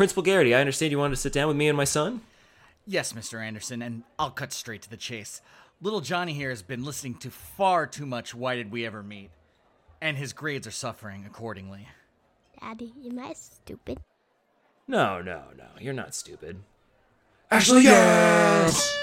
Principal 0.00 0.22
Garrity, 0.22 0.54
I 0.54 0.60
understand 0.60 0.92
you 0.92 0.98
wanted 0.98 1.16
to 1.16 1.20
sit 1.20 1.34
down 1.34 1.46
with 1.46 1.58
me 1.58 1.68
and 1.68 1.76
my 1.76 1.84
son? 1.84 2.22
Yes, 2.86 3.12
Mr. 3.12 3.38
Anderson, 3.44 3.82
and 3.82 4.02
I'll 4.18 4.30
cut 4.30 4.50
straight 4.50 4.80
to 4.80 4.88
the 4.88 4.96
chase. 4.96 5.42
Little 5.82 6.00
Johnny 6.00 6.32
here 6.32 6.48
has 6.48 6.62
been 6.62 6.84
listening 6.84 7.16
to 7.16 7.30
far 7.30 7.86
too 7.86 8.06
much 8.06 8.34
Why 8.34 8.56
Did 8.56 8.72
We 8.72 8.86
Ever 8.86 9.02
Meet? 9.02 9.28
And 10.00 10.16
his 10.16 10.32
grades 10.32 10.66
are 10.66 10.70
suffering 10.70 11.26
accordingly. 11.26 11.86
Daddy, 12.58 12.94
am 13.04 13.18
I 13.18 13.34
stupid? 13.34 14.00
No, 14.88 15.20
no, 15.20 15.42
no. 15.54 15.66
You're 15.78 15.92
not 15.92 16.14
stupid. 16.14 16.62
Actually, 17.50 17.82
yes! 17.82 18.99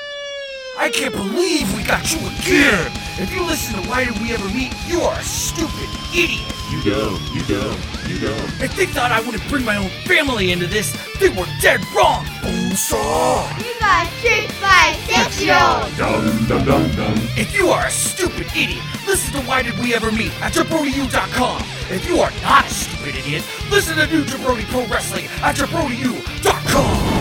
I 0.88 0.90
can't 0.90 1.14
believe 1.14 1.76
we 1.76 1.84
got 1.84 2.14
you 2.14 2.20
again! 2.20 2.90
If 3.20 3.36
you 3.36 3.44
listen 3.44 3.76
to 3.76 3.90
Why 3.90 4.06
Did 4.06 4.18
We 4.22 4.32
Ever 4.32 4.48
Meet, 4.48 4.72
you 4.88 5.02
are 5.02 5.20
a 5.20 5.22
stupid 5.22 5.90
idiot! 6.16 6.48
You 6.72 6.82
don't, 6.82 7.20
you 7.36 7.44
don't, 7.44 7.78
you 8.08 8.18
don't. 8.22 8.64
If 8.64 8.74
they 8.78 8.86
thought 8.86 9.12
I 9.12 9.20
wouldn't 9.20 9.46
bring 9.50 9.66
my 9.66 9.76
own 9.76 9.90
family 10.08 10.54
into 10.54 10.66
this, 10.66 10.96
they 11.20 11.28
were 11.28 11.46
dead 11.60 11.82
wrong! 11.94 12.24
Bonesaw! 12.40 13.44
You 13.60 13.78
got 13.82 14.08
tricked 14.22 14.56
by 14.62 14.96
a 14.96 15.24
six-year-old. 15.26 15.92
Dum 15.98 16.48
dum 16.48 16.64
dum 16.64 16.92
dum. 16.96 17.16
If 17.36 17.54
you 17.54 17.68
are 17.68 17.88
a 17.88 17.92
stupid 17.92 18.48
idiot, 18.56 18.82
listen 19.06 19.34
to 19.34 19.46
Why 19.46 19.64
Did 19.64 19.78
We 19.80 19.94
Ever 19.94 20.10
Meet 20.14 20.32
at 20.42 20.54
JabroniU.com. 20.54 21.64
If 21.92 22.08
you 22.08 22.22
are 22.22 22.32
not 22.42 22.66
a 22.66 22.70
stupid 22.70 23.14
idiot, 23.18 23.44
listen 23.70 23.98
to 23.98 24.08
New 24.08 24.24
Jabroni 24.24 24.64
Pro 24.72 24.86
Wrestling 24.86 25.26
at 25.44 25.58
JabroniU.com. 25.58 27.17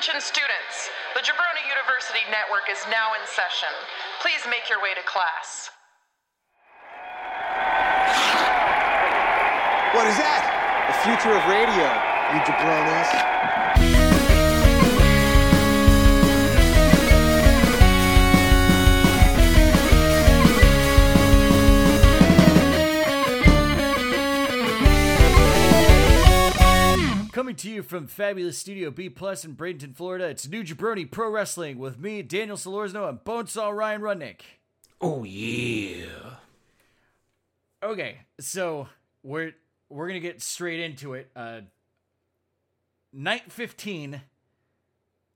Attention 0.00 0.24
students, 0.24 0.88
the 1.12 1.20
Jabroni 1.20 1.60
University 1.68 2.24
Network 2.32 2.72
is 2.72 2.80
now 2.88 3.12
in 3.12 3.20
session. 3.28 3.68
Please 4.24 4.40
make 4.48 4.64
your 4.64 4.80
way 4.80 4.96
to 4.96 5.04
class. 5.04 5.68
What 9.92 10.08
is 10.08 10.16
that? 10.16 10.40
The 10.88 10.96
future 11.04 11.36
of 11.36 11.44
radio, 11.44 11.84
you 12.32 12.40
jabronis. 12.48 13.12
Coming 27.50 27.56
to 27.56 27.70
you 27.70 27.82
from 27.82 28.06
fabulous 28.06 28.58
Studio 28.58 28.92
B 28.92 29.08
Plus 29.10 29.44
in 29.44 29.56
Bradenton, 29.56 29.96
Florida, 29.96 30.26
it's 30.26 30.46
New 30.46 30.62
Jabroni 30.62 31.10
Pro 31.10 31.28
Wrestling 31.28 31.78
with 31.80 31.98
me, 31.98 32.22
Daniel 32.22 32.56
Solorzano, 32.56 33.08
and 33.08 33.18
Bonesaw 33.24 33.76
Ryan 33.76 34.02
Rudnick. 34.02 34.42
Oh, 35.00 35.24
yeah. 35.24 36.36
Okay, 37.82 38.18
so 38.38 38.86
we're 39.24 39.54
we're 39.88 40.06
gonna 40.06 40.20
get 40.20 40.40
straight 40.40 40.78
into 40.78 41.14
it. 41.14 41.28
Uh, 41.34 41.62
night 43.12 43.50
fifteen. 43.50 44.20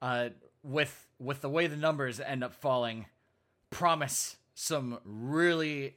Uh, 0.00 0.28
with 0.62 1.08
with 1.18 1.40
the 1.40 1.50
way 1.50 1.66
the 1.66 1.74
numbers 1.74 2.20
end 2.20 2.44
up 2.44 2.54
falling, 2.54 3.06
promise 3.70 4.36
some 4.54 5.00
really 5.04 5.96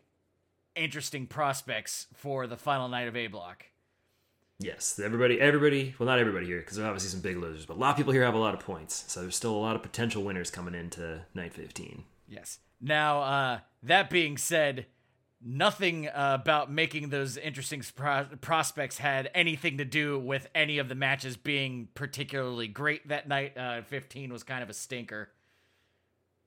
interesting 0.75 1.27
prospects 1.27 2.07
for 2.15 2.47
the 2.47 2.57
final 2.57 2.87
night 2.87 3.07
of 3.07 3.15
A 3.15 3.27
Block. 3.27 3.65
Yes, 4.59 4.99
everybody, 5.03 5.39
everybody, 5.39 5.93
well, 5.99 6.07
not 6.07 6.17
everybody 6.17 6.47
here, 6.47 6.59
because 6.59 6.77
there's 6.77 6.87
obviously 6.87 7.09
some 7.11 7.19
big 7.19 7.37
losers, 7.37 7.67
but 7.67 7.77
a 7.77 7.79
lot 7.79 7.91
of 7.91 7.97
people 7.97 8.11
here 8.11 8.23
have 8.23 8.33
a 8.33 8.39
lot 8.39 8.55
of 8.55 8.59
points. 8.59 9.03
So 9.07 9.21
there's 9.21 9.35
still 9.35 9.53
a 9.53 9.57
lot 9.57 9.75
of 9.75 9.83
potential 9.83 10.23
winners 10.23 10.49
coming 10.49 10.73
into 10.73 11.21
night 11.35 11.53
15. 11.53 12.03
Yes. 12.27 12.57
Now, 12.81 13.21
uh, 13.21 13.59
that 13.83 14.09
being 14.09 14.35
said, 14.35 14.87
nothing 15.39 16.07
uh, 16.07 16.39
about 16.41 16.71
making 16.71 17.09
those 17.09 17.37
interesting 17.37 17.83
pro- 17.95 18.25
prospects 18.41 18.97
had 18.97 19.29
anything 19.35 19.77
to 19.77 19.85
do 19.85 20.17
with 20.17 20.49
any 20.55 20.79
of 20.79 20.89
the 20.89 20.95
matches 20.95 21.37
being 21.37 21.89
particularly 21.93 22.67
great 22.67 23.07
that 23.09 23.27
night. 23.27 23.55
Uh, 23.55 23.83
15 23.83 24.33
was 24.33 24.41
kind 24.41 24.63
of 24.63 24.71
a 24.71 24.73
stinker. 24.73 25.29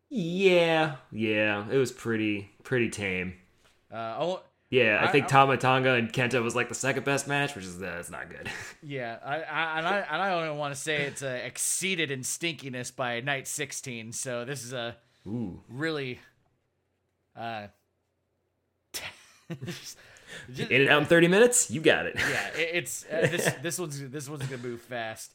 Yeah, 0.09 0.97
yeah, 1.13 1.65
it 1.71 1.77
was 1.77 1.93
pretty, 1.93 2.51
pretty 2.65 2.91
tame. 2.91 3.35
Uh, 3.93 4.17
oh, 4.19 4.43
Yeah, 4.71 4.99
I, 5.03 5.09
I- 5.09 5.13
think 5.13 5.27
Tama 5.27 5.57
Tonga 5.57 5.95
and 5.95 6.13
Kenta 6.13 6.41
was 6.43 6.55
like 6.55 6.69
the 6.69 6.75
second 6.77 7.05
best 7.05 7.27
match, 7.27 7.55
which 7.57 7.65
is 7.65 7.79
that's 7.81 8.09
not 8.11 8.31
good. 8.31 8.49
yeah, 8.83 9.19
I, 9.25 9.35
I, 9.43 9.79
and 9.79 9.87
I 9.89 9.99
and 10.11 10.23
I 10.23 10.47
don't 10.47 10.59
want 10.59 10.73
to 10.75 10.81
say 10.81 11.03
it's 11.03 11.23
uh, 11.23 11.41
exceeded 11.45 12.11
in 12.13 12.21
stinkiness 12.21 12.95
by 12.95 13.21
night 13.21 13.49
16. 13.49 14.13
So 14.13 14.45
this 14.45 14.65
is 14.65 14.73
a 14.73 14.97
Ooh, 15.27 15.61
really, 15.69 16.21
uh, 17.37 17.67
just- 20.53 20.71
in 20.71 20.83
and 20.83 20.91
out 20.91 21.03
in 21.03 21.09
30 21.09 21.29
minutes, 21.29 21.71
you 21.71 21.81
got 21.81 22.07
it. 22.07 22.15
yeah, 22.17 22.49
it, 22.57 22.71
it's 22.75 23.05
uh, 23.07 23.27
this 23.31 23.53
this 23.63 23.79
one's 23.79 24.09
this 24.11 24.29
one's 24.29 24.45
gonna 24.47 24.63
move 24.63 24.81
fast. 24.83 25.33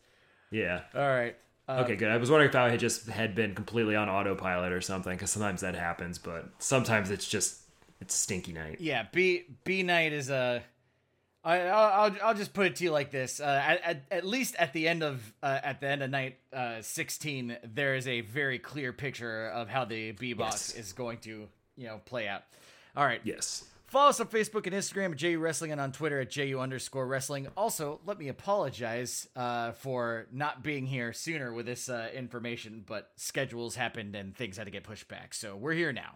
yeah. 0.51 0.81
All 0.95 1.01
right. 1.01 1.35
Uh, 1.67 1.81
Okay, 1.83 1.95
good. 1.95 2.09
I 2.11 2.17
was 2.17 2.29
wondering 2.29 2.49
if 2.49 2.55
I 2.55 2.69
had 2.69 2.79
just 2.79 3.07
had 3.09 3.33
been 3.35 3.55
completely 3.55 3.95
on 3.95 4.07
autopilot 4.07 4.71
or 4.71 4.81
something, 4.81 5.13
because 5.13 5.31
sometimes 5.31 5.61
that 5.61 5.75
happens, 5.75 6.19
but 6.19 6.47
sometimes 6.59 7.09
it's 7.09 7.27
just 7.27 7.59
it's 8.01 8.13
stinky 8.15 8.53
night. 8.53 8.77
Yeah, 8.81 9.05
B 9.11 9.43
B 9.63 9.83
night 9.83 10.13
is 10.13 10.29
a. 10.29 10.63
I 11.43 11.59
I'll 11.61 12.01
I'll- 12.11 12.17
I'll 12.23 12.33
just 12.33 12.53
put 12.53 12.65
it 12.65 12.75
to 12.77 12.83
you 12.83 12.91
like 12.91 13.11
this. 13.11 13.39
Uh, 13.39 13.43
at, 13.63 13.81
at 13.83 14.03
at 14.11 14.25
least 14.25 14.55
at 14.55 14.73
the 14.73 14.87
end 14.87 15.03
of 15.03 15.21
uh, 15.43 15.59
at 15.63 15.79
the 15.79 15.87
end 15.87 16.01
of 16.03 16.09
night 16.09 16.37
uh, 16.51 16.81
sixteen, 16.81 17.55
there 17.63 17.95
is 17.95 18.07
a 18.07 18.21
very 18.21 18.57
clear 18.59 18.91
picture 18.93 19.47
of 19.49 19.69
how 19.69 19.85
the 19.85 20.11
B 20.13 20.33
box 20.33 20.73
Yes. 20.75 20.85
is 20.87 20.93
going 20.93 21.19
to 21.19 21.47
you 21.77 21.87
know 21.87 22.01
play 22.05 22.27
out. 22.27 22.43
All 22.97 23.05
right. 23.05 23.21
Yes. 23.23 23.63
Follow 23.87 24.09
us 24.09 24.19
on 24.19 24.27
Facebook 24.27 24.65
and 24.65 24.75
Instagram 24.75 25.11
at 25.11 25.17
JU 25.17 25.37
Wrestling 25.39 25.71
and 25.71 25.79
on 25.79 25.91
Twitter 25.91 26.19
at 26.19 26.29
JU 26.31 26.59
underscore 26.59 27.05
wrestling. 27.05 27.47
Also, 27.55 27.99
let 28.05 28.17
me 28.17 28.27
apologize 28.29 29.29
uh, 29.35 29.71
for 29.73 30.25
not 30.33 30.63
being 30.63 30.85
here 30.87 31.13
sooner 31.13 31.53
with 31.53 31.65
this 31.67 31.87
uh, 31.87 32.09
information, 32.13 32.83
but 32.85 33.11
schedules 33.15 33.75
happened 33.75 34.15
and 34.15 34.35
things 34.35 34.57
had 34.57 34.65
to 34.65 34.71
get 34.71 34.83
pushed 34.83 35.07
back. 35.07 35.33
So 35.35 35.55
we're 35.55 35.73
here 35.73 35.93
now. 35.93 36.15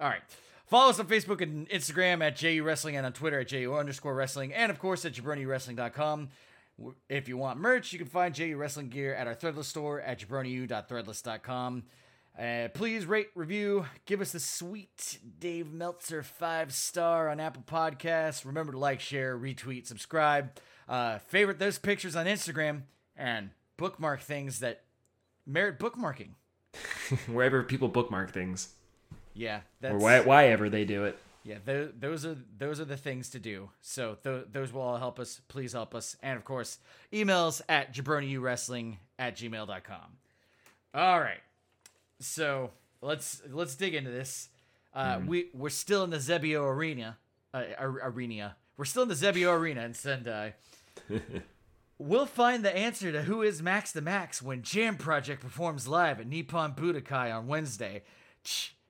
All 0.00 0.08
right. 0.08 0.22
Follow 0.66 0.90
us 0.90 0.98
on 0.98 1.06
Facebook 1.06 1.40
and 1.40 1.68
Instagram 1.68 2.22
at 2.22 2.36
JU 2.36 2.62
Wrestling 2.62 2.96
and 2.96 3.04
on 3.04 3.12
Twitter 3.12 3.40
at 3.40 3.48
JU 3.48 3.74
underscore 3.74 4.14
wrestling 4.14 4.52
and 4.52 4.70
of 4.70 4.78
course 4.78 5.04
at 5.04 5.12
jabroniwrestling.com. 5.12 6.28
If 7.08 7.28
you 7.28 7.36
want 7.36 7.60
merch, 7.60 7.92
you 7.92 7.98
can 7.98 8.08
find 8.08 8.34
JU 8.34 8.56
Wrestling 8.56 8.88
gear 8.88 9.14
at 9.14 9.26
our 9.26 9.34
Threadless 9.34 9.64
store 9.64 10.00
at 10.00 10.20
jabroniu.threadless.com. 10.20 11.84
Uh, 12.36 12.66
please 12.74 13.06
rate, 13.06 13.28
review, 13.36 13.86
give 14.06 14.20
us 14.20 14.32
the 14.32 14.40
sweet 14.40 15.18
Dave 15.38 15.72
Meltzer 15.72 16.24
five 16.24 16.74
star 16.74 17.28
on 17.28 17.38
Apple 17.38 17.62
Podcasts. 17.64 18.44
Remember 18.44 18.72
to 18.72 18.78
like, 18.78 18.98
share, 18.98 19.38
retweet, 19.38 19.86
subscribe, 19.86 20.50
uh, 20.88 21.18
favorite 21.18 21.60
those 21.60 21.78
pictures 21.78 22.16
on 22.16 22.26
Instagram, 22.26 22.82
and 23.16 23.50
bookmark 23.76 24.20
things 24.20 24.58
that 24.58 24.82
merit 25.46 25.78
bookmarking. 25.78 26.30
Wherever 27.28 27.62
people 27.62 27.86
bookmark 27.86 28.32
things, 28.32 28.70
Yeah, 29.34 29.60
that's 29.80 29.94
or 29.94 29.98
why, 29.98 30.20
why 30.20 30.48
ever 30.48 30.68
they 30.70 30.84
do 30.84 31.04
it. 31.04 31.18
Yeah, 31.42 31.58
th- 31.66 31.90
those 31.98 32.24
are 32.24 32.36
those 32.56 32.80
are 32.80 32.84
the 32.86 32.96
things 32.96 33.28
to 33.30 33.38
do. 33.38 33.68
So 33.82 34.16
th- 34.22 34.46
those 34.50 34.72
will 34.72 34.80
all 34.80 34.96
help 34.96 35.18
us. 35.20 35.40
Please 35.48 35.72
help 35.72 35.94
us. 35.94 36.16
And 36.22 36.36
of 36.38 36.44
course, 36.44 36.78
emails 37.12 37.60
at 37.68 37.92
jabroniuwrestling 37.94 38.96
at 39.18 39.36
gmail.com. 39.36 40.16
All 40.94 41.20
right. 41.20 41.40
So 42.20 42.70
let's 43.02 43.42
let's 43.50 43.74
dig 43.74 43.94
into 43.94 44.10
this. 44.10 44.48
Uh, 44.94 45.20
We 45.26 45.48
we're 45.52 45.68
still 45.68 46.04
in 46.04 46.10
the 46.10 46.16
Xebio 46.18 46.64
arena. 46.66 47.18
Uh, 47.52 47.64
arena. 47.80 48.56
We're 48.76 48.84
still 48.86 49.02
in 49.02 49.08
the 49.08 49.14
Xebio 49.14 49.52
arena 49.56 49.82
in 49.82 49.94
Sendai. 49.94 50.54
We'll 51.96 52.26
find 52.26 52.64
the 52.64 52.76
answer 52.76 53.12
to 53.12 53.22
who 53.22 53.42
is 53.42 53.62
Max 53.62 53.92
the 53.92 54.02
Max 54.02 54.42
when 54.42 54.62
Jam 54.62 54.96
Project 54.96 55.40
performs 55.40 55.86
live 55.86 56.18
at 56.18 56.26
Nippon 56.26 56.74
Budokan 56.74 57.32
on 57.32 57.46
Wednesday. 57.46 58.02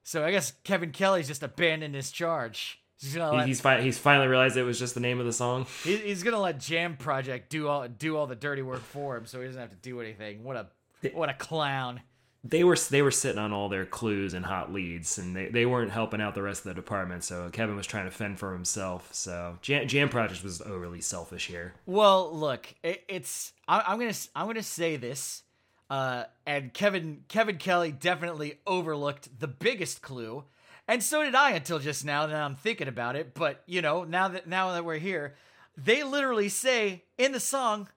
So 0.04 0.24
I 0.24 0.30
guess 0.30 0.52
Kevin 0.64 0.92
Kelly's 0.92 1.26
just 1.26 1.42
abandoned 1.42 1.94
his 1.94 2.10
charge. 2.12 2.80
He's 3.00 3.14
gonna 3.16 3.36
let, 3.36 3.48
he's 3.48 3.60
fi- 3.60 3.80
he's 3.82 3.98
finally 3.98 4.28
realized 4.28 4.56
it 4.56 4.62
was 4.62 4.78
just 4.78 4.94
the 4.94 5.00
name 5.00 5.18
of 5.18 5.26
the 5.26 5.32
song. 5.32 5.66
he- 5.84 5.96
he's 5.96 6.22
gonna 6.22 6.40
let 6.40 6.60
Jam 6.60 6.96
Project 6.96 7.50
do 7.50 7.68
all 7.68 7.88
do 7.88 8.16
all 8.16 8.26
the 8.26 8.36
dirty 8.36 8.62
work 8.62 8.82
for 8.82 9.16
him, 9.16 9.26
so 9.26 9.40
he 9.40 9.46
doesn't 9.46 9.60
have 9.60 9.70
to 9.70 9.76
do 9.76 10.00
anything. 10.00 10.44
What 10.44 10.56
a 10.56 11.10
what 11.12 11.28
a 11.28 11.34
clown! 11.34 12.00
They 12.44 12.62
were 12.62 12.76
they 12.76 13.02
were 13.02 13.10
sitting 13.10 13.38
on 13.38 13.52
all 13.52 13.68
their 13.68 13.84
clues 13.86 14.32
and 14.34 14.44
hot 14.44 14.72
leads, 14.72 15.18
and 15.18 15.34
they, 15.34 15.48
they 15.48 15.66
weren't 15.66 15.90
helping 15.90 16.20
out 16.20 16.34
the 16.34 16.42
rest 16.42 16.60
of 16.60 16.64
the 16.66 16.74
department. 16.74 17.24
So 17.24 17.48
Kevin 17.50 17.74
was 17.76 17.86
trying 17.86 18.04
to 18.04 18.10
fend 18.10 18.38
for 18.38 18.52
himself. 18.52 19.08
So 19.12 19.58
Jam, 19.62 19.88
Jam 19.88 20.08
Project 20.08 20.44
was 20.44 20.60
overly 20.62 21.00
selfish 21.00 21.46
here. 21.46 21.74
Well, 21.86 22.34
look, 22.34 22.72
it, 22.82 23.02
it's 23.08 23.52
I, 23.66 23.82
I'm 23.86 23.98
gonna 23.98 24.12
I'm 24.36 24.46
gonna 24.46 24.62
say 24.62 24.96
this, 24.96 25.42
uh, 25.90 26.24
and 26.46 26.72
Kevin 26.72 27.24
Kevin 27.28 27.58
Kelly 27.58 27.92
definitely 27.92 28.58
overlooked 28.66 29.40
the 29.40 29.48
biggest 29.48 30.02
clue, 30.02 30.44
and 30.88 31.02
so 31.02 31.22
did 31.22 31.34
I 31.34 31.50
until 31.50 31.78
just 31.78 32.04
now. 32.04 32.26
That 32.26 32.36
I'm 32.36 32.56
thinking 32.56 32.88
about 32.88 33.16
it, 33.16 33.34
but 33.34 33.62
you 33.66 33.82
know 33.82 34.04
now 34.04 34.28
that 34.28 34.46
now 34.46 34.72
that 34.72 34.84
we're 34.84 34.98
here, 34.98 35.34
they 35.76 36.02
literally 36.02 36.48
say 36.48 37.04
in 37.18 37.32
the 37.32 37.40
song, 37.40 37.88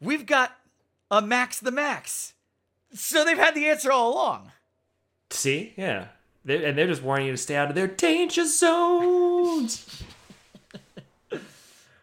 "We've 0.00 0.26
got 0.26 0.56
a 1.10 1.20
Max 1.20 1.60
the 1.60 1.72
Max," 1.72 2.34
so 2.94 3.24
they've 3.24 3.36
had 3.36 3.54
the 3.54 3.66
answer 3.66 3.90
all 3.90 4.12
along. 4.14 4.52
See, 5.30 5.72
yeah, 5.76 6.08
They're, 6.44 6.64
and 6.64 6.76
they're 6.76 6.86
just 6.86 7.02
warning 7.02 7.26
you 7.26 7.32
to 7.32 7.38
stay 7.38 7.56
out 7.56 7.68
of 7.68 7.74
their 7.74 7.86
danger 7.88 8.46
zones. 8.46 10.02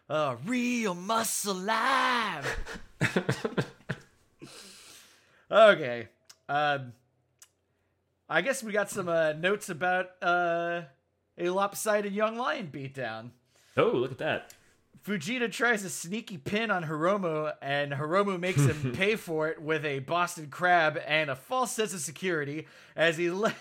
Uh, 0.10 0.38
real 0.44 0.96
muscle 0.96 1.54
live. 1.54 2.57
okay. 5.51 6.07
Um, 6.48 6.94
I 8.28 8.42
guess 8.42 8.63
we 8.63 8.72
got 8.72 8.90
some 8.90 9.10
uh, 9.10 9.34
notes 9.34 9.69
about 9.69 10.07
uh, 10.22 10.81
a 11.38 11.50
lopsided 11.50 12.13
young 12.13 12.38
lion 12.38 12.69
beatdown. 12.72 13.31
oh, 13.78 13.88
look 13.90 14.12
at 14.12 14.18
that. 14.19 14.54
Fujita 15.06 15.50
tries 15.51 15.84
a 15.86 15.90
sneaky 15.90 16.38
pin 16.38 16.69
on 16.69 16.84
Hiromu, 16.84 17.54
and 17.62 17.94
Hiromu 17.94 18.40
makes 18.40 18.63
him 18.66 18.92
pay 18.96 19.16
for 19.16 19.48
it 19.48 19.62
with 19.62 19.86
a 19.86 20.00
Boston 20.00 20.48
Crab 20.50 21.00
and 21.07 21.30
a 21.30 21.36
false 21.36 21.72
sense 21.72 21.94
of 21.94 22.01
security 22.01 22.68
as 22.96 23.18
he 23.18 23.31
le- 23.31 23.56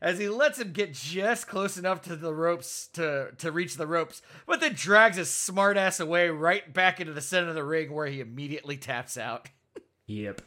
as 0.00 0.18
he 0.18 0.28
lets 0.28 0.58
him 0.60 0.72
get 0.72 0.92
just 0.92 1.48
close 1.48 1.76
enough 1.76 2.02
to 2.02 2.14
the 2.14 2.32
ropes 2.32 2.86
to 2.92 3.32
to 3.38 3.50
reach 3.50 3.76
the 3.76 3.86
ropes, 3.88 4.22
but 4.46 4.60
then 4.60 4.74
drags 4.74 5.16
his 5.16 5.28
smartass 5.28 6.00
away 6.00 6.28
right 6.28 6.72
back 6.72 7.00
into 7.00 7.12
the 7.12 7.20
center 7.20 7.48
of 7.48 7.54
the 7.56 7.64
ring 7.64 7.92
where 7.92 8.06
he 8.06 8.20
immediately 8.20 8.76
taps 8.76 9.18
out. 9.18 9.48
Yep. 10.06 10.42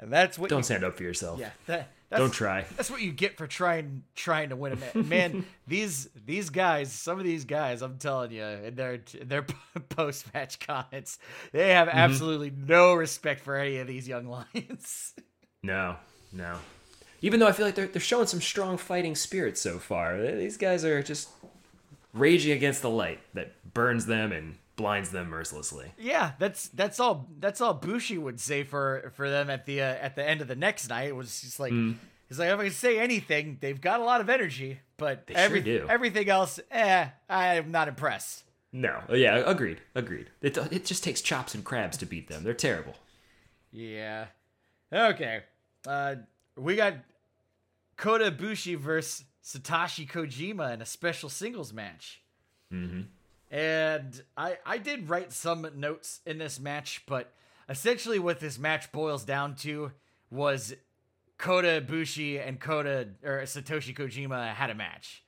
And 0.00 0.10
that's 0.10 0.38
what 0.38 0.48
Don't 0.48 0.60
you, 0.60 0.64
stand 0.64 0.82
up 0.82 0.96
for 0.96 1.02
yourself. 1.02 1.38
yeah, 1.38 1.50
that, 1.66 1.90
that's, 2.08 2.20
Don't 2.20 2.32
try. 2.32 2.64
That's 2.76 2.90
what 2.90 3.02
you 3.02 3.12
get 3.12 3.36
for 3.36 3.46
trying 3.46 4.02
trying 4.16 4.48
to 4.48 4.56
win 4.56 4.72
a 4.72 4.76
match. 4.76 4.94
Man, 4.94 5.44
these 5.68 6.08
these 6.26 6.50
guys, 6.50 6.90
some 6.90 7.18
of 7.18 7.24
these 7.24 7.44
guys, 7.44 7.82
I'm 7.82 7.98
telling 7.98 8.32
you, 8.32 8.42
in 8.42 8.74
their 8.74 9.00
in 9.18 9.28
their 9.28 9.46
post 9.90 10.32
match 10.34 10.58
comments, 10.58 11.18
they 11.52 11.68
have 11.68 11.86
mm-hmm. 11.86 11.98
absolutely 11.98 12.50
no 12.50 12.94
respect 12.94 13.42
for 13.42 13.56
any 13.56 13.76
of 13.76 13.86
these 13.86 14.08
young 14.08 14.26
lions. 14.26 15.14
No, 15.62 15.96
no. 16.32 16.56
Even 17.20 17.38
though 17.38 17.46
I 17.46 17.52
feel 17.52 17.66
like 17.66 17.74
they're 17.74 17.86
they're 17.86 18.00
showing 18.00 18.26
some 18.26 18.40
strong 18.40 18.78
fighting 18.78 19.14
spirit 19.14 19.58
so 19.58 19.78
far. 19.78 20.18
These 20.18 20.56
guys 20.56 20.86
are 20.86 21.02
just 21.02 21.28
raging 22.14 22.52
against 22.52 22.80
the 22.80 22.88
light 22.88 23.20
that 23.34 23.52
burns 23.74 24.06
them 24.06 24.32
and 24.32 24.56
blinds 24.80 25.10
them 25.10 25.28
mercilessly. 25.28 25.92
yeah, 25.98 26.32
that's 26.38 26.68
that's 26.68 26.98
all 27.00 27.28
that's 27.38 27.60
all 27.60 27.74
Bushi 27.74 28.16
would 28.18 28.40
say 28.40 28.62
for 28.64 29.12
for 29.14 29.28
them 29.30 29.50
at 29.50 29.66
the 29.66 29.80
uh, 29.82 29.84
at 29.84 30.16
the 30.16 30.28
end 30.28 30.40
of 30.40 30.48
the 30.48 30.56
next 30.56 30.88
night. 30.88 31.08
It 31.08 31.16
was 31.16 31.40
just 31.40 31.60
like 31.60 31.72
he's 32.28 32.38
like 32.38 32.48
if 32.50 32.58
I 32.58 32.64
can 32.64 32.72
say 32.72 32.98
anything, 32.98 33.58
they've 33.60 33.80
got 33.80 34.00
a 34.00 34.04
lot 34.04 34.20
of 34.20 34.28
energy, 34.30 34.80
but 34.96 35.26
They 35.26 35.34
sure 35.34 35.42
every, 35.42 35.60
do. 35.60 35.86
everything 35.88 36.28
else, 36.28 36.58
eh, 36.70 37.08
I'm 37.28 37.70
not 37.70 37.88
impressed. 37.88 38.44
No, 38.72 39.00
yeah, 39.12 39.36
agreed, 39.36 39.80
agreed. 39.94 40.30
It 40.40 40.56
it 40.72 40.84
just 40.84 41.02
takes 41.04 41.20
chops 41.20 41.54
and 41.54 41.64
crabs 41.64 41.96
to 41.98 42.06
beat 42.06 42.28
them. 42.28 42.44
They're 42.44 42.54
terrible. 42.54 42.94
Yeah. 43.72 44.26
Okay. 44.92 45.42
Uh, 45.86 46.16
we 46.56 46.76
got 46.76 46.94
Kota 47.96 48.30
Ibushi 48.30 48.76
versus 48.76 49.24
Satoshi 49.44 50.08
Kojima 50.08 50.72
in 50.74 50.82
a 50.82 50.86
special 50.86 51.28
singles 51.28 51.72
match. 51.72 52.20
Mm-hmm. 52.72 53.02
And 53.50 54.22
I 54.36 54.58
I 54.64 54.78
did 54.78 55.08
write 55.08 55.32
some 55.32 55.68
notes 55.76 56.20
in 56.24 56.38
this 56.38 56.60
match, 56.60 57.02
but 57.06 57.32
essentially 57.68 58.18
what 58.18 58.38
this 58.40 58.58
match 58.58 58.92
boils 58.92 59.24
down 59.24 59.54
to 59.56 59.92
was 60.30 60.74
Kota 61.38 61.84
Ibushi 61.84 62.46
and 62.46 62.60
Kota 62.60 63.08
or 63.24 63.40
Satoshi 63.42 63.94
Kojima 63.96 64.52
had 64.54 64.70
a 64.70 64.74
match. 64.74 65.22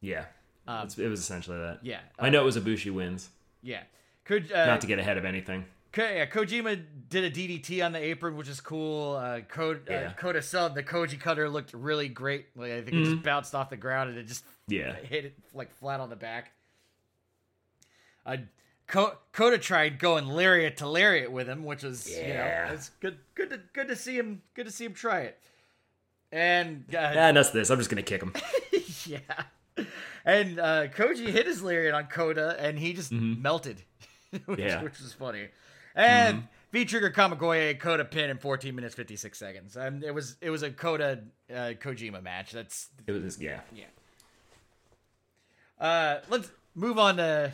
Yeah, 0.00 0.26
It's- 0.66 0.98
it 0.98 1.08
was 1.08 1.20
essentially 1.20 1.58
that. 1.58 1.80
yeah, 1.82 2.00
I 2.18 2.30
know 2.30 2.40
it 2.42 2.44
was 2.44 2.56
Ibushi 2.56 2.92
wins. 2.92 3.28
Yeah. 3.62 3.82
Ko- 4.24 4.36
uh, 4.36 4.66
Not 4.66 4.80
to 4.80 4.86
get 4.86 4.98
ahead 4.98 5.18
of 5.18 5.24
anything. 5.24 5.64
Ko- 5.92 6.02
yeah, 6.08 6.26
Kojima 6.26 6.82
did 7.08 7.24
a 7.24 7.30
DDT 7.30 7.84
on 7.84 7.92
the 7.92 7.98
apron, 7.98 8.36
which 8.36 8.48
is 8.48 8.60
cool. 8.60 9.16
Uh, 9.16 9.40
Ko- 9.40 9.80
Yeah. 9.88 9.96
uh, 9.96 10.12
Kota 10.14 10.42
sub 10.42 10.74
the 10.74 10.82
Koji 10.82 11.18
cutter 11.18 11.48
looked 11.48 11.72
really 11.74 12.08
great. 12.08 12.46
Like 12.56 12.72
I 12.72 12.82
think 12.82 12.96
it 12.96 13.04
just 13.04 13.22
bounced 13.22 13.54
off 13.54 13.70
the 13.70 13.76
ground 13.76 14.10
and 14.10 14.18
it 14.18 14.24
just 14.26 14.44
Yeah. 14.68 14.94
hit 14.94 15.24
it 15.26 15.34
like 15.54 15.72
flat 15.72 16.00
on 16.00 16.10
the 16.10 16.16
back. 16.16 16.52
Ko- 18.86 19.16
Kota 19.32 19.58
tried 19.58 19.98
going 19.98 20.26
lariat 20.28 20.76
to 20.78 20.86
lariat 20.88 21.32
with 21.32 21.48
him, 21.48 21.64
which 21.64 21.82
was 21.82 22.08
you 22.08 22.34
know 22.34 22.68
it's 22.72 22.90
good 23.00 23.18
good 23.34 23.50
to 23.50 23.60
good 23.72 23.88
to 23.88 23.96
see 23.96 24.16
him 24.16 24.42
good 24.54 24.66
to 24.66 24.72
see 24.72 24.84
him 24.84 24.94
try 24.94 25.20
it. 25.22 25.38
And 26.32 26.84
uh, 26.94 27.12
Ah, 27.16 27.30
nuts 27.32 27.50
this. 27.50 27.70
I'm 27.70 27.78
just 27.78 27.90
gonna 27.90 28.02
kick 28.02 28.22
him. 28.22 28.32
yeah. 29.06 29.18
And 30.24 30.58
uh, 30.58 30.88
Koji 30.88 31.26
hit 31.28 31.46
his 31.46 31.62
lariat 31.62 31.94
on 31.94 32.06
Kota, 32.06 32.56
and 32.58 32.78
he 32.78 32.92
just 32.92 33.12
melted, 33.12 33.82
which, 34.46 34.58
Yeah. 34.58 34.82
which 34.82 35.00
was 35.00 35.12
funny. 35.12 35.48
And 35.94 36.46
V 36.72 36.84
Trigger 36.84 37.10
Kamigoye 37.10 37.78
Kota 37.80 38.04
pin 38.04 38.28
in 38.30 38.38
14 38.38 38.74
minutes 38.74 38.94
56 38.94 39.38
seconds. 39.38 39.76
And 39.76 40.04
it 40.04 40.14
was 40.14 40.36
it 40.40 40.50
was 40.50 40.62
a 40.62 40.70
Kota 40.70 41.20
uh, 41.50 41.72
Kojima 41.80 42.22
match. 42.22 42.52
That's 42.52 42.88
It 43.06 43.12
was 43.12 43.40
yeah. 43.40 43.60
uh, 45.80 46.18
let's 46.28 46.50
move 46.74 46.98
on 46.98 47.16
to 47.16 47.52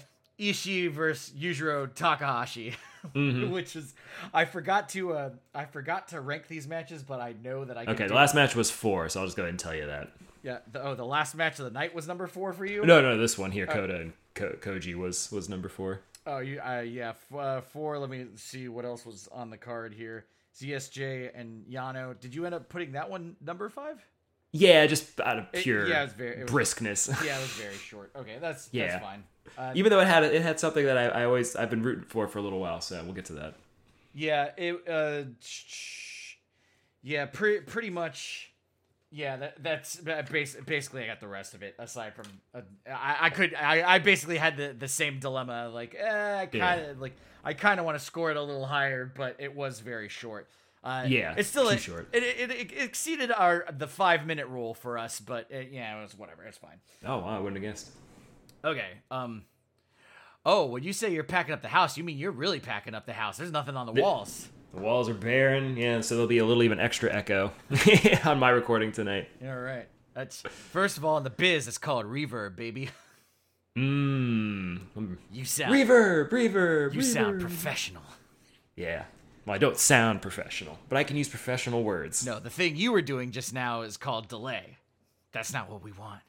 Ishii 0.50 0.91
versus 0.91 1.33
Yujiro 1.39 1.93
Takahashi, 1.94 2.75
which 3.15 3.77
is 3.77 3.94
I 4.35 4.44
forgot 4.44 4.89
to 4.91 5.12
uh, 5.15 5.31
I 5.55 5.65
forgot 5.67 6.09
to 6.09 6.21
rank 6.21 6.49
these 6.49 6.67
matches, 6.67 7.03
but 7.03 7.21
I 7.21 7.35
know 7.43 7.65
that 7.65 7.77
I 7.79 7.85
can 7.85 7.94
Okay, 7.94 8.06
the 8.09 8.15
last 8.15 8.35
match 8.35 8.55
was 8.56 8.71
four, 8.71 9.09
so 9.09 9.21
I'll 9.21 9.27
just 9.27 9.37
go 9.37 9.43
ahead 9.43 9.50
and 9.50 9.59
tell 9.59 9.75
you 9.75 9.87
that. 9.87 10.11
yeah 10.43 10.59
the, 10.71 10.83
oh 10.85 10.94
the 10.94 11.05
last 11.05 11.35
match 11.35 11.59
of 11.59 11.65
the 11.67 11.71
night 11.71 11.94
was 11.94 12.06
number 12.09 12.27
four 12.27 12.53
for 12.53 12.65
you. 12.65 12.85
No, 12.85 13.00
no, 13.00 13.17
this 13.19 13.39
one 13.39 13.50
here, 13.50 13.67
Kota 13.67 13.97
and 14.00 14.12
Ko- 14.35 14.56
Koji 14.61 14.94
was 14.94 15.31
was 15.31 15.49
number 15.49 15.69
four. 15.69 16.00
Oh, 16.25 16.39
you, 16.39 16.61
uh, 16.61 16.81
yeah, 16.81 17.11
f- 17.11 17.35
uh, 17.37 17.61
four. 17.62 17.99
Let 17.99 18.09
me 18.09 18.27
see 18.37 18.69
what 18.69 18.85
else 18.85 19.05
was 19.05 19.29
on 19.33 19.50
the 19.50 19.56
card 19.56 19.93
here. 19.93 20.27
ZSJ 20.56 21.31
and 21.35 21.65
Yano. 21.67 22.19
Did 22.21 22.33
you 22.35 22.47
end 22.47 22.55
up 22.55 22.69
putting 22.69 22.93
that 22.93 23.11
one 23.11 23.35
number 23.41 23.69
five? 23.69 24.05
Yeah, 24.53 24.87
just 24.87 25.19
out 25.21 25.39
of 25.39 25.47
It- 25.53 25.63
pure 25.63 25.89
yeah, 25.89 26.01
it 26.01 26.05
was 26.05 26.13
very- 26.13 26.37
it 26.37 26.43
was- 26.43 26.51
briskness. 26.53 27.09
Yeah, 27.25 27.39
it 27.39 27.41
was 27.41 27.51
very 27.53 27.75
short. 27.77 28.11
Okay, 28.15 28.37
that's 28.41 28.69
Yeah. 28.73 28.89
that's 28.89 29.03
fine. 29.05 29.25
Uh, 29.59 29.73
Even 29.75 29.91
though 29.91 30.01
it 30.01 30.07
had 30.07 30.23
it 30.25 30.43
had 30.43 30.61
something 30.61 30.85
that 30.87 30.97
I, 30.97 31.23
I 31.23 31.25
always 31.25 31.57
I've 31.57 31.71
been 31.71 31.83
rooting 31.83 32.05
for 32.05 32.29
for 32.29 32.39
a 32.39 32.43
little 32.43 32.61
while, 32.61 32.81
so 32.81 33.03
we'll 33.05 33.15
get 33.15 33.25
to 33.27 33.35
that. 33.35 33.55
yeah, 34.15 34.51
it. 34.57 34.89
Uh, 34.89 35.25
yeah, 37.03 37.27
pretty 37.27 37.61
pretty 37.65 37.91
much. 37.91 38.49
Yeah, 39.15 39.37
that 39.37 39.63
that's 39.63 39.97
bas- 39.97 40.57
basically 40.65 41.05
I 41.05 41.07
got 41.07 41.21
the 41.21 41.29
rest 41.29 41.53
of 41.53 41.63
it. 41.63 41.75
Aside 41.79 42.15
from, 42.15 42.25
uh, 42.55 42.61
I 42.91 43.17
I 43.27 43.31
could 43.31 43.55
I, 43.55 43.83
I 43.97 43.99
basically 43.99 44.39
had 44.39 44.57
the 44.57 44.75
the 44.79 44.89
same 44.89 45.19
dilemma. 45.19 45.69
Like, 45.69 45.95
eh, 45.99 46.39
I 46.41 46.47
kind 46.47 46.81
of 46.87 47.01
like 47.01 47.13
I 47.45 47.53
kind 47.53 47.79
of 47.79 47.85
want 47.85 47.99
to 47.99 48.05
score 48.05 48.31
it 48.31 48.39
a 48.39 48.43
little 48.43 48.65
higher, 48.65 49.05
but 49.15 49.37
it 49.39 49.55
was 49.55 49.81
very 49.81 50.09
short. 50.09 50.49
Uh, 50.84 51.05
Yeah, 51.06 51.34
it's 51.37 51.49
still 51.49 51.69
too 51.69 51.76
a- 51.76 51.79
short. 51.79 52.08
It, 52.12 52.23
it, 52.23 52.50
it 52.50 52.73
exceeded 52.82 53.31
our 53.31 53.64
the 53.76 53.87
five 53.87 54.26
minute 54.26 54.49
rule 54.49 54.75
for 54.75 54.99
us, 54.99 55.20
but 55.20 55.51
it, 55.51 55.70
yeah, 55.72 55.98
it 55.98 56.03
was 56.03 56.17
whatever. 56.19 56.43
It's 56.44 56.58
fine. 56.58 56.81
Oh 57.05 57.19
wow, 57.19 57.36
I 57.36 57.39
wouldn't 57.39 57.62
have 57.62 57.72
guessed. 57.72 57.91
Okay. 58.65 58.89
Um. 59.10 59.44
Oh, 60.44 60.67
when 60.67 60.82
you 60.82 60.93
say 60.93 61.12
you're 61.12 61.22
packing 61.22 61.55
up 61.55 61.62
the 61.62 61.69
house, 61.69 61.96
you 61.96 62.03
mean 62.03 62.19
you're 62.19 62.32
really 62.32 62.58
packing 62.58 62.94
up 62.96 63.06
the 63.06 63.12
house. 63.12 63.36
There's 63.36 63.53
nothing 63.53 63.77
on 63.77 63.86
the 63.86 63.93
walls. 63.93 64.48
The 64.74 64.81
walls 64.81 65.08
are 65.08 65.15
barren, 65.15 65.77
yeah, 65.77 66.01
so 66.01 66.15
there'll 66.17 66.27
be 66.27 66.39
a 66.39 66.44
little 66.44 66.62
even 66.65 66.81
extra 66.81 67.15
echo 67.15 67.53
on 68.24 68.39
my 68.41 68.48
recording 68.51 68.91
tonight. 68.91 69.29
All 69.44 69.55
right. 69.56 69.86
That's 70.15 70.41
first 70.72 70.96
of 70.98 71.05
all 71.05 71.17
in 71.19 71.22
the 71.24 71.31
biz. 71.31 71.69
It's 71.69 71.79
called 71.79 72.06
reverb, 72.06 72.56
baby. 72.56 72.91
Mmm. 73.79 74.81
You 75.32 75.44
sound 75.44 75.72
Reverb, 75.74 76.31
reverb, 76.31 76.94
you 76.94 77.03
sound 77.03 77.41
professional. 77.41 78.03
Yeah. 78.77 79.05
Well, 79.44 79.55
I 79.55 79.58
don't 79.58 79.77
sound 79.77 80.22
professional, 80.22 80.79
but 80.89 80.96
I 80.99 81.05
can 81.05 81.17
use 81.17 81.29
professional 81.29 81.82
words. 81.82 82.25
No, 82.25 82.39
the 82.39 82.51
thing 82.51 82.77
you 82.77 82.93
were 82.93 83.03
doing 83.03 83.32
just 83.32 83.53
now 83.53 83.82
is 83.82 83.96
called 83.96 84.29
delay. 84.29 84.79
That's 85.32 85.53
not 85.53 85.70
what 85.70 85.82
we 85.82 85.93
want. 85.93 86.20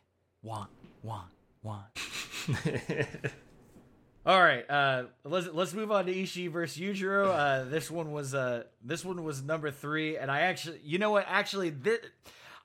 Want, 0.41 0.69
want, 1.03 1.27
want. 1.61 1.85
All 4.25 4.41
right, 4.41 4.67
uh, 4.69 5.03
let's 5.25 5.47
let's 5.51 5.73
move 5.73 5.91
on 5.91 6.05
to 6.05 6.13
Ishii 6.13 6.49
versus 6.49 6.81
Yujiro. 6.81 7.27
Uh, 7.27 7.69
this 7.69 7.91
one 7.91 8.13
was 8.13 8.33
uh, 8.33 8.63
this 8.81 9.03
one 9.03 9.21
was 9.23 9.43
number 9.43 9.69
three, 9.69 10.17
and 10.17 10.31
I 10.31 10.41
actually, 10.41 10.79
you 10.81 10.97
know 10.97 11.11
what? 11.11 11.25
Actually, 11.27 11.71
this, 11.71 11.99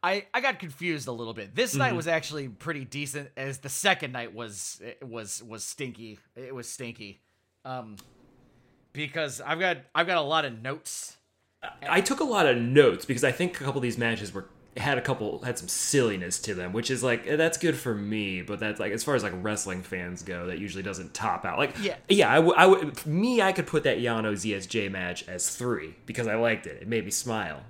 I 0.00 0.26
I 0.32 0.40
got 0.40 0.60
confused 0.60 1.08
a 1.08 1.12
little 1.12 1.34
bit. 1.34 1.56
This 1.56 1.74
night 1.74 1.96
was 1.96 2.06
actually 2.06 2.48
pretty 2.48 2.84
decent, 2.84 3.30
as 3.36 3.58
the 3.58 3.68
second 3.68 4.12
night 4.12 4.32
was 4.32 4.80
it 4.84 5.04
was 5.04 5.42
was 5.42 5.64
stinky. 5.64 6.20
It 6.36 6.54
was 6.54 6.68
stinky, 6.68 7.20
um, 7.64 7.96
because 9.06 9.40
I've 9.40 9.60
got 9.60 9.78
I've 9.94 10.06
got 10.06 10.18
a 10.18 10.22
lot 10.22 10.44
of 10.44 10.60
notes. 10.60 11.16
I 11.88 12.00
took 12.00 12.20
a 12.20 12.24
lot 12.24 12.46
of 12.46 12.56
notes 12.56 13.04
because 13.04 13.24
I 13.24 13.32
think 13.32 13.60
a 13.60 13.64
couple 13.64 13.78
of 13.78 13.82
these 13.82 13.98
matches 13.98 14.32
were 14.32 14.46
had 14.76 14.96
a 14.96 15.00
couple 15.00 15.40
had 15.40 15.58
some 15.58 15.68
silliness 15.68 16.38
to 16.40 16.54
them, 16.54 16.72
which 16.72 16.90
is 16.90 17.02
like 17.02 17.26
that's 17.26 17.58
good 17.58 17.76
for 17.76 17.94
me, 17.94 18.42
but 18.42 18.60
that's 18.60 18.78
like 18.78 18.92
as 18.92 19.02
far 19.02 19.14
as 19.14 19.22
like 19.22 19.32
wrestling 19.36 19.82
fans 19.82 20.22
go, 20.22 20.46
that 20.46 20.58
usually 20.58 20.82
doesn't 20.82 21.14
top 21.14 21.44
out. 21.44 21.58
Like 21.58 21.76
Yeah. 21.80 21.96
yeah, 22.08 22.28
I 22.28 22.38
would 22.38 22.56
I 22.56 22.66
would 22.66 23.06
me 23.06 23.42
I 23.42 23.52
could 23.52 23.66
put 23.66 23.84
that 23.84 23.98
Yano 23.98 24.32
ZSJ 24.32 24.90
match 24.90 25.26
as 25.28 25.54
three 25.54 25.96
because 26.06 26.26
I 26.26 26.36
liked 26.36 26.66
it. 26.66 26.82
It 26.82 26.88
made 26.88 27.04
me 27.04 27.10
smile. 27.10 27.62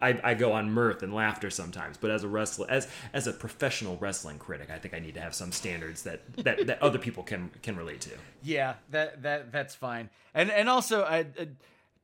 I, 0.00 0.20
I 0.22 0.34
go 0.34 0.52
on 0.52 0.70
mirth 0.70 1.02
and 1.02 1.12
laughter 1.12 1.50
sometimes, 1.50 1.96
but 1.96 2.10
as 2.10 2.24
a 2.24 2.28
wrestler, 2.28 2.66
as 2.70 2.88
as 3.12 3.26
a 3.26 3.32
professional 3.32 3.96
wrestling 3.98 4.38
critic, 4.38 4.70
I 4.70 4.78
think 4.78 4.94
I 4.94 4.98
need 4.98 5.14
to 5.14 5.20
have 5.20 5.34
some 5.34 5.52
standards 5.52 6.02
that 6.04 6.20
that, 6.36 6.66
that 6.66 6.82
other 6.82 6.98
people 6.98 7.22
can 7.22 7.50
can 7.62 7.76
relate 7.76 8.00
to. 8.02 8.10
Yeah, 8.42 8.74
that 8.90 9.22
that 9.22 9.52
that's 9.52 9.74
fine. 9.74 10.10
And 10.34 10.50
and 10.50 10.68
also 10.68 11.02
I 11.02 11.20
uh, 11.20 11.44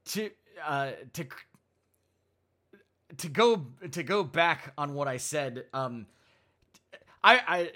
to 0.06 0.30
uh 0.64 0.90
to 1.12 1.26
to 3.18 3.28
go 3.28 3.66
to 3.90 4.02
go 4.02 4.24
back 4.24 4.72
on 4.76 4.94
what 4.94 5.06
I 5.06 5.18
said 5.18 5.66
um 5.72 6.06
I 7.22 7.40
I 7.46 7.72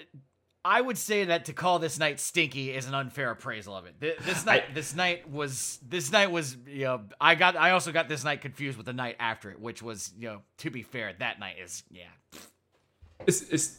I 0.65 0.81
would 0.81 0.97
say 0.97 1.25
that 1.25 1.45
to 1.45 1.53
call 1.53 1.79
this 1.79 1.97
night 1.99 2.19
stinky 2.19 2.71
is 2.71 2.85
an 2.85 2.93
unfair 2.93 3.31
appraisal 3.31 3.75
of 3.75 3.85
it. 3.85 3.95
Th- 4.01 4.17
This 4.19 4.45
night, 4.45 4.65
I- 4.69 4.73
this 4.73 4.93
night 4.95 5.29
was 5.29 5.79
this 5.87 6.11
night 6.11 6.31
was 6.31 6.57
you 6.67 6.83
know 6.85 7.01
I 7.19 7.35
got 7.35 7.55
I 7.55 7.71
also 7.71 7.91
got 7.91 8.09
this 8.09 8.23
night 8.23 8.41
confused 8.41 8.77
with 8.77 8.85
the 8.85 8.93
night 8.93 9.15
after 9.19 9.49
it, 9.51 9.59
which 9.59 9.81
was 9.81 10.11
you 10.19 10.27
know 10.27 10.41
to 10.57 10.69
be 10.69 10.83
fair, 10.83 11.13
that 11.19 11.39
night 11.39 11.55
is 11.63 11.83
yeah. 11.89 12.03
It's, 13.25 13.41
it's, 13.49 13.77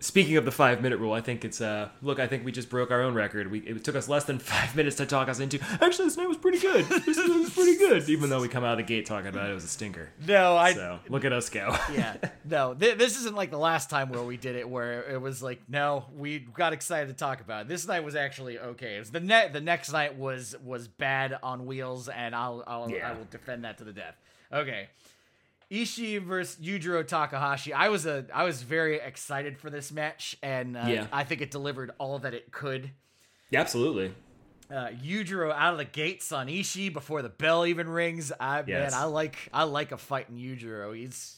speaking 0.00 0.36
of 0.36 0.44
the 0.44 0.50
five 0.50 0.82
minute 0.82 0.98
rule, 0.98 1.12
I 1.12 1.20
think 1.20 1.44
it's 1.44 1.60
uh 1.60 1.90
look. 2.02 2.18
I 2.18 2.26
think 2.26 2.44
we 2.44 2.52
just 2.52 2.68
broke 2.68 2.90
our 2.90 3.02
own 3.02 3.14
record. 3.14 3.50
We 3.50 3.60
it 3.60 3.84
took 3.84 3.94
us 3.94 4.08
less 4.08 4.24
than 4.24 4.38
five 4.40 4.74
minutes 4.74 4.96
to 4.96 5.06
talk 5.06 5.28
us 5.28 5.38
into. 5.40 5.60
Actually, 5.80 6.06
this 6.06 6.16
night 6.16 6.28
was 6.28 6.36
pretty 6.36 6.58
good. 6.58 6.84
This 6.86 7.16
night 7.16 7.28
was 7.28 7.50
pretty 7.50 7.76
good, 7.76 8.08
even 8.08 8.30
though 8.30 8.40
we 8.40 8.48
come 8.48 8.64
out 8.64 8.72
of 8.72 8.78
the 8.78 8.82
gate 8.82 9.06
talking 9.06 9.28
about 9.28 9.48
it, 9.48 9.52
it 9.52 9.54
was 9.54 9.64
a 9.64 9.68
stinker. 9.68 10.10
No, 10.26 10.56
I 10.56 10.74
So 10.74 10.98
look 11.08 11.24
at 11.24 11.32
us 11.32 11.48
go. 11.48 11.76
yeah 11.92 12.16
no 12.44 12.74
th- 12.74 12.98
this 12.98 13.18
isn't 13.18 13.34
like 13.36 13.50
the 13.50 13.58
last 13.58 13.90
time 13.90 14.08
where 14.10 14.22
we 14.22 14.36
did 14.36 14.56
it 14.56 14.68
where 14.68 15.02
it 15.10 15.20
was 15.20 15.42
like 15.42 15.60
no 15.68 16.04
we 16.16 16.38
got 16.38 16.72
excited 16.72 17.06
to 17.08 17.14
talk 17.14 17.40
about 17.40 17.62
it 17.62 17.68
this 17.68 17.86
night 17.86 18.02
was 18.04 18.14
actually 18.14 18.58
okay 18.58 18.96
it 18.96 18.98
was 18.98 19.10
the 19.10 19.20
net 19.20 19.52
the 19.52 19.60
next 19.60 19.92
night 19.92 20.16
was 20.16 20.54
was 20.64 20.88
bad 20.88 21.36
on 21.42 21.66
wheels 21.66 22.08
and 22.08 22.34
i'll, 22.34 22.62
I'll 22.66 22.84
i 23.04 23.12
will 23.12 23.26
defend 23.30 23.64
that 23.64 23.78
to 23.78 23.84
the 23.84 23.92
death 23.92 24.16
okay 24.52 24.88
Ishii 25.70 26.20
versus 26.22 26.56
Yujiro 26.64 27.06
Takahashi. 27.06 27.72
I 27.72 27.88
was 27.88 28.04
a 28.06 28.26
I 28.34 28.44
was 28.44 28.62
very 28.62 28.96
excited 28.96 29.56
for 29.58 29.70
this 29.70 29.92
match, 29.92 30.36
and 30.42 30.76
uh, 30.76 30.84
Yeah. 30.86 31.06
I 31.12 31.24
think 31.24 31.40
it 31.40 31.50
delivered 31.50 31.92
all 31.98 32.18
that 32.20 32.34
it 32.34 32.50
could. 32.50 32.90
Yeah, 33.50 33.60
absolutely. 33.60 34.12
Uh, 34.70 34.88
Yujiro 35.04 35.52
out 35.52 35.72
of 35.72 35.78
the 35.78 35.84
gates 35.84 36.30
on 36.32 36.46
Ishii 36.46 36.92
before 36.92 37.22
the 37.22 37.28
bell 37.28 37.66
even 37.66 37.88
rings. 37.88 38.32
I 38.38 38.62
Yes. 38.66 38.92
man, 38.92 39.00
I 39.00 39.04
like 39.04 39.36
I 39.52 39.62
like 39.64 39.92
a 39.92 39.96
fight 39.98 40.28
in 40.28 40.36
Yujiro. 40.36 40.96
He's 40.96 41.36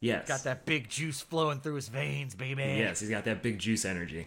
Yes. 0.00 0.22
He's 0.22 0.28
got 0.28 0.44
that 0.44 0.64
big 0.66 0.88
juice 0.88 1.20
flowing 1.20 1.60
through 1.60 1.76
his 1.76 1.88
veins, 1.88 2.34
baby. 2.34 2.62
Yes, 2.62 2.98
he's 3.00 3.08
got 3.10 3.24
that 3.24 3.40
big 3.42 3.58
juice 3.58 3.84
energy. 3.84 4.26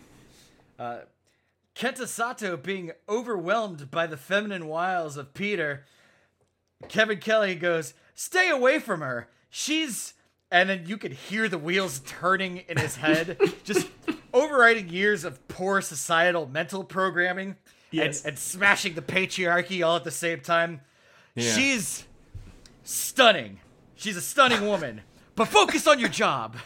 Kenta 0.80 2.08
Sato 2.08 2.56
being 2.56 2.92
overwhelmed 3.10 3.92
by 3.92 4.08
the 4.08 4.16
feminine 4.16 4.68
wiles 4.68 5.18
of 5.18 5.34
Pieter. 5.34 5.84
Kevin 6.88 7.18
Kelly 7.20 7.56
goes, 7.56 7.94
"Stay 8.16 8.50
away 8.50 8.80
from 8.80 9.02
her. 9.02 9.28
She's." 9.50 10.14
And 10.52 10.70
then 10.70 10.84
you 10.88 10.98
could 10.98 11.12
hear 11.12 11.48
the 11.50 11.58
wheels 11.58 12.02
turning 12.06 12.58
in 12.70 12.78
his 12.78 12.96
head, 12.98 13.38
just 13.64 13.88
overriding 14.34 14.90
years 14.90 15.24
of 15.26 15.46
poor 15.48 15.82
societal 15.82 16.48
mental 16.48 16.84
programming 16.84 17.56
Yes. 17.92 18.22
and, 18.22 18.30
and 18.30 18.40
smashing 18.40 18.94
the 18.94 19.02
patriarchy 19.02 19.86
all 19.86 19.96
at 19.96 20.04
the 20.04 20.12
same 20.12 20.40
time. 20.42 20.82
Yeah. 21.34 21.52
She's 21.52 22.06
stunning. 22.84 23.60
She's 23.96 24.16
a 24.18 24.22
stunning 24.22 24.66
woman. 24.68 25.02
But 25.36 25.46
focus 25.48 25.88
on 25.88 26.00
your 26.00 26.10
job. 26.10 26.58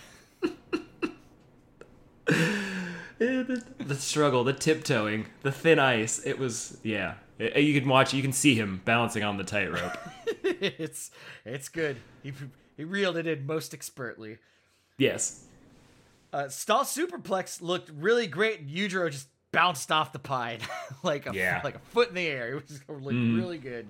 Yeah, 3.20 3.44
the, 3.44 3.62
the 3.80 3.96
struggle, 3.96 4.46
the 4.46 4.54
tiptoeing, 4.54 5.26
the 5.42 5.52
thin 5.52 5.78
ice. 5.78 6.22
It 6.26 6.40
was 6.40 6.78
yeah. 6.84 7.16
Uh, 7.40 7.60
You 7.60 7.78
can 7.80 7.90
watch. 7.90 8.14
You 8.14 8.22
can 8.22 8.32
see 8.32 8.56
him 8.56 8.82
balancing 8.86 9.24
on 9.24 9.36
the 9.38 9.44
tightrope. 9.44 9.98
it's 10.80 11.12
it's 11.46 11.70
good. 11.70 11.98
He 12.24 12.34
he 12.78 12.84
reeled 12.84 13.18
it 13.18 13.28
in 13.28 13.46
most 13.46 13.74
expertly. 13.74 14.38
yes. 14.98 15.44
Uh, 16.32 16.48
Stall 16.48 16.84
Superplex 16.84 17.60
looked 17.60 17.90
really 17.90 18.28
great. 18.28 18.68
Yujiro 18.70 19.10
just 19.10 19.28
bounced 19.52 19.92
off 19.92 20.14
the 20.14 20.20
pine 20.20 20.60
like 21.04 21.28
a 21.28 21.34
Yeah. 21.34 21.62
like 21.64 21.74
a 21.76 21.80
foot 21.80 22.10
in 22.10 22.16
the 22.16 22.28
air. 22.28 22.50
It 22.58 22.64
was 22.70 22.82
looked 22.88 23.16
really 23.16 23.58
good. 23.58 23.88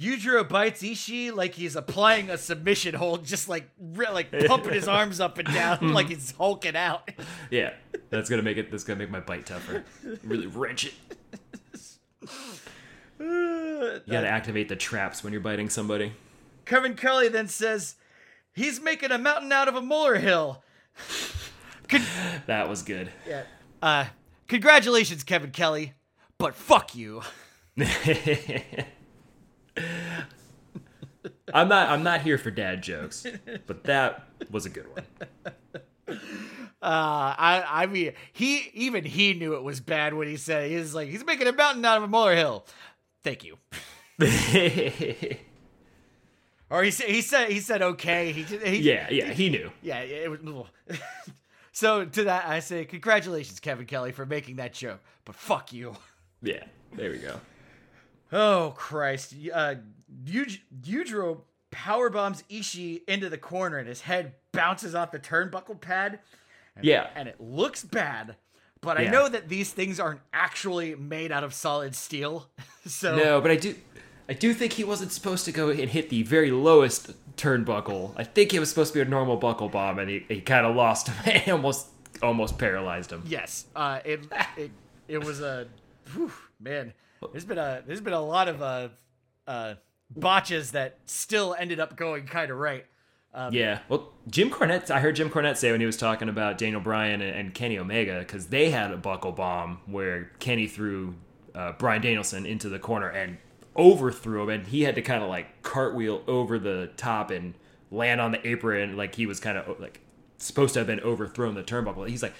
Yujiro 0.00 0.48
bites 0.48 0.82
Ishii 0.82 1.34
like 1.34 1.52
he's 1.52 1.76
applying 1.76 2.30
a 2.30 2.38
submission 2.38 2.94
hold, 2.94 3.26
just 3.26 3.50
like 3.50 3.68
re- 3.78 4.08
like 4.10 4.32
pumping 4.46 4.72
his 4.72 4.88
arms 4.88 5.20
up 5.20 5.36
and 5.36 5.46
down 5.46 5.92
like 5.92 6.08
he's 6.08 6.30
hulking 6.30 6.74
out. 6.74 7.10
Yeah. 7.50 7.74
That's 8.08 8.30
gonna 8.30 8.40
make 8.42 8.56
it. 8.56 8.70
That's 8.70 8.82
gonna 8.84 8.98
make 8.98 9.10
my 9.10 9.20
bite 9.20 9.44
tougher. 9.44 9.84
Really 10.24 10.46
wrench 10.46 10.86
it. 10.86 10.94
You 14.06 14.12
gotta 14.12 14.28
activate 14.28 14.68
the 14.68 14.76
traps 14.76 15.22
when 15.22 15.32
you're 15.32 15.42
biting 15.42 15.68
somebody. 15.68 16.12
Kevin 16.64 16.94
Kelly 16.94 17.28
then 17.28 17.48
says 17.48 17.96
he's 18.52 18.80
making 18.80 19.10
a 19.10 19.18
mountain 19.18 19.52
out 19.52 19.68
of 19.68 19.74
a 19.74 19.82
molehill. 19.82 20.62
Con- 21.88 22.02
That 22.46 22.68
was 22.68 22.82
good. 22.82 23.10
yeah. 23.28 23.42
Uh, 23.82 24.06
congratulations, 24.48 25.22
Kevin 25.22 25.50
Kelly, 25.50 25.94
but 26.38 26.54
fuck 26.54 26.94
you. 26.94 27.22
I'm 31.52 31.68
not. 31.68 31.88
I'm 31.90 32.02
not 32.02 32.22
here 32.22 32.38
for 32.38 32.50
dad 32.50 32.82
jokes, 32.82 33.26
but 33.66 33.84
that 33.84 34.28
was 34.50 34.66
a 34.66 34.70
good 34.70 34.86
one. 34.94 35.04
Uh, 36.82 37.36
I 37.36 37.62
I 37.68 37.86
mean, 37.86 38.14
he 38.32 38.70
even 38.72 39.04
he 39.04 39.34
knew 39.34 39.52
it 39.54 39.62
was 39.62 39.80
bad 39.80 40.14
when 40.14 40.28
he 40.28 40.38
said 40.38 40.64
it. 40.64 40.70
he 40.70 40.76
was 40.76 40.94
like 40.94 41.10
he's 41.10 41.22
making 41.26 41.46
a 41.46 41.52
mountain 41.52 41.84
out 41.84 41.98
of 41.98 42.02
a 42.04 42.08
molehill. 42.08 42.64
Thank 43.22 43.44
you. 43.44 43.58
Or 46.70 46.84
he 46.84 46.92
said 46.92 47.08
he 47.08 47.20
said 47.20 47.50
he 47.50 47.58
said 47.58 47.82
okay. 47.82 48.30
He, 48.30 48.42
he 48.42 48.76
yeah, 48.76 49.08
yeah. 49.10 49.32
He 49.32 49.48
knew. 49.50 49.72
yeah. 49.82 49.98
It 50.02 50.30
was. 50.30 50.38
so 51.72 52.04
to 52.04 52.24
that 52.24 52.46
I 52.46 52.60
say 52.60 52.84
congratulations, 52.84 53.58
Kevin 53.58 53.86
Kelly, 53.86 54.12
for 54.12 54.24
making 54.24 54.56
that 54.56 54.72
joke. 54.72 55.00
But 55.24 55.34
fuck 55.34 55.72
you. 55.72 55.96
Yeah. 56.42 56.62
There 56.94 57.10
we 57.10 57.18
go. 57.18 57.40
Oh 58.32 58.72
Christ! 58.76 59.34
Uh, 59.52 59.74
Yuj- 60.24 60.60
Yujiro 60.82 61.40
power 61.72 62.08
bombs 62.08 62.44
Ishii 62.48 63.02
into 63.08 63.28
the 63.28 63.38
corner, 63.38 63.78
and 63.78 63.88
his 63.88 64.02
head 64.02 64.34
bounces 64.52 64.94
off 64.94 65.10
the 65.10 65.18
turnbuckle 65.18 65.80
pad. 65.80 66.20
And, 66.76 66.84
Yeah. 66.84 67.08
and 67.16 67.28
it 67.28 67.40
looks 67.40 67.82
bad. 67.82 68.36
But 68.82 68.98
I 68.98 69.04
know 69.04 69.28
that 69.28 69.48
these 69.48 69.70
things 69.72 70.00
aren't 70.00 70.20
actually 70.32 70.94
made 70.94 71.32
out 71.32 71.44
of 71.44 71.52
solid 71.52 71.94
steel. 71.94 72.48
so 72.86 73.16
No, 73.16 73.40
but 73.40 73.50
I 73.50 73.56
do. 73.56 73.74
I 74.28 74.32
do 74.32 74.54
think 74.54 74.74
he 74.74 74.84
wasn't 74.84 75.12
supposed 75.12 75.44
to 75.46 75.52
go 75.52 75.70
and 75.70 75.90
hit 75.90 76.08
the 76.08 76.22
very 76.22 76.50
lowest 76.52 77.10
turnbuckle. 77.36 78.14
I 78.16 78.24
think 78.24 78.54
it 78.54 78.60
was 78.60 78.68
supposed 78.68 78.92
to 78.92 78.98
be 78.98 79.02
a 79.02 79.04
normal 79.04 79.36
buckle 79.36 79.68
bomb, 79.68 79.98
and 79.98 80.08
he, 80.08 80.24
he 80.28 80.40
kind 80.40 80.64
of 80.64 80.76
lost 80.76 81.08
him 81.08 81.16
and 81.34 81.52
almost 81.52 81.88
almost 82.22 82.58
paralyzed 82.58 83.10
him. 83.12 83.22
yes, 83.26 83.66
uh, 83.74 84.00
it 84.04 84.20
it 84.56 84.70
it 85.08 85.24
was 85.24 85.40
a 85.40 85.66
whew, 86.12 86.32
man. 86.58 86.92
There's 87.32 87.44
been 87.44 87.58
a 87.58 87.82
there's 87.86 88.00
been 88.00 88.14
a 88.14 88.22
lot 88.22 88.48
of 88.48 88.62
uh, 88.62 88.88
uh, 89.46 89.74
botches 90.14 90.72
that 90.72 90.98
still 91.06 91.54
ended 91.58 91.80
up 91.80 91.96
going 91.96 92.26
kind 92.26 92.50
of 92.50 92.56
right. 92.56 92.86
Yeah. 93.52 93.80
Well, 93.88 94.10
Jim 94.28 94.50
Cornette, 94.50 94.90
I 94.90 95.00
heard 95.00 95.16
Jim 95.16 95.30
Cornette 95.30 95.56
say 95.56 95.70
when 95.70 95.80
he 95.80 95.86
was 95.86 95.96
talking 95.96 96.28
about 96.28 96.58
Daniel 96.58 96.80
Bryan 96.80 97.20
and, 97.20 97.36
and 97.36 97.54
Kenny 97.54 97.78
Omega, 97.78 98.18
because 98.20 98.46
they 98.46 98.70
had 98.70 98.90
a 98.90 98.96
buckle 98.96 99.32
bomb 99.32 99.80
where 99.86 100.32
Kenny 100.40 100.66
threw 100.66 101.14
uh, 101.54 101.72
Bryan 101.72 102.02
Danielson 102.02 102.46
into 102.46 102.68
the 102.68 102.78
corner 102.78 103.08
and 103.08 103.38
overthrew 103.76 104.42
him, 104.42 104.48
and 104.48 104.66
he 104.66 104.82
had 104.82 104.94
to 104.96 105.02
kind 105.02 105.22
of 105.22 105.28
like 105.28 105.62
cartwheel 105.62 106.22
over 106.26 106.58
the 106.58 106.90
top 106.96 107.30
and 107.30 107.54
land 107.90 108.20
on 108.20 108.30
the 108.30 108.46
apron 108.46 108.96
like 108.96 109.14
he 109.16 109.26
was 109.26 109.40
kind 109.40 109.58
of 109.58 109.80
like 109.80 110.00
supposed 110.38 110.74
to 110.74 110.80
have 110.80 110.86
been 110.86 111.00
overthrown 111.00 111.54
the 111.54 111.62
turnbuckle. 111.62 112.08
He's 112.08 112.22
like, 112.22 112.34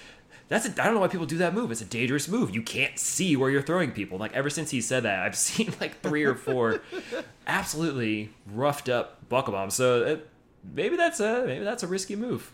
that's 0.47 0.65
a, 0.67 0.71
I 0.81 0.85
don't 0.85 0.95
know 0.95 0.99
why 0.99 1.07
people 1.07 1.25
do 1.25 1.37
that 1.37 1.53
move. 1.53 1.71
It's 1.71 1.81
a 1.81 1.85
dangerous 1.85 2.27
move. 2.27 2.53
You 2.53 2.61
can't 2.61 2.99
see 2.99 3.35
where 3.35 3.49
you're 3.49 3.61
throwing 3.61 3.91
people. 3.91 4.17
Like 4.17 4.33
ever 4.33 4.49
since 4.49 4.71
he 4.71 4.81
said 4.81 5.03
that, 5.03 5.19
I've 5.23 5.35
seen 5.37 5.73
like 5.79 6.01
three 6.01 6.23
or 6.23 6.35
four 6.35 6.81
absolutely 7.47 8.31
roughed 8.45 8.89
up 8.89 9.29
buckle 9.29 9.53
bombs. 9.53 9.75
So 9.75 10.03
uh, 10.03 10.17
maybe 10.63 10.95
that's 10.95 11.19
a 11.19 11.43
maybe 11.45 11.63
that's 11.63 11.83
a 11.83 11.87
risky 11.87 12.15
move. 12.15 12.51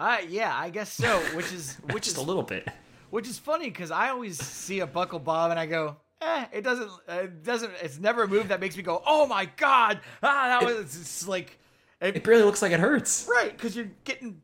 Uh, 0.00 0.18
yeah, 0.28 0.54
I 0.56 0.70
guess 0.70 0.92
so. 0.92 1.18
Which 1.34 1.52
is 1.52 1.74
which 1.90 2.04
Just 2.04 2.16
is 2.16 2.22
a 2.22 2.26
little 2.26 2.42
bit. 2.42 2.68
which 3.10 3.28
is 3.28 3.38
funny 3.38 3.68
because 3.68 3.90
I 3.90 4.10
always 4.10 4.38
see 4.40 4.80
a 4.80 4.86
buckle 4.86 5.18
bob 5.18 5.50
and 5.50 5.58
I 5.58 5.66
go, 5.66 5.96
eh, 6.22 6.44
it 6.52 6.62
doesn't, 6.62 6.90
it 7.08 7.42
doesn't, 7.42 7.72
it's 7.82 7.98
never 7.98 8.22
a 8.24 8.28
move 8.28 8.48
that 8.48 8.60
makes 8.60 8.76
me 8.76 8.82
go, 8.82 9.02
oh 9.06 9.26
my 9.26 9.46
god, 9.56 10.00
ah, 10.22 10.58
that 10.60 10.64
was 10.64 10.94
it's 10.96 11.26
like, 11.26 11.58
it, 12.00 12.16
It 12.16 12.24
barely 12.24 12.42
looks 12.44 12.62
like 12.62 12.70
it 12.72 12.78
hurts. 12.80 13.26
right, 13.28 13.50
because 13.50 13.74
you're 13.74 13.90
getting 14.04 14.40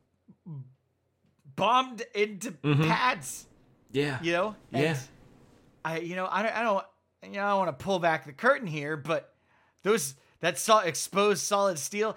bombed 1.57 2.03
into 2.15 2.51
pads, 2.53 3.47
Yeah. 3.93 4.19
you 4.23 4.33
know. 4.33 4.57
And 4.73 4.83
Yeah. 4.83 4.97
I, 5.85 5.99
you 5.99 6.17
know, 6.17 6.27
I 6.31 6.43
don't, 6.43 6.57
I 6.57 6.63
don't, 6.63 6.85
you 7.25 7.31
know, 7.33 7.45
I 7.45 7.49
don't 7.51 7.59
want 7.67 7.79
to 7.79 7.85
pull 7.85 7.99
back 7.99 8.27
the 8.27 8.33
curtain 8.33 8.67
here, 8.67 8.97
but 8.97 9.35
those 9.83 10.15
that 10.41 10.59
saw 10.59 10.81
exposed 10.81 11.43
solid 11.43 11.79
steel. 11.79 12.17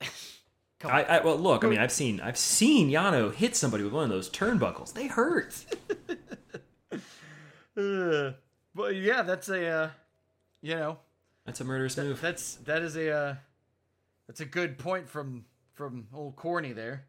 I, 0.84 1.02
I 1.02 1.24
well 1.24 1.36
look. 1.36 1.64
I 1.64 1.68
mean, 1.68 1.78
I've 1.78 1.92
seen 1.92 2.20
I've 2.20 2.36
seen 2.38 2.90
Yano 2.90 3.32
hit 3.34 3.56
somebody 3.56 3.82
with 3.82 3.92
one 3.92 4.04
of 4.04 4.10
those 4.10 4.28
turnbuckles. 4.30 4.92
They 4.92 5.06
hurt. 5.06 5.64
Uh, 7.76 8.32
but 8.74 8.96
yeah, 8.96 9.20
that's 9.22 9.50
a, 9.50 9.66
uh, 9.66 9.90
you 10.62 10.74
know, 10.74 10.98
That's 11.44 11.60
a 11.60 11.64
murderous 11.64 11.96
move. 11.96 12.20
That's 12.20 12.54
that 12.64 12.82
is 12.82 12.96
a 12.96 13.10
uh, 13.12 13.34
that's 14.26 14.40
a 14.40 14.46
good 14.46 14.78
point 14.78 15.08
from 15.08 15.44
from 15.74 16.06
old 16.14 16.36
corny 16.36 16.72
there. 16.72 17.04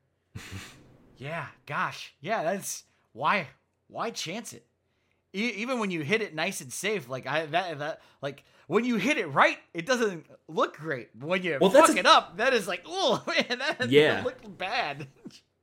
yeah, 1.18 1.48
gosh, 1.66 2.14
yeah, 2.20 2.44
that's 2.44 2.84
why 3.14 3.48
why 3.88 4.10
chance 4.12 4.52
it? 4.52 4.66
E- 5.34 5.54
even 5.56 5.80
when 5.80 5.90
you 5.90 6.02
hit 6.02 6.22
it 6.22 6.36
nice 6.36 6.60
and 6.60 6.72
safe, 6.74 7.08
like 7.08 7.26
I 7.26 7.46
that 7.46 7.80
that 7.80 8.02
like 8.22 8.44
when 8.68 8.86
you 8.86 8.98
hit 8.98 9.18
it 9.18 9.28
right, 9.28 9.58
it 9.74 9.86
doesn't 9.86 10.26
look 10.48 10.78
great. 10.78 11.10
When 11.20 11.42
you 11.44 11.58
Well, 11.60 11.70
fuck 11.72 11.90
a- 11.90 11.98
it 12.00 12.06
up, 12.06 12.38
that 12.38 12.54
is 12.54 12.68
like 12.68 12.84
oh 12.86 13.24
man, 13.50 13.60
that 13.60 13.90
Yeah. 13.90 14.22
looked 14.24 14.58
bad. 14.58 15.08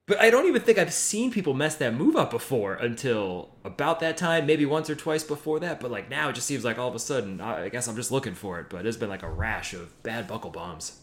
But 0.07 0.21
I 0.21 0.29
don't 0.29 0.47
even 0.47 0.61
think 0.61 0.77
I've 0.77 0.93
seen 0.93 1.31
people 1.31 1.55
mess 1.55 1.77
that 1.77 1.95
move 1.95 2.15
up 2.15 2.31
before 2.31 2.75
until 2.75 3.55
about 3.65 4.01
that 4.01 4.19
time, 4.19 4.45
maybe 4.45 4.67
once 4.67 4.91
or 4.91 4.95
twice 4.95 5.25
before 5.25 5.61
that. 5.61 5.81
But 5.81 5.91
like 5.91 6.11
now, 6.11 6.29
it 6.29 6.35
just 6.35 6.47
seems 6.47 6.63
like 6.63 6.79
all 6.79 6.89
of 6.91 6.95
a 6.95 6.99
sudden, 6.99 7.41
I 7.41 7.71
guess 7.71 7.89
I'm 7.89 7.97
just 7.97 8.13
looking 8.13 8.35
for 8.35 8.61
it. 8.61 8.69
But 8.69 8.83
there's 8.83 8.99
been 8.99 9.09
like 9.09 9.23
a 9.23 9.31
rash 9.31 9.73
of 9.73 10.03
bad 10.03 10.29
buckle 10.29 10.51
bombs. 10.51 11.01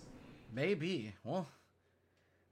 Maybe. 0.54 1.16
Well, 1.24 1.48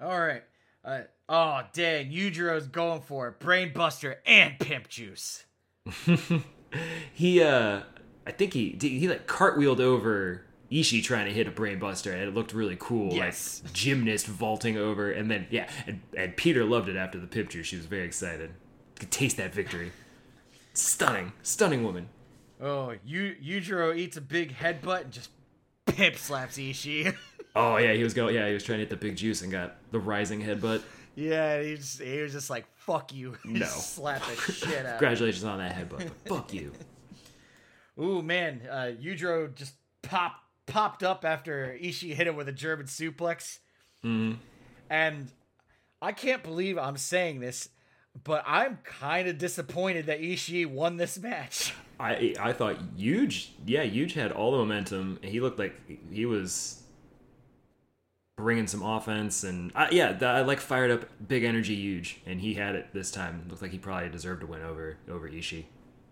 all 0.01 0.19
right. 0.19 0.41
Uh, 0.83 1.01
oh, 1.27 1.61
dang. 1.71 2.09
Yujiro's 2.11 2.65
going 2.65 3.01
for 3.01 3.27
it. 3.27 3.39
Brain 3.39 3.71
Buster 3.71 4.17
and 4.25 4.57
Pimp 4.57 4.89
Juice. 4.89 5.43
He, 7.13 7.41
uh, 7.43 7.81
I 8.29 8.31
think 8.31 8.53
he 8.53 8.77
he 8.79 9.07
like 9.07 9.25
cartwheeled 9.27 9.79
over 9.79 10.45
Ishii 10.71 11.03
trying 11.03 11.25
to 11.25 11.33
hit 11.33 11.47
a 11.47 11.51
brainbuster, 11.51 12.13
and 12.13 12.21
it 12.21 12.33
looked 12.35 12.53
really 12.53 12.77
cool. 12.79 13.11
Yes. 13.11 13.61
Like 13.63 13.73
gymnast 13.73 14.27
vaulting 14.27 14.77
over, 14.77 15.11
and 15.11 15.31
then 15.31 15.47
yeah, 15.49 15.67
and, 15.87 16.01
and 16.15 16.37
Pieter 16.37 16.63
loved 16.63 16.89
it 16.89 16.95
after 16.95 17.19
the 17.19 17.25
picture. 17.27 17.63
She 17.63 17.75
was 17.75 17.87
very 17.87 18.05
excited. 18.05 18.51
Could 18.99 19.09
taste 19.09 19.37
that 19.37 19.51
victory. 19.53 19.91
Stunning, 20.73 21.33
stunning 21.41 21.83
woman. 21.83 22.09
Oh, 22.61 22.93
Yu- 23.03 23.35
Yujiro 23.43 23.97
eats 23.97 24.15
a 24.17 24.21
big 24.21 24.53
headbutt 24.55 25.01
and 25.05 25.11
just 25.11 25.29
pip 25.87 26.15
slaps 26.17 26.57
Ishii. 26.57 27.15
Oh 27.55 27.77
yeah, 27.77 27.93
he 27.93 28.03
was 28.03 28.13
going. 28.13 28.35
Yeah, 28.35 28.47
he 28.47 28.53
was 28.53 28.63
trying 28.63 28.77
to 28.77 28.81
hit 28.81 28.91
the 28.91 28.95
big 28.95 29.15
juice 29.17 29.41
and 29.41 29.51
got 29.51 29.77
the 29.91 29.97
rising 29.99 30.39
headbutt. 30.39 30.83
yeah, 31.15 31.59
he, 31.59 31.75
just, 31.75 31.99
he 31.99 32.21
was 32.21 32.31
just 32.31 32.51
like, 32.51 32.65
fuck 32.75 33.11
you. 33.11 33.35
No. 33.43 33.65
Slap 33.65 34.21
the 34.23 34.51
shit 34.51 34.85
out. 34.85 34.99
Congratulations 34.99 35.43
on 35.43 35.57
that 35.57 35.75
headbutt. 35.75 36.11
But 36.25 36.29
fuck 36.35 36.53
you. 36.53 36.71
Ooh, 37.99 38.21
man. 38.21 38.61
Uh, 38.69 38.91
Yujiro 39.01 39.53
just 39.53 39.73
pop, 40.01 40.35
popped 40.65 41.03
up 41.03 41.25
after 41.25 41.77
Ishii 41.81 42.13
hit 42.13 42.27
him 42.27 42.35
with 42.35 42.47
a 42.47 42.53
German 42.53 42.85
suplex. 42.85 43.59
And 44.89 45.31
I 46.01 46.11
can't 46.13 46.41
believe 46.43 46.77
I'm 46.77 46.97
saying 46.97 47.41
this, 47.41 47.69
but 48.23 48.43
I'm 48.47 48.79
kind 48.83 49.27
of 49.27 49.37
disappointed 49.37 50.05
that 50.05 50.21
Ishii 50.21 50.65
won 50.65 50.97
this 50.97 51.19
match. 51.19 51.73
I 51.99 52.33
I 52.39 52.53
thought 52.53 52.77
huge. 52.95 53.51
Yeah, 53.65 53.83
huge 53.83 54.13
had 54.13 54.31
all 54.31 54.51
the 54.51 54.57
momentum. 54.57 55.19
He 55.21 55.41
looked 55.41 55.59
like 55.59 55.75
he 56.11 56.25
was 56.25 56.81
bringing 58.37 58.67
some 58.67 58.81
offense, 58.81 59.43
and 59.43 59.71
I, 59.75 59.89
yeah, 59.91 60.13
the, 60.13 60.25
I 60.25 60.41
like 60.41 60.61
fired 60.61 60.91
up, 60.91 61.09
big 61.27 61.43
energy, 61.43 61.75
huge, 61.75 62.21
and 62.25 62.39
he 62.39 62.53
had 62.53 62.75
it 62.75 62.93
this 62.93 63.11
time. 63.11 63.45
Looked 63.49 63.61
like 63.61 63.71
he 63.71 63.77
probably 63.77 64.07
deserved 64.07 64.41
to 64.41 64.47
win 64.47 64.61
over 64.61 64.95
over 65.11 65.29
Ishii. 65.29 65.65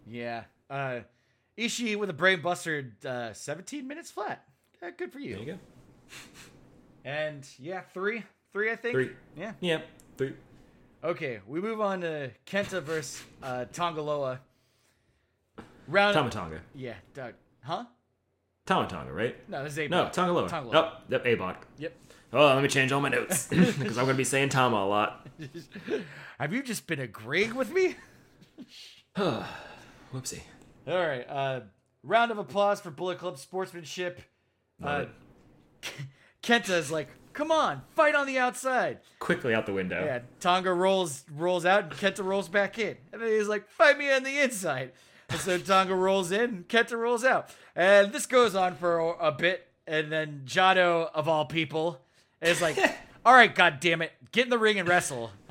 Yeah. 0.05 0.43
Uh, 0.69 0.99
Ishii 1.57 1.95
with 1.95 2.09
a 2.09 2.13
brain 2.13 2.41
buster, 2.41 2.93
uh, 3.05 3.33
17 3.33 3.87
minutes 3.87 4.11
flat. 4.11 4.43
Yeah, 4.81 4.91
good 4.91 5.11
for 5.11 5.19
you. 5.19 5.35
There 5.35 5.43
you 5.43 5.53
go. 5.53 5.59
And 7.03 7.47
yeah, 7.57 7.81
three, 7.93 8.23
three, 8.53 8.71
I 8.71 8.75
think. 8.75 8.93
Three. 8.93 9.11
Yeah. 9.35 9.53
Yeah, 9.59 9.81
three. 10.17 10.33
Okay, 11.03 11.39
we 11.47 11.61
move 11.61 11.81
on 11.81 12.01
to 12.01 12.31
Kenta 12.45 12.81
versus 12.81 13.23
uh, 13.41 13.65
Tongaloa. 13.73 14.39
Round. 15.87 16.13
Tama 16.13 16.29
Tonga. 16.29 16.59
Yeah. 16.75 16.95
Doug. 17.13 17.33
Huh? 17.63 17.85
Tama 18.65 18.87
Tonga, 18.87 19.13
right? 19.13 19.35
No, 19.49 19.63
this 19.63 19.73
is 19.73 19.79
a 19.79 19.87
No, 19.87 20.05
Tongaloa. 20.05 20.49
Tongaloa. 20.49 20.75
Oh, 20.75 20.97
yep, 21.09 21.25
A-Bot. 21.25 21.63
Yep. 21.77 21.93
Oh, 22.33 22.47
let 22.47 22.61
me 22.61 22.67
change 22.67 22.91
all 22.91 22.99
my 22.99 23.09
notes 23.09 23.47
because 23.49 23.97
I'm 23.97 24.03
going 24.03 24.07
to 24.09 24.13
be 24.15 24.25
saying 24.25 24.49
Tama 24.49 24.75
a 24.75 24.85
lot. 24.85 25.27
Have 26.39 26.51
you 26.51 26.61
just 26.61 26.85
been 26.87 26.99
agreeing 26.99 27.55
with 27.55 27.71
me? 27.71 27.95
Whoopsie. 29.17 30.41
All 30.87 30.97
right. 30.97 31.25
Uh, 31.29 31.59
round 32.03 32.31
of 32.31 32.37
applause 32.37 32.79
for 32.79 32.89
Bullet 32.91 33.19
Club 33.19 33.37
sportsmanship. 33.37 34.21
Uh. 34.81 35.05
Kenta 36.43 36.77
is 36.77 36.91
like, 36.91 37.09
"Come 37.33 37.51
on, 37.51 37.81
fight 37.95 38.15
on 38.15 38.25
the 38.25 38.37
outside." 38.37 38.99
Quickly 39.19 39.53
out 39.53 39.65
the 39.65 39.73
window. 39.73 40.03
Yeah, 40.03 40.19
Tonga 40.39 40.73
rolls 40.73 41.25
rolls 41.35 41.65
out 41.65 41.83
and 41.83 41.91
Kenta 41.91 42.23
rolls 42.23 42.47
back 42.47 42.79
in. 42.79 42.95
And 43.11 43.21
then 43.21 43.29
he's 43.29 43.47
like, 43.47 43.69
fight 43.69 43.97
me 43.97 44.11
on 44.11 44.23
the 44.23 44.39
inside. 44.39 44.93
And 45.29 45.39
so 45.39 45.57
Tonga 45.57 45.93
rolls 45.93 46.31
in 46.31 46.41
and 46.41 46.67
Kenta 46.67 46.97
rolls 46.97 47.25
out. 47.25 47.49
And 47.75 48.13
this 48.13 48.25
goes 48.25 48.55
on 48.55 48.75
for 48.75 48.97
a, 48.97 49.27
a 49.27 49.31
bit. 49.31 49.67
And 49.85 50.11
then 50.11 50.43
Jado, 50.45 51.09
of 51.13 51.27
all 51.27 51.45
people, 51.45 51.99
is 52.41 52.61
like, 52.61 52.77
all 53.25 53.33
right, 53.33 53.53
god 53.53 53.79
damn 53.79 54.01
it, 54.01 54.11
get 54.31 54.45
in 54.45 54.49
the 54.49 54.57
ring 54.57 54.79
and 54.79 54.87
wrestle. 54.87 55.31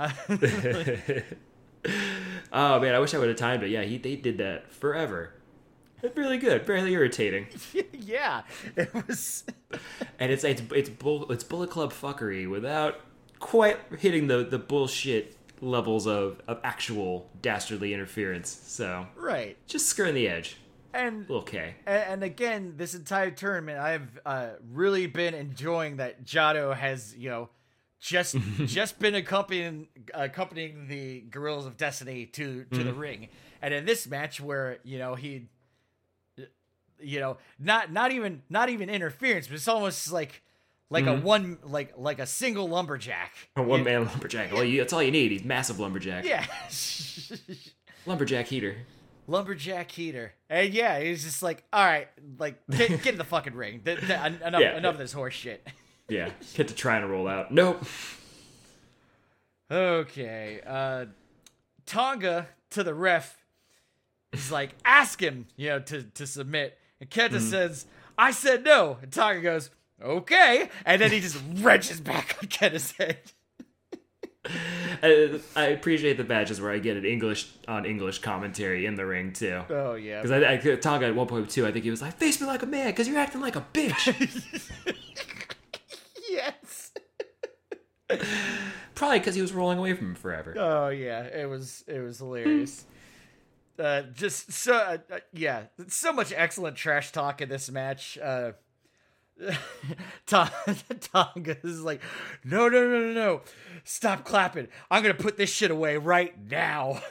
Oh 2.53 2.81
man, 2.81 2.95
I 2.95 2.99
wish 2.99 3.15
I 3.15 3.19
would 3.19 3.29
have 3.29 3.37
timed 3.37 3.63
it. 3.63 3.71
Yeah, 3.71 3.83
he 3.83 3.99
they 3.99 4.17
did 4.17 4.39
that 4.39 4.73
forever. 4.73 5.33
Really 6.15 6.39
good, 6.39 6.69
really 6.69 6.93
irritating. 6.93 7.47
yeah, 7.93 8.43
it 8.77 8.93
was. 8.95 9.45
and 10.21 10.31
it's 10.31 10.45
it's 10.45 10.63
it's 10.73 10.89
bull, 10.89 11.31
it's 11.33 11.43
Bullet 11.45 11.71
Club 11.71 11.93
fuckery 11.93 12.49
without 12.49 13.01
quite 13.39 13.79
hitting 13.99 14.27
the 14.29 14.45
the 14.45 14.59
bullshit 14.59 15.37
levels 15.61 16.07
of 16.07 16.41
of 16.47 16.61
actual 16.63 17.29
dastardly 17.43 17.93
interference. 17.95 18.49
So 18.51 19.07
Right. 19.17 19.57
just 19.67 19.87
skirting 19.87 20.15
the 20.15 20.29
edge. 20.29 20.59
And 20.93 21.29
Okay. 21.31 21.75
And, 21.87 22.03
and 22.05 22.23
again, 22.25 22.75
this 22.77 22.95
entire 22.95 23.31
tournament, 23.31 23.79
I've 23.79 24.19
uh, 24.25 24.49
really 24.73 25.07
been 25.07 25.35
enjoying 25.35 25.97
that 25.97 26.25
Jado 26.25 26.75
has, 26.75 27.15
you 27.17 27.29
know, 27.29 27.49
just 28.01 28.37
just 28.67 28.99
been 28.99 29.15
accompanying 29.15 29.89
accompanying 30.15 30.89
the 30.89 31.21
Guerrillas 31.21 31.67
of 31.67 31.77
Destiny 31.77 32.27
to 32.27 32.65
to 32.73 32.85
the 32.85 32.93
mm. 32.93 32.99
ring, 32.99 33.29
and 33.63 33.73
in 33.75 33.85
this 33.85 34.07
match 34.07 34.41
where 34.41 34.79
you 34.85 34.99
know 34.99 35.15
he, 35.15 35.49
you 37.01 37.21
know, 37.21 37.39
not 37.59 37.93
not 37.93 38.13
even 38.13 38.43
not 38.49 38.69
even 38.69 38.89
interference, 38.89 39.47
but 39.47 39.55
it's 39.55 39.69
almost 39.69 40.13
like 40.13 40.43
like 40.91 41.07
a 41.07 41.11
mm-hmm. 41.11 41.25
one 41.25 41.59
like 41.65 41.95
like 41.97 42.19
a 42.19 42.27
single 42.27 42.69
lumberjack. 42.69 43.33
A 43.57 43.63
one 43.63 43.85
man 43.85 44.05
lumberjack. 44.07 44.53
Well, 44.53 44.65
you, 44.65 44.79
that's 44.81 44.93
all 44.93 45.03
you 45.03 45.11
need. 45.11 45.33
He's 45.33 45.45
massive 45.45 45.81
lumberjack. 45.81 46.25
Yeah. 46.25 46.45
Lumberjack 48.07 48.47
heater. 48.47 48.77
lumberjack 49.27 49.91
heater. 49.91 50.33
And 50.49 50.73
yeah, 50.73 51.01
he's 51.01 51.25
just 51.25 51.43
like, 51.43 51.65
all 51.73 51.85
right, 51.85 52.09
like 52.39 52.65
get, 52.71 52.89
get 53.03 53.07
in 53.09 53.19
the 53.19 53.25
fucking 53.25 53.55
ring. 53.55 53.81
Th- 53.85 53.99
th- 53.99 54.11
enough, 54.11 54.61
Yeah. 54.61 54.77
enough 54.77 54.95
of 54.95 54.99
this 54.99 55.13
horse 55.13 55.35
shit. 55.35 55.67
Yeah. 56.09 56.31
Hit 56.55 56.69
to 56.69 56.75
trying 56.75 57.03
to 57.03 57.09
roll 57.09 57.29
out. 57.29 57.51
Nope. 57.51 57.83
Okay, 59.71 60.61
uh, 60.65 61.07
Tonga 61.87 62.47
to 62.71 62.85
the 62.85 62.95
ref 62.95 63.37
is 64.33 64.53
like, 64.53 64.71
ask 64.85 65.21
him, 65.21 65.47
you 65.57 65.69
know, 65.71 65.81
to 65.81 66.05
to 66.05 66.27
submit. 66.27 66.79
And 67.01 67.11
Kenta 67.11 67.41
says, 67.41 67.87
I 68.17 68.31
said 68.31 68.65
no. 68.65 68.99
And 69.03 69.13
Tonga 69.13 69.41
goes, 69.41 69.71
okay, 70.01 70.71
and 70.85 71.01
then 71.01 71.11
he 71.11 71.19
just 71.21 71.37
wrenches 71.57 72.01
back 72.01 72.37
on 72.41 72.49
Kenta's 72.49 72.93
head. 72.93 73.19
I, 75.03 75.41
I 75.57 75.65
appreciate 75.67 76.17
the 76.17 76.25
badges 76.25 76.61
where 76.61 76.71
I 76.71 76.79
get 76.79 76.97
an 76.97 77.05
English 77.05 77.49
on 77.67 77.85
English 77.85 78.21
commentary 78.21 78.87
in 78.87 78.95
the 78.95 79.05
ring 79.05 79.33
too. 79.33 79.63
Oh 79.69 79.95
yeah, 79.95 80.23
Because 80.23 80.45
I, 80.45 80.53
I 80.53 80.77
Tonga 80.77 81.07
at 81.07 81.17
one 81.17 81.27
point 81.27 81.51
too, 81.51 81.67
I 81.67 81.73
think 81.73 81.85
he 81.85 81.91
was 81.91 82.01
like, 82.01 82.15
"Face 82.15 82.41
me 82.41 82.47
like 82.47 82.63
a 82.63 82.67
man, 82.67 82.87
because 82.87 83.09
you're 83.09 83.19
acting 83.19 83.41
like 83.41 83.57
a 83.57 83.67
bitch." 83.73 84.95
yes. 86.31 86.93
Probably 88.95 89.19
because 89.19 89.35
he 89.35 89.43
was 89.43 89.53
rolling 89.53 89.79
away 89.79 89.95
from 89.95 90.09
him 90.09 90.15
forever. 90.15 90.55
Oh 90.57 90.89
yeah, 90.89 91.23
it 91.23 91.49
was 91.49 91.85
it 91.87 91.99
was 92.01 92.19
hilarious. 92.19 92.85
uh, 93.79 94.03
just 94.15 94.53
so 94.53 94.75
uh, 94.75 94.99
uh, 95.13 95.19
yeah, 95.33 95.65
so 95.89 96.13
much 96.13 96.33
excellent 96.35 96.77
trash 96.77 97.11
talk 97.13 97.41
in 97.41 97.49
this 97.49 97.71
match. 97.71 98.17
Uh, 98.19 98.53
Tonga 100.27 101.57
is 101.63 101.83
like, 101.83 102.01
no, 102.45 102.69
no, 102.69 102.89
no, 102.89 103.01
no, 103.01 103.13
no, 103.13 103.41
stop 103.85 104.25
clapping. 104.25 104.69
I'm 104.91 105.03
gonna 105.03 105.15
put 105.15 105.37
this 105.37 105.51
shit 105.51 105.71
away 105.71 105.97
right 105.97 106.35
now. 106.49 107.03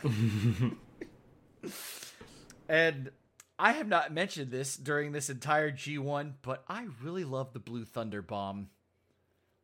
and 2.69 3.11
I 3.59 3.73
have 3.73 3.87
not 3.87 4.13
mentioned 4.13 4.51
this 4.51 4.75
during 4.75 5.11
this 5.11 5.29
entire 5.29 5.71
G1, 5.71 6.33
but 6.41 6.63
I 6.67 6.87
really 7.03 7.23
love 7.23 7.53
the 7.53 7.59
Blue 7.59 7.85
Thunder 7.85 8.21
Bomb. 8.21 8.69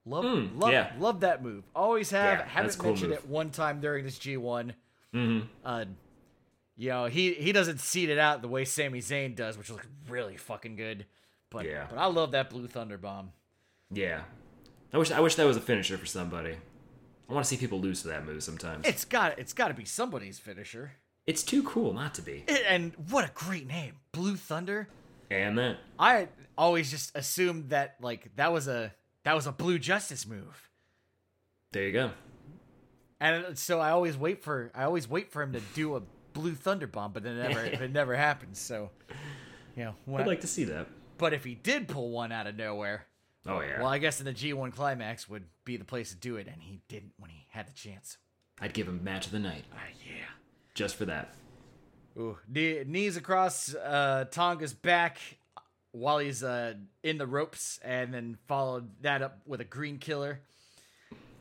Love, 0.05 0.25
Mm, 0.25 0.59
love, 0.59 0.71
yeah. 0.71 0.93
love 0.99 1.19
that 1.19 1.43
move. 1.43 1.63
Always 1.75 2.09
have. 2.11 2.39
Yeah, 2.39 2.47
Haven't 2.47 2.77
cool 2.77 2.89
mentioned 2.91 3.09
move. 3.11 3.19
it 3.19 3.27
one 3.27 3.51
time 3.51 3.81
during 3.81 4.03
this 4.03 4.17
G1. 4.17 4.73
Mm-hmm. 5.13 5.47
Uh, 5.63 5.85
you 6.77 6.89
know, 6.89 7.05
he 7.05 7.33
he 7.33 7.51
doesn't 7.51 7.79
seed 7.79 8.09
it 8.09 8.17
out 8.17 8.41
the 8.41 8.47
way 8.47 8.65
Sami 8.65 8.99
Zayn 8.99 9.35
does, 9.35 9.57
which 9.57 9.69
looks 9.69 9.85
really 10.09 10.37
fucking 10.37 10.75
good. 10.75 11.05
But 11.51 11.65
Yeah. 11.65 11.85
but 11.89 11.99
I 11.99 12.05
love 12.07 12.31
that 12.31 12.49
Blue 12.49 12.65
Thunder 12.67 12.97
Bomb. 12.97 13.31
Yeah, 13.91 14.21
I 14.93 14.97
wish 14.97 15.11
I 15.11 15.19
wish 15.19 15.35
that 15.35 15.45
was 15.45 15.57
a 15.57 15.61
finisher 15.61 15.97
for 15.97 16.05
somebody. 16.05 16.55
I 17.29 17.33
want 17.33 17.45
to 17.45 17.49
see 17.49 17.57
people 17.57 17.79
lose 17.79 18.01
to 18.01 18.07
that 18.07 18.25
move 18.25 18.41
sometimes. 18.43 18.87
It's 18.87 19.05
got 19.05 19.37
it's 19.37 19.53
got 19.53 19.67
to 19.67 19.73
be 19.73 19.85
somebody's 19.85 20.39
finisher. 20.39 20.93
it's 21.27 21.43
too 21.43 21.61
cool 21.63 21.93
not 21.93 22.15
to 22.15 22.21
be. 22.23 22.43
And 22.67 22.93
what 23.09 23.25
a 23.29 23.31
great 23.33 23.67
name, 23.67 23.95
Blue 24.13 24.35
Thunder. 24.35 24.87
And 25.29 25.57
that. 25.59 25.77
I 25.99 26.29
always 26.57 26.89
just 26.89 27.15
assumed 27.15 27.69
that 27.69 27.97
like 28.01 28.35
that 28.37 28.51
was 28.51 28.67
a 28.67 28.93
that 29.23 29.35
was 29.35 29.47
a 29.47 29.51
Blue 29.51 29.79
Justice 29.79 30.25
move. 30.27 30.69
There 31.71 31.83
you 31.83 31.93
go. 31.93 32.11
And 33.19 33.57
so 33.57 33.79
I 33.79 33.91
always 33.91 34.17
wait 34.17 34.43
for 34.43 34.71
I 34.73 34.83
always 34.83 35.07
wait 35.09 35.31
for 35.31 35.41
him 35.41 35.53
to 35.53 35.61
do 35.75 35.95
a 35.95 36.01
Blue 36.33 36.55
Thunder 36.55 36.87
Bomb, 36.87 37.11
but 37.13 37.25
it 37.25 37.33
never 37.35 37.63
it 37.83 37.91
never 37.91 38.15
happens. 38.15 38.59
So, 38.59 38.89
you 39.75 39.85
know, 39.85 39.95
I'd 40.15 40.21
I- 40.21 40.25
like 40.25 40.41
to 40.41 40.47
see 40.47 40.63
that. 40.65 40.87
But 41.17 41.33
if 41.33 41.43
he 41.43 41.53
did 41.53 41.87
pull 41.87 42.09
one 42.09 42.31
out 42.31 42.47
of 42.47 42.55
nowhere, 42.55 43.05
Oh 43.47 43.59
yeah. 43.61 43.79
Well, 43.79 43.89
I 43.89 43.99
guess 43.99 44.19
in 44.19 44.25
the 44.25 44.33
G1 44.33 44.73
climax 44.73 45.29
would 45.29 45.45
be 45.65 45.77
the 45.77 45.83
place 45.85 46.09
to 46.09 46.15
do 46.15 46.37
it, 46.37 46.47
and 46.47 46.61
he 46.61 46.79
didn't 46.87 47.13
when 47.17 47.29
he 47.29 47.45
had 47.49 47.67
the 47.67 47.73
chance. 47.73 48.17
I'd 48.59 48.73
give 48.73 48.87
him 48.87 49.03
match 49.03 49.27
of 49.27 49.31
the 49.31 49.39
night 49.39 49.65
Ah, 49.73 49.77
yeah. 50.05 50.25
just 50.75 50.95
for 50.95 51.05
that. 51.05 51.33
Ooh, 52.17 52.37
knee, 52.47 52.83
knees 52.85 53.17
across 53.17 53.73
uh, 53.75 54.25
Tonga's 54.31 54.73
back 54.73 55.17
while 55.91 56.19
he's 56.19 56.43
uh, 56.43 56.73
in 57.03 57.17
the 57.17 57.27
ropes, 57.27 57.79
and 57.83 58.13
then 58.13 58.37
followed 58.47 58.89
that 59.01 59.21
up 59.21 59.39
with 59.45 59.61
a 59.61 59.65
green 59.65 59.97
killer. 59.97 60.39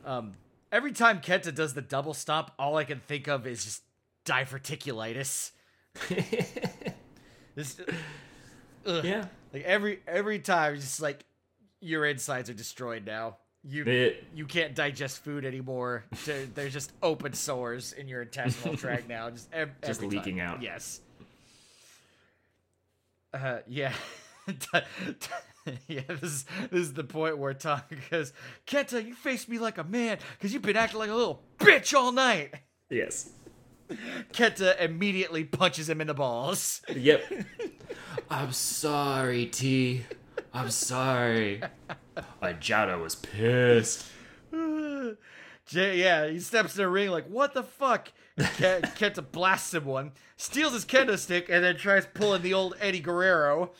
Um, 0.04 0.32
every 0.72 0.92
time 0.92 1.20
Kenta 1.20 1.54
does 1.54 1.74
the 1.74 1.82
double 1.82 2.14
stomp, 2.14 2.50
all 2.58 2.76
I 2.76 2.84
can 2.84 3.00
think 3.00 3.28
of 3.28 3.46
is 3.46 3.64
just 3.64 3.82
diverticulitis. 4.24 5.52
This- 7.56 7.80
ugh. 8.86 9.04
Yeah. 9.04 9.26
Like 9.52 9.64
every 9.64 10.00
every 10.06 10.38
time, 10.38 10.74
it's 10.74 10.84
just 10.84 11.02
like 11.02 11.24
your 11.80 12.06
insides 12.06 12.48
are 12.48 12.54
destroyed 12.54 13.04
now. 13.04 13.38
You 13.64 13.84
It- 13.84 14.24
you 14.34 14.46
can't 14.46 14.74
digest 14.74 15.22
food 15.24 15.44
anymore. 15.44 16.04
There- 16.24 16.46
There's 16.46 16.72
just 16.72 16.92
open 17.02 17.32
sores 17.32 17.92
in 17.92 18.06
your 18.08 18.22
intestinal 18.22 18.76
tract 18.76 19.08
now. 19.08 19.30
Just 19.30 19.48
ev- 19.52 19.70
Just 19.84 20.00
every 20.00 20.08
time. 20.08 20.16
leaking 20.24 20.40
out. 20.40 20.62
Yes. 20.62 21.00
Uh, 23.34 23.58
yeah. 23.68 23.92
yeah, 25.88 26.02
this 26.08 26.22
is, 26.22 26.44
this 26.70 26.80
is 26.80 26.92
the 26.94 27.04
point 27.04 27.38
where 27.38 27.54
Tonga 27.54 27.84
goes, 28.10 28.32
Kenta, 28.66 29.04
you 29.04 29.14
face 29.14 29.48
me 29.48 29.58
like 29.58 29.78
a 29.78 29.84
man 29.84 30.18
because 30.36 30.52
you've 30.52 30.62
been 30.62 30.76
acting 30.76 30.98
like 30.98 31.10
a 31.10 31.14
little 31.14 31.42
bitch 31.58 31.94
all 31.94 32.12
night. 32.12 32.54
Yes. 32.88 33.30
Kenta 34.32 34.80
immediately 34.80 35.44
punches 35.44 35.88
him 35.88 36.00
in 36.00 36.06
the 36.06 36.14
balls. 36.14 36.80
Yep. 36.94 37.22
I'm 38.30 38.52
sorry, 38.52 39.46
T. 39.46 40.04
I'm 40.52 40.70
sorry. 40.70 41.62
Ajado 42.42 43.00
was 43.02 43.16
pissed. 43.16 44.06
Jay, 45.66 46.00
yeah, 46.00 46.28
he 46.28 46.40
steps 46.40 46.76
in 46.76 46.82
the 46.82 46.88
ring 46.88 47.10
like, 47.10 47.26
what 47.26 47.54
the 47.54 47.62
fuck? 47.62 48.12
Ke- 48.36 48.82
Kenta 48.96 49.24
blasts 49.30 49.74
him 49.74 49.84
one, 49.84 50.12
steals 50.36 50.72
his 50.72 50.84
kendo 50.84 51.16
stick, 51.18 51.48
and 51.48 51.62
then 51.62 51.76
tries 51.76 52.06
pulling 52.06 52.42
the 52.42 52.54
old 52.54 52.74
Eddie 52.80 53.00
Guerrero, 53.00 53.70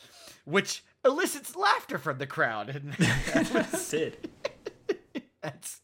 which 0.51 0.83
elicits 1.03 1.55
laughter 1.55 1.97
from 1.97 2.17
the 2.17 2.27
crowd. 2.27 2.69
And 2.69 3.67
Sid. 3.67 4.29
that's 5.41 5.81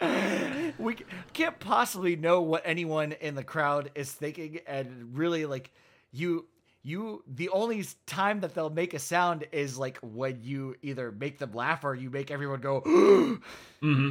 we 0.78 0.96
can't 1.32 1.58
possibly 1.58 2.16
know 2.16 2.40
what 2.42 2.62
anyone 2.64 3.12
in 3.12 3.34
the 3.34 3.44
crowd 3.44 3.90
is 3.94 4.12
thinking, 4.12 4.60
and 4.66 5.16
really 5.16 5.46
like 5.46 5.72
you. 6.12 6.46
You 6.84 7.24
the 7.26 7.48
only 7.50 7.84
time 8.06 8.40
that 8.40 8.54
they'll 8.54 8.70
make 8.70 8.94
a 8.94 9.00
sound 9.00 9.44
is 9.50 9.76
like 9.76 9.98
when 10.00 10.38
you 10.42 10.76
either 10.80 11.10
make 11.10 11.38
them 11.38 11.52
laugh 11.52 11.84
or 11.84 11.94
you 11.94 12.08
make 12.08 12.30
everyone 12.30 12.60
go 12.60 12.80
Mm-hmm. 13.82 14.10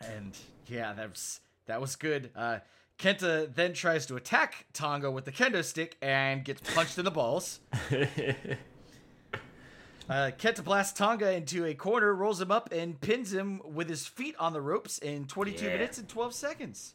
And 0.00 0.38
yeah, 0.68 0.92
that's 0.92 1.40
that 1.66 1.80
was 1.80 1.96
good. 1.96 2.30
Uh, 2.34 2.58
Kenta 2.98 3.54
then 3.54 3.72
tries 3.74 4.06
to 4.06 4.16
attack 4.16 4.66
Tonga 4.72 5.10
with 5.10 5.24
the 5.26 5.32
kendo 5.32 5.62
stick 5.62 5.96
and 6.00 6.44
gets 6.44 6.62
punched 6.74 6.98
in 6.98 7.04
the 7.04 7.10
balls. 7.10 7.60
Uh, 10.08 10.30
Kenta 10.38 10.62
blasts 10.62 10.96
Tonga 10.96 11.32
into 11.32 11.64
a 11.64 11.74
corner, 11.74 12.14
rolls 12.14 12.40
him 12.40 12.52
up, 12.52 12.70
and 12.70 13.00
pins 13.00 13.32
him 13.32 13.60
with 13.74 13.88
his 13.88 14.06
feet 14.06 14.36
on 14.38 14.52
the 14.52 14.60
ropes 14.60 14.98
in 14.98 15.24
22 15.26 15.64
Yeah. 15.64 15.72
minutes 15.72 15.98
and 15.98 16.08
12 16.08 16.32
seconds. 16.32 16.94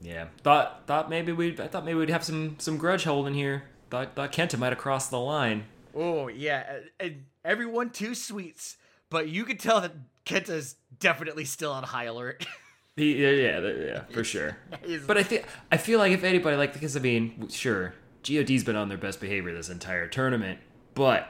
Yeah. 0.00 0.28
Thought 0.44 0.84
thought 0.86 1.10
maybe 1.10 1.32
we'd 1.32 1.58
I 1.58 1.66
thought 1.66 1.84
maybe 1.84 1.98
we'd 1.98 2.08
have 2.10 2.22
some 2.22 2.54
some 2.60 2.76
grudge 2.76 3.02
holding 3.02 3.34
here. 3.34 3.64
Thought 3.90 4.14
thought 4.14 4.30
Kenta 4.30 4.56
might 4.58 4.68
have 4.68 4.78
crossed 4.78 5.10
the 5.10 5.18
line. 5.18 5.64
Oh 5.92 6.28
yeah, 6.28 6.66
uh, 6.70 6.80
and 7.00 7.24
everyone 7.44 7.90
two 7.90 8.14
sweets, 8.14 8.76
but 9.10 9.28
you 9.28 9.44
could 9.44 9.58
tell 9.58 9.80
that 9.80 9.94
Kenta's 10.24 10.76
definitely 11.00 11.46
still 11.46 11.72
on 11.72 11.82
high 11.82 12.04
alert. 12.04 12.46
He, 12.96 13.22
yeah, 13.22 13.30
yeah, 13.30 13.60
yeah, 13.60 14.00
for 14.10 14.24
sure. 14.24 14.56
But 15.06 15.18
I 15.18 15.22
think 15.22 15.44
I 15.70 15.76
feel 15.76 15.98
like 15.98 16.12
if 16.12 16.24
anybody 16.24 16.56
like 16.56 16.72
because 16.72 16.96
I 16.96 17.00
mean, 17.00 17.48
sure, 17.48 17.94
God's 18.22 18.64
been 18.64 18.76
on 18.76 18.88
their 18.88 18.98
best 18.98 19.20
behavior 19.20 19.52
this 19.52 19.68
entire 19.68 20.08
tournament, 20.08 20.60
but 20.94 21.28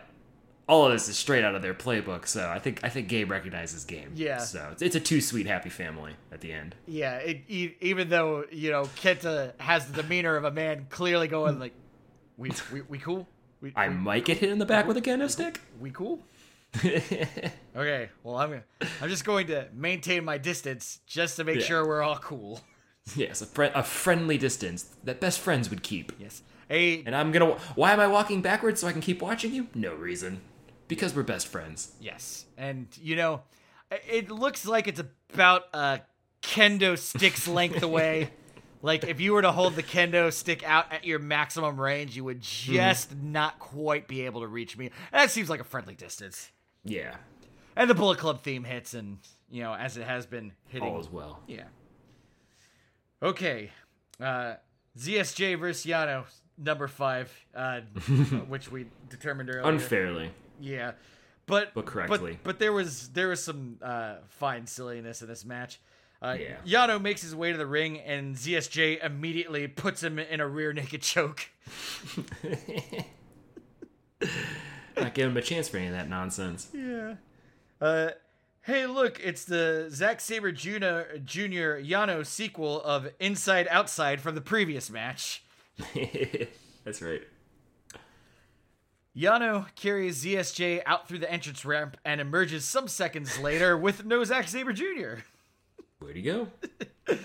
all 0.68 0.86
of 0.86 0.92
this 0.92 1.08
is 1.08 1.16
straight 1.16 1.44
out 1.44 1.56
of 1.56 1.62
their 1.62 1.74
playbook. 1.74 2.28
So 2.28 2.48
I 2.48 2.60
think 2.60 2.84
I 2.84 2.88
think 2.88 3.08
Gabe 3.08 3.30
recognizes 3.30 3.84
game. 3.84 4.12
Yeah. 4.14 4.38
So 4.38 4.68
it's, 4.72 4.82
it's 4.82 4.94
a 4.94 5.00
two 5.00 5.20
sweet 5.20 5.46
happy 5.46 5.70
family 5.70 6.14
at 6.30 6.40
the 6.40 6.52
end. 6.52 6.76
Yeah, 6.86 7.16
it, 7.16 7.42
even 7.48 8.10
though 8.10 8.44
you 8.52 8.70
know 8.70 8.84
Kenta 9.02 9.52
has 9.58 9.86
the 9.90 10.02
demeanor 10.02 10.36
of 10.36 10.44
a 10.44 10.52
man, 10.52 10.86
clearly 10.88 11.26
going 11.26 11.58
like, 11.58 11.74
"We 12.36 12.52
we, 12.72 12.82
we 12.82 12.98
cool? 12.98 13.26
We, 13.60 13.72
I 13.74 13.88
we, 13.88 13.94
might 13.94 14.24
get 14.24 14.38
hit 14.38 14.50
in 14.50 14.58
the 14.58 14.66
back 14.66 14.86
with 14.86 14.96
a 14.96 15.02
kendo 15.02 15.28
stick. 15.28 15.60
we 15.80 15.90
cool?" 15.90 16.20
okay, 17.76 18.08
well 18.22 18.36
I'm 18.36 18.62
I'm 19.00 19.08
just 19.08 19.24
going 19.24 19.46
to 19.48 19.68
maintain 19.72 20.24
my 20.24 20.38
distance 20.38 21.00
just 21.06 21.36
to 21.36 21.44
make 21.44 21.60
Yeah. 21.60 21.66
sure 21.66 21.86
we're 21.86 22.02
all 22.02 22.18
cool. 22.18 22.60
yes, 23.16 23.40
a, 23.42 23.46
fri 23.46 23.70
a 23.74 23.82
friendly 23.82 24.38
distance 24.38 24.90
that 25.04 25.20
best 25.20 25.40
friends 25.40 25.70
would 25.70 25.82
keep. 25.82 26.12
Yes. 26.18 26.42
A 26.70 27.02
And 27.04 27.14
I'm 27.14 27.30
gonna. 27.30 27.52
Why 27.76 27.92
am 27.92 28.00
I 28.00 28.06
walking 28.08 28.42
backwards 28.42 28.80
so 28.80 28.88
I 28.88 28.92
can 28.92 29.00
keep 29.00 29.22
watching 29.22 29.54
you? 29.54 29.68
No 29.74 29.94
reason. 29.94 30.40
Because 30.88 31.14
we're 31.14 31.24
best 31.24 31.48
friends. 31.48 31.92
yes, 32.00 32.46
and 32.56 32.86
you 33.02 33.16
know, 33.16 33.42
it 33.90 34.30
looks 34.30 34.66
like 34.66 34.86
it's 34.86 35.02
about 35.32 35.62
a 35.74 36.00
kendo 36.42 36.96
stick's 36.96 37.48
length 37.58 37.82
away. 37.82 38.30
Like 38.82 39.02
if 39.04 39.20
you 39.20 39.32
were 39.32 39.42
to 39.42 39.50
hold 39.50 39.74
the 39.74 39.82
kendo 39.82 40.32
stick 40.32 40.62
out 40.62 40.92
at 40.92 41.04
your 41.04 41.18
maximum 41.18 41.80
range, 41.80 42.16
you 42.16 42.22
would 42.24 42.42
mm-hmm. 42.42 42.74
just 42.74 43.16
not 43.16 43.58
quite 43.58 44.06
be 44.06 44.26
able 44.26 44.42
to 44.42 44.46
reach 44.46 44.76
me. 44.76 44.90
That 45.12 45.30
seems 45.30 45.50
like 45.50 45.60
a 45.60 45.64
friendly 45.64 45.94
distance. 45.94 46.50
Yeah. 46.86 47.16
And 47.76 47.90
the 47.90 47.94
Bullet 47.94 48.18
Club 48.18 48.42
theme 48.42 48.64
hits, 48.64 48.94
and 48.94 49.18
you 49.50 49.62
know, 49.62 49.74
as 49.74 49.96
it 49.96 50.04
has 50.04 50.24
been 50.26 50.52
hitting. 50.68 50.88
All 50.88 51.00
is 51.00 51.10
well. 51.10 51.40
Yeah. 51.46 51.64
Okay. 53.22 53.70
Uh, 54.20 54.54
ZSJ 54.98 55.58
versus 55.58 55.84
Yano, 55.84 56.24
number 56.56 56.88
five, 56.88 57.30
uh, 57.54 57.80
which 58.48 58.70
we 58.70 58.86
determined 59.10 59.50
earlier. 59.50 59.62
Unfairly. 59.70 60.30
Yeah. 60.60 60.92
But 61.46 61.74
But 61.74 61.86
correctly. 61.86 62.32
But, 62.32 62.44
but 62.44 62.58
there 62.58 62.72
was 62.72 63.08
there 63.10 63.28
was 63.28 63.42
some 63.42 63.78
uh, 63.82 64.16
fine 64.28 64.66
silliness 64.66 65.22
in 65.22 65.28
this 65.28 65.44
match. 65.44 65.78
Uh, 66.22 66.36
Yeah. 66.40 66.56
Yano 66.66 67.00
makes 67.00 67.20
his 67.20 67.34
way 67.36 67.52
to 67.52 67.58
the 67.58 67.66
ring, 67.66 68.00
and 68.00 68.34
ZSJ 68.36 69.04
immediately 69.04 69.68
puts 69.68 70.02
him 70.02 70.18
in 70.18 70.40
a 70.40 70.48
rear 70.48 70.72
naked 70.72 71.02
choke. 71.02 71.50
Not 74.96 75.14
giving 75.14 75.32
him 75.32 75.36
a 75.36 75.42
chance 75.42 75.68
for 75.68 75.76
any 75.76 75.86
of 75.86 75.92
that 75.92 76.08
nonsense. 76.08 76.68
Yeah. 76.72 77.14
Uh, 77.80 78.10
hey, 78.62 78.86
look, 78.86 79.20
it's 79.22 79.44
the 79.44 79.88
Zack 79.90 80.20
Sabre 80.20 80.52
Jr. 80.52 81.18
Jr. 81.24 81.78
Yano 81.82 82.24
sequel 82.24 82.80
of 82.82 83.08
Inside 83.20 83.68
Outside 83.70 84.20
from 84.20 84.34
the 84.34 84.40
previous 84.40 84.90
match. 84.90 85.44
That's 86.84 87.02
right. 87.02 87.22
Yano 89.16 89.66
carries 89.76 90.22
ZSJ 90.24 90.82
out 90.84 91.08
through 91.08 91.20
the 91.20 91.32
entrance 91.32 91.64
ramp 91.64 91.96
and 92.04 92.20
emerges 92.20 92.64
some 92.66 92.86
seconds 92.86 93.38
later 93.38 93.76
with 93.78 94.04
no 94.04 94.22
Zack 94.24 94.48
Sabre 94.48 94.74
Jr. 94.74 95.22
Where'd 95.98 96.16
he 96.16 96.22
go? 96.22 96.48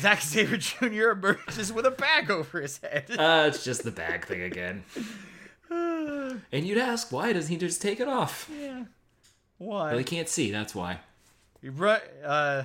Zack 0.00 0.20
Sabre 0.20 0.56
Jr. 0.56 1.10
emerges 1.10 1.72
with 1.72 1.86
a 1.86 1.90
bag 1.90 2.30
over 2.30 2.60
his 2.60 2.78
head. 2.78 3.06
Uh, 3.10 3.46
it's 3.48 3.64
just 3.64 3.82
the 3.82 3.90
bag 3.90 4.26
thing 4.26 4.42
again. 4.42 4.84
And 6.52 6.66
you'd 6.66 6.78
ask, 6.78 7.10
why 7.12 7.32
doesn't 7.32 7.50
he 7.50 7.56
just 7.56 7.80
take 7.80 8.00
it 8.00 8.08
off? 8.08 8.50
Yeah. 8.58 8.84
Why? 9.58 9.90
Well, 9.90 9.98
he 9.98 10.04
can't 10.04 10.28
see, 10.28 10.50
that's 10.50 10.74
why. 10.74 11.00
He 11.60 11.68
run, 11.68 12.00
uh, 12.24 12.64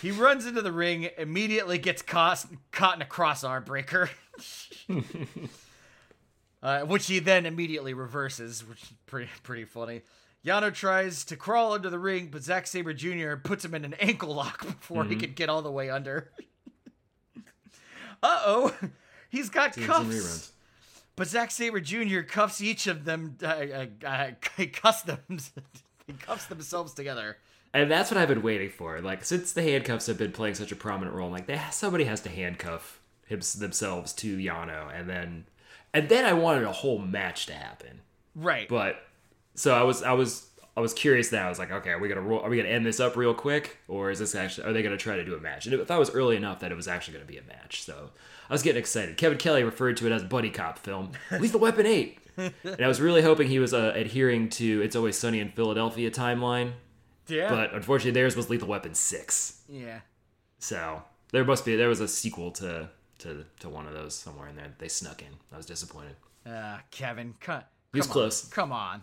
he 0.00 0.10
runs 0.10 0.46
into 0.46 0.62
the 0.62 0.72
ring, 0.72 1.10
immediately 1.18 1.78
gets 1.78 2.02
caught, 2.02 2.44
caught 2.70 2.96
in 2.96 3.02
a 3.02 3.06
cross 3.06 3.44
arm 3.44 3.64
breaker, 3.64 4.10
uh, 6.62 6.80
which 6.82 7.06
he 7.06 7.18
then 7.18 7.44
immediately 7.44 7.92
reverses, 7.92 8.66
which 8.66 8.82
is 8.82 8.92
pretty 9.06 9.30
pretty 9.42 9.64
funny. 9.64 10.02
Yano 10.44 10.72
tries 10.72 11.24
to 11.26 11.36
crawl 11.36 11.72
under 11.72 11.90
the 11.90 11.98
ring, 11.98 12.28
but 12.32 12.42
Zack 12.42 12.66
Sabre 12.66 12.94
Jr. 12.94 13.36
puts 13.36 13.64
him 13.64 13.74
in 13.74 13.84
an 13.84 13.94
ankle 13.94 14.34
lock 14.34 14.60
before 14.66 15.04
he 15.04 15.14
can 15.16 15.32
get 15.32 15.48
all 15.48 15.62
the 15.62 15.70
way 15.70 15.90
under. 15.90 16.30
uh 18.22 18.42
oh, 18.46 18.74
he's 19.28 19.50
got 19.50 19.74
Seen 19.74 19.84
cuffs. 19.84 20.51
But 21.16 21.28
Zack 21.28 21.50
Sabre 21.50 21.80
Jr. 21.80 22.20
cuffs 22.20 22.60
each 22.60 22.86
of 22.86 23.04
them, 23.04 23.36
uh, 23.42 23.46
uh, 23.46 23.86
uh, 24.06 24.30
customs, 24.72 25.52
he 26.06 26.14
cuffs 26.14 26.46
themselves 26.46 26.94
together. 26.94 27.38
And 27.74 27.90
that's 27.90 28.10
what 28.10 28.18
I've 28.18 28.28
been 28.28 28.42
waiting 28.42 28.70
for. 28.70 29.00
Like, 29.00 29.24
since 29.24 29.52
the 29.52 29.62
handcuffs 29.62 30.06
have 30.06 30.18
been 30.18 30.32
playing 30.32 30.54
such 30.54 30.72
a 30.72 30.76
prominent 30.76 31.16
role, 31.16 31.26
I'm 31.26 31.32
like, 31.32 31.46
they, 31.46 31.60
somebody 31.70 32.04
has 32.04 32.20
to 32.22 32.28
handcuff 32.28 33.00
him, 33.26 33.40
themselves 33.58 34.12
to 34.14 34.36
Yano. 34.36 34.90
And 34.94 35.08
then, 35.08 35.46
and 35.94 36.08
then 36.08 36.24
I 36.24 36.34
wanted 36.34 36.64
a 36.64 36.72
whole 36.72 36.98
match 36.98 37.46
to 37.46 37.54
happen. 37.54 38.00
Right. 38.34 38.68
But 38.68 39.02
so 39.54 39.74
I 39.74 39.82
was 39.82 40.02
I 40.02 40.12
was 40.12 40.48
I 40.76 40.80
was 40.80 40.94
curious 40.94 41.30
now. 41.32 41.46
I 41.46 41.48
was 41.48 41.58
like, 41.58 41.70
okay, 41.70 41.90
are 41.90 41.98
we 41.98 42.08
gonna 42.08 42.22
roll, 42.22 42.40
are 42.40 42.48
we 42.48 42.56
gonna 42.56 42.68
end 42.68 42.86
this 42.86 43.00
up 43.00 43.16
real 43.16 43.34
quick, 43.34 43.78
or 43.88 44.10
is 44.10 44.18
this 44.18 44.34
actually 44.34 44.68
are 44.68 44.72
they 44.72 44.82
gonna 44.82 44.96
try 44.96 45.16
to 45.16 45.24
do 45.24 45.34
a 45.34 45.40
match? 45.40 45.66
And 45.66 45.78
I 45.78 45.84
thought 45.84 45.96
it 45.96 46.00
was 46.00 46.14
early 46.14 46.36
enough 46.36 46.60
that 46.60 46.72
it 46.72 46.76
was 46.76 46.88
actually 46.88 47.14
gonna 47.14 47.26
be 47.26 47.38
a 47.38 47.42
match, 47.42 47.82
so 47.82 48.10
I 48.52 48.54
was 48.54 48.62
getting 48.62 48.80
excited. 48.80 49.16
Kevin 49.16 49.38
Kelly 49.38 49.64
referred 49.64 49.96
to 49.96 50.06
it 50.06 50.12
as 50.12 50.22
buddy 50.24 50.50
cop 50.50 50.78
film, 50.78 51.12
Lethal 51.40 51.58
Weapon 51.58 51.86
Eight, 51.86 52.18
and 52.36 52.52
I 52.78 52.86
was 52.86 53.00
really 53.00 53.22
hoping 53.22 53.48
he 53.48 53.58
was 53.58 53.72
uh, 53.72 53.92
adhering 53.96 54.50
to 54.50 54.82
It's 54.82 54.94
Always 54.94 55.16
Sunny 55.18 55.40
in 55.40 55.52
Philadelphia 55.52 56.10
timeline, 56.10 56.72
Yeah. 57.28 57.48
but 57.48 57.72
unfortunately 57.72 58.10
theirs 58.10 58.36
was 58.36 58.50
Lethal 58.50 58.68
Weapon 58.68 58.92
Six. 58.94 59.62
yeah. 59.70 60.00
So 60.58 61.02
there 61.30 61.44
must 61.46 61.64
be 61.64 61.76
there 61.76 61.88
was 61.88 62.00
a 62.00 62.08
sequel 62.08 62.50
to 62.52 62.90
to 63.20 63.46
to 63.60 63.68
one 63.70 63.86
of 63.86 63.94
those 63.94 64.14
somewhere 64.14 64.48
in 64.48 64.56
there. 64.56 64.74
They 64.78 64.88
snuck 64.88 65.22
in. 65.22 65.28
I 65.50 65.56
was 65.56 65.64
disappointed. 65.64 66.16
Uh, 66.44 66.76
Kevin, 66.90 67.34
cut. 67.40 67.70
He 67.94 68.00
was 68.00 68.06
on, 68.06 68.12
close. 68.12 68.44
Come 68.48 68.70
on. 68.70 69.02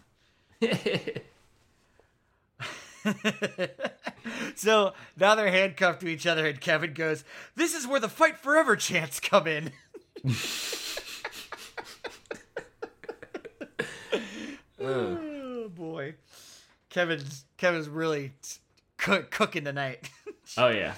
so 4.56 4.94
now 5.18 5.36
they're 5.36 5.52
handcuffed 5.52 6.02
to 6.02 6.08
each 6.08 6.28
other, 6.28 6.46
and 6.46 6.60
Kevin 6.60 6.94
goes, 6.94 7.24
"This 7.56 7.74
is 7.74 7.88
where 7.88 8.00
the 8.00 8.10
fight 8.10 8.38
forever 8.38 8.76
chants 8.76 9.20
come 9.20 9.48
in." 9.48 9.72
oh 14.80 15.70
boy, 15.70 16.16
Kevin's 16.90 17.46
Kevin's 17.58 17.88
really 17.88 18.34
cook, 18.98 19.32
cooking 19.32 19.64
tonight. 19.66 20.10
Oh 20.58 20.70
yeah. 20.70 20.94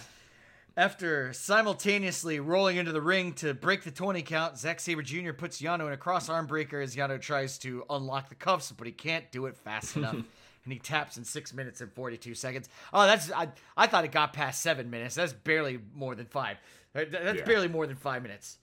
After 0.77 1.33
simultaneously 1.33 2.39
rolling 2.39 2.77
into 2.77 2.93
the 2.93 3.01
ring 3.01 3.33
to 3.33 3.53
break 3.53 3.83
the 3.83 3.91
20 3.91 4.21
count, 4.21 4.57
Zack 4.57 4.79
Sabre 4.79 5.01
Jr. 5.01 5.33
puts 5.33 5.61
Yano 5.61 5.87
in 5.87 5.93
a 5.93 5.97
cross 5.97 6.29
arm 6.29 6.47
breaker 6.47 6.79
as 6.79 6.95
Yano 6.95 7.19
tries 7.19 7.57
to 7.59 7.83
unlock 7.89 8.29
the 8.29 8.35
cuffs, 8.35 8.71
but 8.71 8.87
he 8.87 8.93
can't 8.93 9.29
do 9.31 9.47
it 9.47 9.57
fast 9.57 9.97
enough. 9.97 10.15
and 10.63 10.73
he 10.73 10.79
taps 10.79 11.17
in 11.17 11.23
6 11.23 11.53
minutes 11.53 11.81
and 11.81 11.91
42 11.93 12.35
seconds. 12.35 12.69
Oh, 12.93 13.05
that's 13.05 13.31
I, 13.31 13.49
I 13.77 13.87
thought 13.87 14.05
it 14.05 14.11
got 14.11 14.33
past 14.33 14.61
7 14.61 14.89
minutes. 14.89 15.15
That's 15.15 15.33
barely 15.33 15.79
more 15.95 16.15
than 16.15 16.25
5. 16.27 16.57
That's 16.93 17.39
Yeah. 17.39 17.45
barely 17.45 17.67
more 17.67 17.87
than 17.87 17.95
5 17.95 18.21
minutes. 18.23 18.57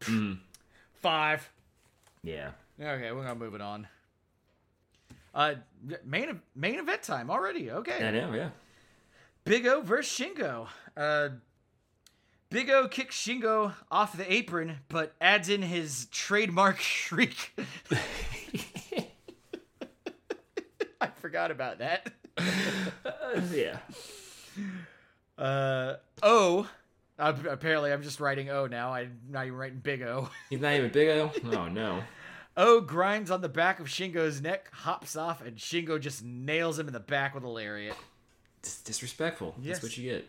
5. 0.00 1.50
Yeah. 2.22 2.50
Okay, 2.80 3.12
we're 3.12 3.22
going 3.24 3.26
to 3.28 3.34
move 3.34 3.54
it 3.54 3.60
on. 3.60 3.86
Uh 5.32 5.54
main 6.04 6.40
main 6.56 6.80
event 6.80 7.02
time 7.02 7.30
already. 7.30 7.70
Okay. 7.70 8.04
I 8.06 8.10
know. 8.10 8.32
Yeah. 8.34 8.50
Big 9.44 9.64
O 9.66 9.80
versus 9.80 10.12
Shingo. 10.12 10.66
Uh, 10.96 11.28
Big 12.50 12.68
O 12.68 12.88
kicks 12.88 13.16
Shingo 13.16 13.74
off 13.92 14.16
the 14.16 14.30
apron, 14.32 14.78
but 14.88 15.14
adds 15.20 15.48
in 15.48 15.62
his 15.62 16.06
trademark 16.10 16.80
shriek. 16.80 17.56
Forgot 21.20 21.50
about 21.50 21.78
that. 21.78 22.12
Yeah. 23.52 23.78
Uh, 25.38 25.94
O. 26.22 26.68
Uh, 27.16 27.32
apparently, 27.48 27.92
I'm 27.92 28.02
just 28.02 28.18
writing 28.18 28.50
O 28.50 28.66
now. 28.66 28.92
I'm 28.92 29.20
not 29.28 29.46
even 29.46 29.56
writing 29.56 29.78
Big 29.78 30.02
O. 30.02 30.28
He's 30.50 30.60
not 30.60 30.74
even 30.74 30.90
big 30.90 31.08
O. 31.10 31.30
Oh 31.52 31.68
no. 31.68 32.02
O 32.56 32.80
grinds 32.80 33.30
on 33.30 33.40
the 33.40 33.48
back 33.48 33.78
of 33.78 33.86
Shingo's 33.86 34.40
neck, 34.40 34.68
hops 34.72 35.14
off, 35.14 35.40
and 35.44 35.56
Shingo 35.56 36.00
just 36.00 36.24
nails 36.24 36.78
him 36.78 36.88
in 36.88 36.92
the 36.92 36.98
back 37.00 37.34
with 37.34 37.44
a 37.44 37.48
lariat. 37.48 37.96
Dis- 38.62 38.82
disrespectful. 38.82 39.54
Yes. 39.60 39.76
That's 39.76 39.84
what 39.84 39.96
you 39.98 40.10
get. 40.10 40.28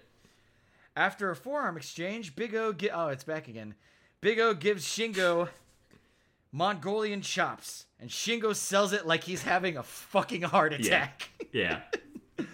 After 0.95 1.31
a 1.31 1.35
forearm 1.35 1.75
exchange, 1.77 2.35
Big 2.35 2.53
O 2.53 2.71
get 2.71 2.91
oh, 2.93 3.07
it's 3.07 3.23
back 3.23 3.47
again. 3.47 3.73
Big 4.21 4.39
O 4.39 4.53
gives 4.53 4.85
Shingo 4.85 5.49
Mongolian 6.51 7.21
chops, 7.21 7.85
and 7.99 8.09
Shingo 8.09 8.55
sells 8.55 8.91
it 8.93 9.05
like 9.07 9.23
he's 9.23 9.43
having 9.43 9.77
a 9.77 9.83
fucking 9.83 10.41
heart 10.43 10.73
attack. 10.73 11.29
Yeah. 11.53 11.79
Uh 12.39 12.45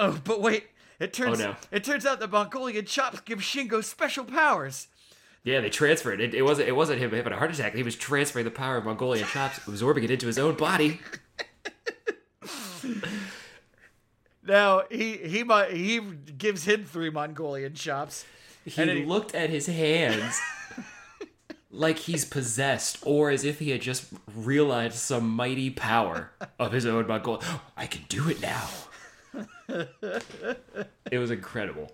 oh, 0.00 0.20
but 0.24 0.40
wait, 0.40 0.64
it 0.98 1.12
turns 1.12 1.40
Oh, 1.40 1.50
no. 1.50 1.56
it 1.70 1.84
turns 1.84 2.04
out 2.04 2.18
the 2.18 2.26
Mongolian 2.26 2.84
chops 2.84 3.20
give 3.20 3.38
Shingo 3.38 3.84
special 3.84 4.24
powers. 4.24 4.88
Yeah, 5.44 5.60
they 5.60 5.70
transferred 5.70 6.20
it. 6.20 6.34
It 6.34 6.42
wasn't. 6.42 6.68
It 6.68 6.72
wasn't 6.72 6.98
him 7.00 7.12
having 7.12 7.32
a 7.32 7.36
heart 7.36 7.52
attack. 7.52 7.74
He 7.76 7.84
was 7.84 7.94
transferring 7.94 8.44
the 8.44 8.50
power 8.50 8.76
of 8.76 8.84
Mongolian 8.84 9.24
chops, 9.28 9.58
absorbing 9.68 10.02
it 10.02 10.10
into 10.10 10.26
his 10.26 10.38
own 10.38 10.56
body. 10.56 10.98
Now 14.42 14.82
he 14.90 15.16
he 15.18 15.44
he 15.70 16.00
gives 16.38 16.64
him 16.64 16.84
three 16.84 17.10
Mongolian 17.10 17.74
chops. 17.74 18.24
He 18.64 18.70
he- 18.70 19.04
looked 19.04 19.34
at 19.34 19.50
his 19.50 19.66
hands 19.66 20.40
like 21.70 21.98
he's 21.98 22.24
possessed, 22.24 22.98
or 23.04 23.30
as 23.30 23.44
if 23.44 23.58
he 23.58 23.70
had 23.70 23.80
just 23.80 24.06
realized 24.34 24.96
some 24.96 25.28
mighty 25.28 25.70
power 25.70 26.30
of 26.58 26.72
his 26.72 26.86
own 26.86 27.06
Mongolian. 27.06 27.44
I 27.76 27.86
can 27.86 28.02
do 28.08 28.28
it 28.28 28.40
now. 28.40 28.68
it 31.10 31.18
was 31.18 31.30
incredible. 31.30 31.92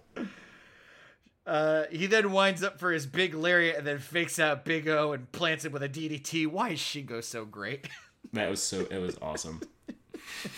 Uh, 1.46 1.84
he 1.90 2.06
then 2.06 2.32
winds 2.32 2.62
up 2.62 2.78
for 2.78 2.90
his 2.92 3.06
big 3.06 3.34
lariat 3.34 3.76
and 3.76 3.86
then 3.86 3.98
fakes 3.98 4.38
out 4.38 4.64
Big 4.64 4.88
O 4.88 5.12
and 5.12 5.30
plants 5.32 5.64
it 5.64 5.72
with 5.72 5.82
a 5.82 5.88
DDT. 5.88 6.46
Why 6.46 6.70
is 6.70 6.78
Shingo 6.78 7.22
so 7.22 7.44
great? 7.44 7.88
That 8.32 8.50
was 8.50 8.60
so. 8.60 8.80
It 8.90 8.98
was 8.98 9.16
awesome. 9.22 9.60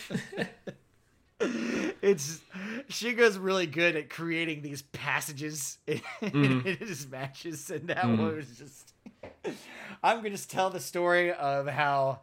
it's 1.40 2.40
Shingo's 2.88 3.37
really 3.37 3.66
good 3.66 3.96
at 3.96 4.09
creating 4.09 4.62
these 4.62 4.81
passages 4.81 5.76
in, 5.87 6.00
in 6.22 6.61
his 6.62 7.07
matches, 7.11 7.68
and 7.70 7.88
that 7.88 8.07
one 8.07 8.35
was 8.35 8.57
just. 8.57 8.94
I'm 10.02 10.18
gonna 10.18 10.30
just 10.30 10.50
tell 10.50 10.70
the 10.70 10.80
story 10.80 11.32
of 11.32 11.66
how 11.66 12.20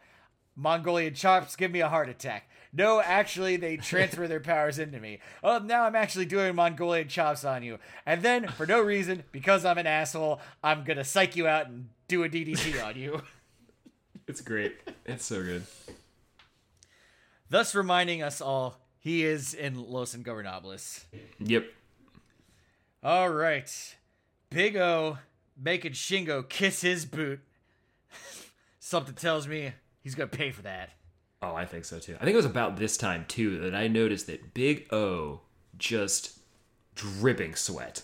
Mongolian 0.55 1.13
chops 1.13 1.55
give 1.55 1.71
me 1.71 1.81
a 1.81 1.89
heart 1.89 2.09
attack. 2.09 2.49
No, 2.75 3.01
actually, 3.01 3.57
they 3.57 3.77
transfer 3.77 4.27
their 4.27 4.39
powers 4.39 4.79
into 4.79 4.99
me. 4.99 5.19
Oh, 5.43 5.59
now 5.59 5.83
I'm 5.83 5.95
actually 5.95 6.25
doing 6.25 6.55
Mongolian 6.55 7.07
chops 7.07 7.43
on 7.43 7.63
you, 7.63 7.77
and 8.05 8.21
then 8.23 8.47
for 8.47 8.65
no 8.65 8.81
reason, 8.81 9.23
because 9.31 9.63
I'm 9.63 9.77
an 9.77 9.87
asshole, 9.87 10.41
I'm 10.63 10.83
gonna 10.83 11.03
psych 11.03 11.35
you 11.35 11.47
out 11.47 11.67
and 11.67 11.89
do 12.07 12.23
a 12.23 12.29
DDT 12.29 12.83
on 12.83 12.95
you. 12.97 13.21
It's 14.25 14.39
great. 14.39 14.77
It's 15.05 15.25
so 15.25 15.43
good. 15.43 15.63
Thus 17.49 17.75
reminding 17.75 18.23
us 18.23 18.39
all 18.39 18.79
he 18.97 19.25
is 19.25 19.53
in 19.53 19.91
Los 19.91 20.15
Ingobernables. 20.15 21.03
Yep. 21.39 21.65
All 23.03 23.29
right. 23.29 23.69
Big 24.49 24.77
O 24.77 25.17
making 25.61 25.93
Shingo 25.93 26.47
kiss 26.47 26.81
his 26.81 27.05
boot. 27.05 27.39
Something 28.79 29.15
tells 29.15 29.47
me 29.47 29.73
he's 30.01 30.15
going 30.15 30.29
to 30.29 30.37
pay 30.37 30.51
for 30.51 30.61
that. 30.63 30.91
Oh, 31.41 31.55
I 31.55 31.65
think 31.65 31.85
so 31.85 31.99
too. 31.99 32.15
I 32.15 32.23
think 32.23 32.33
it 32.33 32.37
was 32.37 32.45
about 32.45 32.77
this 32.77 32.95
time 32.95 33.25
too 33.27 33.59
that 33.59 33.75
I 33.75 33.87
noticed 33.87 34.27
that 34.27 34.53
Big 34.53 34.91
O 34.93 35.41
just 35.77 36.39
dripping 36.95 37.55
sweat. 37.55 38.03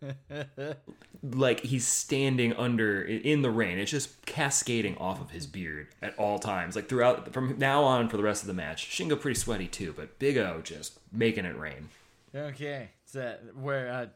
like 1.22 1.60
he's 1.60 1.86
standing 1.86 2.52
under 2.54 3.02
in 3.02 3.42
the 3.42 3.50
rain. 3.50 3.78
It's 3.78 3.90
just 3.90 4.24
cascading 4.26 4.96
off 4.98 5.20
of 5.20 5.30
his 5.30 5.46
beard 5.46 5.88
at 6.00 6.16
all 6.18 6.38
times. 6.38 6.76
Like 6.76 6.88
throughout 6.88 7.32
from 7.32 7.58
now 7.58 7.82
on 7.82 8.08
for 8.08 8.16
the 8.16 8.22
rest 8.22 8.42
of 8.42 8.46
the 8.46 8.54
match. 8.54 8.86
Shingo 8.86 9.20
pretty 9.20 9.38
sweaty 9.38 9.66
too, 9.66 9.92
but 9.96 10.18
Big 10.18 10.36
O 10.36 10.60
just 10.62 10.98
making 11.12 11.44
it 11.44 11.58
rain. 11.58 11.88
Okay. 12.34 12.90
So 13.06 13.36
where 13.54 13.90
uh, 13.90 14.06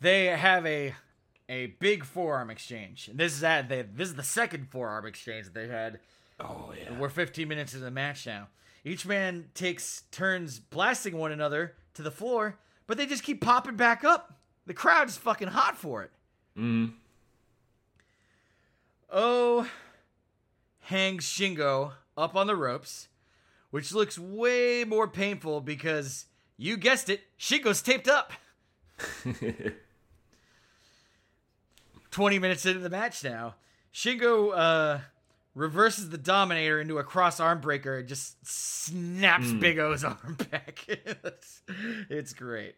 they 0.00 0.26
have 0.26 0.66
a 0.66 0.94
a 1.48 1.66
big 1.66 2.04
forearm 2.04 2.50
exchange. 2.50 3.08
And 3.08 3.18
this 3.18 3.34
is 3.34 3.44
at 3.44 3.68
they, 3.68 3.82
this 3.82 4.08
is 4.08 4.14
the 4.14 4.22
second 4.22 4.68
forearm 4.70 5.06
exchange 5.06 5.46
that 5.46 5.54
they've 5.54 5.70
had. 5.70 6.00
Oh 6.40 6.72
yeah. 6.78 6.98
We're 6.98 7.08
15 7.08 7.48
minutes 7.48 7.72
into 7.74 7.84
the 7.84 7.90
match 7.90 8.26
now. 8.26 8.48
Each 8.84 9.04
man 9.04 9.50
takes 9.54 10.02
turns 10.10 10.58
blasting 10.60 11.16
one 11.16 11.32
another 11.32 11.74
to 11.94 12.02
the 12.02 12.10
floor, 12.10 12.58
but 12.86 12.96
they 12.96 13.06
just 13.06 13.24
keep 13.24 13.40
popping 13.40 13.76
back 13.76 14.04
up. 14.04 14.34
The 14.66 14.74
crowd 14.74 15.08
is 15.08 15.16
fucking 15.16 15.48
hot 15.48 15.76
for 15.76 16.02
it. 16.02 16.10
Mm. 16.56 16.92
Oh 19.10 19.68
hangs 20.88 21.26
Shingo 21.26 21.92
up 22.16 22.34
on 22.34 22.46
the 22.46 22.56
ropes, 22.56 23.08
which 23.70 23.92
looks 23.92 24.18
way 24.18 24.84
more 24.84 25.06
painful 25.06 25.60
because 25.60 26.24
you 26.56 26.78
guessed 26.78 27.10
it, 27.10 27.20
Shingo's 27.38 27.82
taped 27.82 28.08
up. 28.08 28.32
20 32.10 32.38
minutes 32.38 32.66
into 32.66 32.80
the 32.80 32.90
match 32.90 33.22
now. 33.24 33.54
Shingo 33.92 34.52
uh, 34.54 35.00
reverses 35.54 36.10
the 36.10 36.18
Dominator 36.18 36.80
into 36.80 36.98
a 36.98 37.04
cross 37.04 37.40
arm 37.40 37.60
breaker 37.60 37.98
and 37.98 38.08
just 38.08 38.36
snaps 38.46 39.52
Big 39.52 39.78
O's 39.78 40.04
arm 40.04 40.36
back. 40.50 40.84
it's, 40.88 41.62
it's 42.08 42.32
great. 42.32 42.74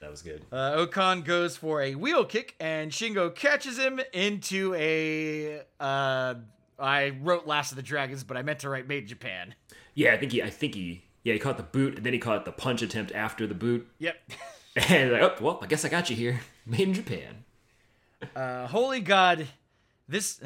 That 0.00 0.10
was 0.10 0.22
good. 0.22 0.44
Uh, 0.50 0.72
O-Khan 0.74 1.22
goes 1.22 1.56
for 1.56 1.80
a 1.80 1.94
wheel 1.94 2.24
kick, 2.24 2.56
and 2.58 2.90
Shingo 2.90 3.32
catches 3.32 3.78
him 3.78 4.00
into 4.12 4.74
a. 4.74 5.60
Uh, 5.78 6.34
I 6.76 7.10
wrote 7.22 7.46
Last 7.46 7.70
of 7.70 7.76
the 7.76 7.82
Dragons, 7.82 8.24
but 8.24 8.36
I 8.36 8.42
meant 8.42 8.58
to 8.60 8.68
write 8.68 8.88
Made 8.88 9.04
in 9.04 9.08
Japan. 9.08 9.54
Yeah, 9.94 10.12
I 10.12 10.16
think 10.16 10.32
he 10.32 10.42
I 10.42 10.50
think 10.50 10.74
he 10.74 11.04
yeah, 11.22 11.34
he 11.34 11.38
caught 11.38 11.56
the 11.56 11.62
boot 11.62 11.96
and 11.96 12.04
then 12.04 12.12
he 12.12 12.18
caught 12.18 12.44
the 12.44 12.50
punch 12.52 12.82
attempt 12.82 13.12
after 13.12 13.46
the 13.46 13.54
boot. 13.54 13.88
Yep. 13.98 14.16
And 14.88 15.12
like, 15.12 15.20
oh 15.20 15.34
well, 15.38 15.58
I 15.60 15.66
guess 15.66 15.84
I 15.84 15.90
got 15.90 16.08
you 16.08 16.16
here. 16.16 16.40
Made 16.64 16.80
in 16.88 16.94
Japan. 16.94 17.44
Uh, 18.36 18.66
holy 18.66 19.00
God, 19.00 19.46
this 20.08 20.40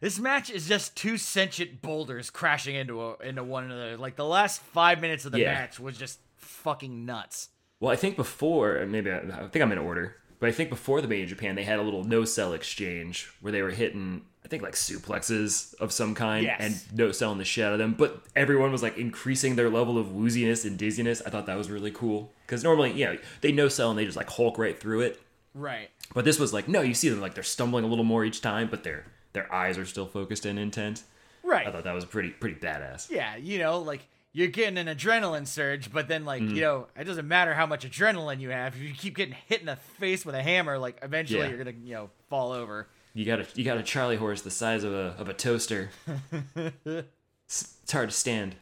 This 0.00 0.18
match 0.18 0.50
is 0.50 0.68
just 0.68 0.96
two 0.96 1.16
sentient 1.16 1.80
boulders 1.80 2.28
crashing 2.30 2.74
into 2.74 3.00
a, 3.02 3.16
into 3.18 3.42
one 3.42 3.64
another. 3.64 3.96
Like 3.96 4.16
the 4.16 4.24
last 4.24 4.60
five 4.60 5.00
minutes 5.00 5.24
of 5.24 5.32
the 5.32 5.40
Yeah. 5.40 5.54
match 5.54 5.80
was 5.80 5.96
just 5.96 6.18
fucking 6.36 7.06
nuts. 7.06 7.48
Well, 7.80 7.90
I 7.90 7.96
think 7.96 8.16
before, 8.16 8.84
maybe 8.86 9.10
I, 9.10 9.18
I 9.18 9.48
think 9.48 9.62
I'm 9.62 9.72
in 9.72 9.78
order, 9.78 10.16
but 10.40 10.48
I 10.48 10.52
think 10.52 10.68
before 10.68 11.00
the 11.00 11.08
Made 11.08 11.22
in 11.22 11.28
Japan, 11.28 11.54
they 11.54 11.64
had 11.64 11.78
a 11.78 11.82
little 11.82 12.04
no 12.04 12.24
sell 12.26 12.52
exchange 12.52 13.30
where 13.40 13.50
they 13.52 13.62
were 13.62 13.70
hitting, 13.70 14.22
I 14.44 14.48
think 14.48 14.62
like 14.62 14.74
suplexes 14.74 15.74
of 15.80 15.90
some 15.90 16.14
kind 16.14 16.44
Yes. 16.44 16.60
and 16.60 16.98
no 16.98 17.10
selling 17.12 17.38
the 17.38 17.44
shit 17.46 17.64
out 17.64 17.72
of 17.72 17.78
them. 17.78 17.94
But 17.96 18.22
everyone 18.36 18.72
was 18.72 18.82
like 18.82 18.98
increasing 18.98 19.56
their 19.56 19.70
level 19.70 19.96
of 19.96 20.08
wooziness 20.08 20.66
and 20.66 20.76
dizziness. 20.78 21.22
I 21.24 21.30
thought 21.30 21.46
that 21.46 21.56
was 21.56 21.70
really 21.70 21.90
cool 21.92 22.30
because 22.46 22.62
normally, 22.62 22.92
you 22.92 23.06
know, 23.06 23.16
they 23.40 23.52
no 23.52 23.68
sell 23.68 23.88
and 23.90 23.98
they 23.98 24.04
just 24.04 24.16
like 24.18 24.28
hulk 24.28 24.58
right 24.58 24.78
through 24.78 25.00
it. 25.00 25.20
Right. 25.54 25.88
But 26.14 26.24
this 26.24 26.38
was 26.38 26.52
like, 26.52 26.66
no, 26.68 26.80
you 26.82 26.94
see 26.94 27.08
them 27.08 27.20
like 27.20 27.34
they're 27.34 27.42
stumbling 27.44 27.84
a 27.84 27.88
little 27.88 28.04
more 28.04 28.24
each 28.24 28.40
time, 28.40 28.68
but 28.70 28.82
their 28.84 29.04
their 29.32 29.52
eyes 29.52 29.78
are 29.78 29.84
still 29.86 30.06
focused 30.06 30.44
and 30.46 30.58
intent. 30.58 31.02
Right. 31.42 31.66
I 31.66 31.70
thought 31.72 31.84
that 31.84 31.94
was 31.94 32.04
pretty 32.04 32.30
pretty 32.30 32.56
badass. 32.56 33.10
Yeah, 33.10 33.36
you 33.36 33.58
know, 33.58 33.78
like 33.80 34.06
you're 34.32 34.48
getting 34.48 34.78
an 34.78 34.88
adrenaline 34.88 35.46
surge, 35.46 35.92
but 35.92 36.08
then 36.08 36.24
like 36.24 36.42
Mm-hmm. 36.42 36.56
you 36.56 36.60
know, 36.62 36.86
it 36.98 37.04
doesn't 37.04 37.28
matter 37.28 37.54
how 37.54 37.66
much 37.66 37.88
adrenaline 37.88 38.40
you 38.40 38.50
have. 38.50 38.74
If 38.74 38.82
you 38.82 38.92
keep 38.92 39.16
getting 39.16 39.36
hit 39.46 39.60
in 39.60 39.66
the 39.66 39.76
face 39.76 40.26
with 40.26 40.34
a 40.34 40.42
hammer, 40.42 40.76
like 40.78 40.98
eventually 41.02 41.40
Yeah. 41.40 41.48
you're 41.48 41.58
gonna 41.58 41.76
you 41.84 41.94
know 41.94 42.10
fall 42.28 42.50
over. 42.52 42.88
You 43.12 43.24
got 43.24 43.38
a 43.40 43.46
you 43.54 43.62
got 43.64 43.78
a 43.78 43.82
Charlie 43.84 44.16
horse 44.16 44.42
the 44.42 44.50
size 44.50 44.82
of 44.82 44.92
a 44.92 45.14
of 45.18 45.28
a 45.28 45.34
toaster. 45.34 45.90
it's, 46.84 47.78
it's 47.82 47.92
hard 47.92 48.10
to 48.10 48.14
stand. 48.16 48.56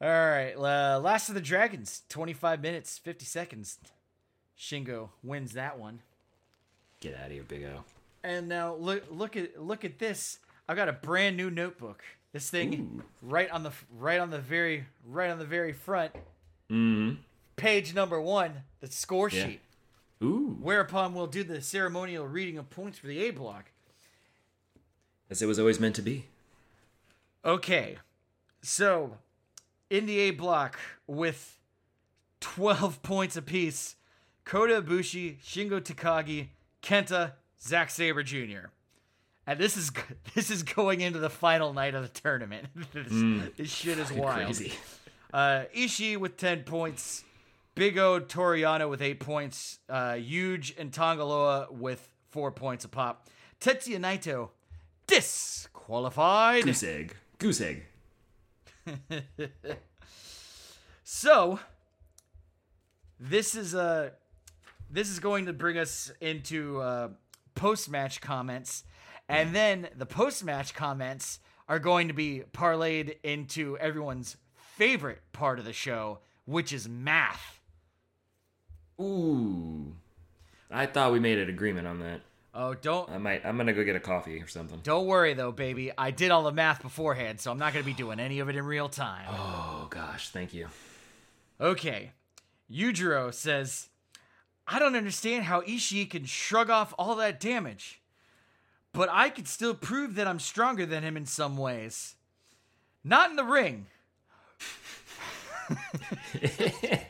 All 0.00 0.08
right, 0.08 0.54
uh, 0.56 0.98
Last 1.00 1.28
of 1.28 1.36
the 1.36 1.40
Dragons, 1.40 2.02
25 2.08 2.60
minutes, 2.60 2.98
50 2.98 3.24
seconds. 3.24 3.78
Shingo 4.62 5.08
wins 5.24 5.54
that 5.54 5.76
one. 5.78 6.00
Get 7.00 7.16
out 7.16 7.26
of 7.26 7.32
here, 7.32 7.42
Big 7.42 7.64
O. 7.64 7.82
And 8.22 8.48
now 8.48 8.74
look 8.76 9.02
look 9.10 9.36
at 9.36 9.60
look 9.60 9.84
at 9.84 9.98
this. 9.98 10.38
I've 10.68 10.76
got 10.76 10.88
a 10.88 10.92
brand 10.92 11.36
new 11.36 11.50
notebook. 11.50 12.04
This 12.32 12.48
thing 12.48 13.02
right 13.20 13.50
on 13.50 13.64
the 13.64 13.72
right 13.98 14.20
on 14.20 14.30
the 14.30 14.38
very 14.38 14.84
right 15.04 15.30
on 15.30 15.38
the 15.40 15.44
very 15.44 15.72
front. 15.72 16.12
Mm-hmm. 16.70 17.16
Page 17.56 17.92
number 17.94 18.20
1, 18.20 18.52
the 18.80 18.86
score 18.86 19.28
Yeah. 19.28 19.46
sheet. 19.46 19.60
Ooh. 20.22 20.56
Whereupon 20.62 21.12
we'll 21.14 21.26
do 21.26 21.42
the 21.42 21.60
ceremonial 21.60 22.26
reading 22.26 22.56
of 22.56 22.70
points 22.70 22.98
for 22.98 23.08
the 23.08 23.18
A 23.24 23.30
block. 23.30 23.72
As 25.28 25.42
it 25.42 25.46
was 25.46 25.58
always 25.58 25.80
meant 25.80 25.96
to 25.96 26.02
be. 26.02 26.26
Okay. 27.44 27.98
So, 28.62 29.18
in 29.90 30.06
the 30.06 30.18
A 30.20 30.30
block 30.30 30.78
with 31.08 31.58
12 32.40 33.02
points 33.02 33.36
apiece, 33.36 33.96
Kota 34.44 34.82
Ibushi, 34.82 35.38
Shingo 35.40 35.80
Takagi, 35.80 36.48
Kenta, 36.82 37.32
Zack 37.60 37.90
Sabre 37.90 38.22
Jr. 38.22 38.70
And 39.46 39.58
this 39.58 39.76
is 39.76 39.90
this 40.34 40.50
is 40.50 40.62
going 40.62 41.00
into 41.00 41.18
the 41.18 41.30
final 41.30 41.72
night 41.72 41.94
of 41.94 42.02
the 42.02 42.20
tournament. 42.20 42.66
this, 42.92 43.50
this 43.56 43.70
shit 43.70 43.98
is 43.98 44.12
wild. 44.12 44.46
Crazy. 44.46 44.72
Uh, 45.32 45.64
Ishii 45.74 46.16
with 46.18 46.36
10 46.36 46.64
points. 46.64 47.24
Big 47.74 47.96
O 47.96 48.18
Toru 48.20 48.58
Yano 48.60 48.90
with 48.90 49.00
8 49.00 49.18
points. 49.18 49.78
Uh, 49.88 50.14
Huge 50.14 50.74
and 50.78 50.92
Tanga 50.92 51.24
Loa 51.24 51.68
with 51.70 52.06
4 52.30 52.52
points 52.52 52.84
a 52.84 52.88
pop. 52.88 53.28
Tetsuya 53.60 53.98
Naito 53.98 54.50
disqualified. 55.06 56.64
Goose 56.64 56.82
egg. 56.82 57.16
Goose 57.38 57.60
egg. 57.62 57.84
So, 61.14 61.60
this 63.20 63.54
is 63.54 63.74
uh, 63.74 64.10
this 64.92 65.08
is 65.10 65.18
going 65.18 65.46
to 65.46 65.52
bring 65.52 65.78
us 65.78 66.12
into 66.20 66.80
uh, 66.80 67.08
post 67.54 67.90
match 67.90 68.20
comments, 68.20 68.84
and 69.28 69.54
then 69.54 69.88
the 69.96 70.06
post 70.06 70.44
match 70.44 70.74
comments 70.74 71.40
are 71.68 71.78
going 71.78 72.08
to 72.08 72.14
be 72.14 72.42
parlayed 72.52 73.16
into 73.24 73.78
everyone's 73.78 74.36
favorite 74.76 75.22
part 75.32 75.58
of 75.58 75.64
the 75.64 75.72
show, 75.72 76.18
which 76.44 76.72
is 76.72 76.88
math. 76.88 77.60
Ooh. 79.00 79.94
I 80.70 80.86
thought 80.86 81.12
we 81.12 81.20
made 81.20 81.38
an 81.38 81.48
agreement 81.48 81.86
on 81.86 82.00
that. 82.00 82.20
Oh, 82.54 82.74
don't 82.74 83.08
I 83.08 83.16
might. 83.16 83.46
I'm 83.46 83.56
gonna 83.56 83.72
go 83.72 83.82
get 83.82 83.96
a 83.96 84.00
coffee 84.00 84.38
or 84.40 84.46
something. 84.46 84.80
don't 84.82 85.06
worry 85.06 85.32
though, 85.32 85.52
baby. 85.52 85.90
I 85.96 86.10
did 86.10 86.30
all 86.30 86.42
the 86.42 86.52
math 86.52 86.82
beforehand, 86.82 87.40
so 87.40 87.50
I'm 87.50 87.58
not 87.58 87.72
going 87.72 87.82
to 87.82 87.86
be 87.86 87.94
doing 87.94 88.20
any 88.20 88.40
of 88.40 88.50
it 88.50 88.56
in 88.56 88.64
real 88.64 88.90
time. 88.90 89.26
Oh 89.30 89.86
gosh, 89.88 90.28
thank 90.30 90.52
you. 90.52 90.68
Okay. 91.58 92.12
Yujiro 92.70 93.32
says, 93.32 93.88
I 94.66 94.78
don't 94.78 94.96
understand 94.96 95.44
how 95.44 95.60
Ishii 95.62 96.10
can 96.10 96.24
shrug 96.24 96.70
off 96.70 96.94
all 96.98 97.16
that 97.16 97.40
damage. 97.40 98.00
But 98.92 99.08
I 99.10 99.30
could 99.30 99.48
still 99.48 99.74
prove 99.74 100.14
that 100.16 100.28
I'm 100.28 100.38
stronger 100.38 100.84
than 100.86 101.02
him 101.02 101.16
in 101.16 101.26
some 101.26 101.56
ways. 101.56 102.14
Not 103.02 103.30
in 103.30 103.36
the 103.36 103.44
ring. 103.44 103.86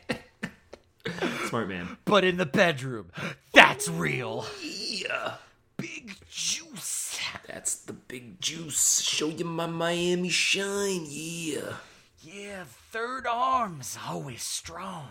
Smart 1.46 1.68
man. 1.68 1.98
but 2.04 2.24
in 2.24 2.36
the 2.36 2.46
bedroom. 2.46 3.10
That's 3.52 3.88
real. 3.88 4.46
Yeah. 4.62 5.34
Big 5.76 6.14
juice. 6.30 7.18
That's 7.46 7.74
the 7.74 7.92
big 7.92 8.40
juice. 8.40 9.00
Show 9.00 9.28
you 9.28 9.44
my 9.44 9.66
Miami 9.66 10.28
shine. 10.28 11.06
Yeah. 11.08 11.74
Yeah, 12.20 12.64
third 12.92 13.26
arm's 13.26 13.98
always 14.08 14.42
strong. 14.42 15.08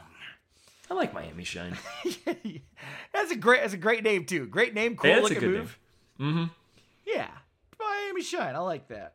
I 0.91 0.93
like 0.93 1.13
Miami 1.13 1.45
shine. 1.45 1.77
That's 3.13 3.32
a 3.32 3.38
great 3.38 3.62
that's 3.62 3.73
a 3.73 3.77
great 3.77 4.04
name 4.04 4.25
too. 4.25 4.45
Great 4.45 4.73
name, 4.73 4.97
cool 4.97 5.10
Yeah, 5.10 5.21
that's 5.21 5.32
a 5.32 5.34
looking 5.36 5.51
move. 5.51 5.80
Mm-hmm. 6.19 6.43
Yeah. 7.06 7.30
Miami 7.80 8.21
Shine. 8.21 8.56
I 8.56 8.60
like 8.60 8.89
that. 8.89 9.13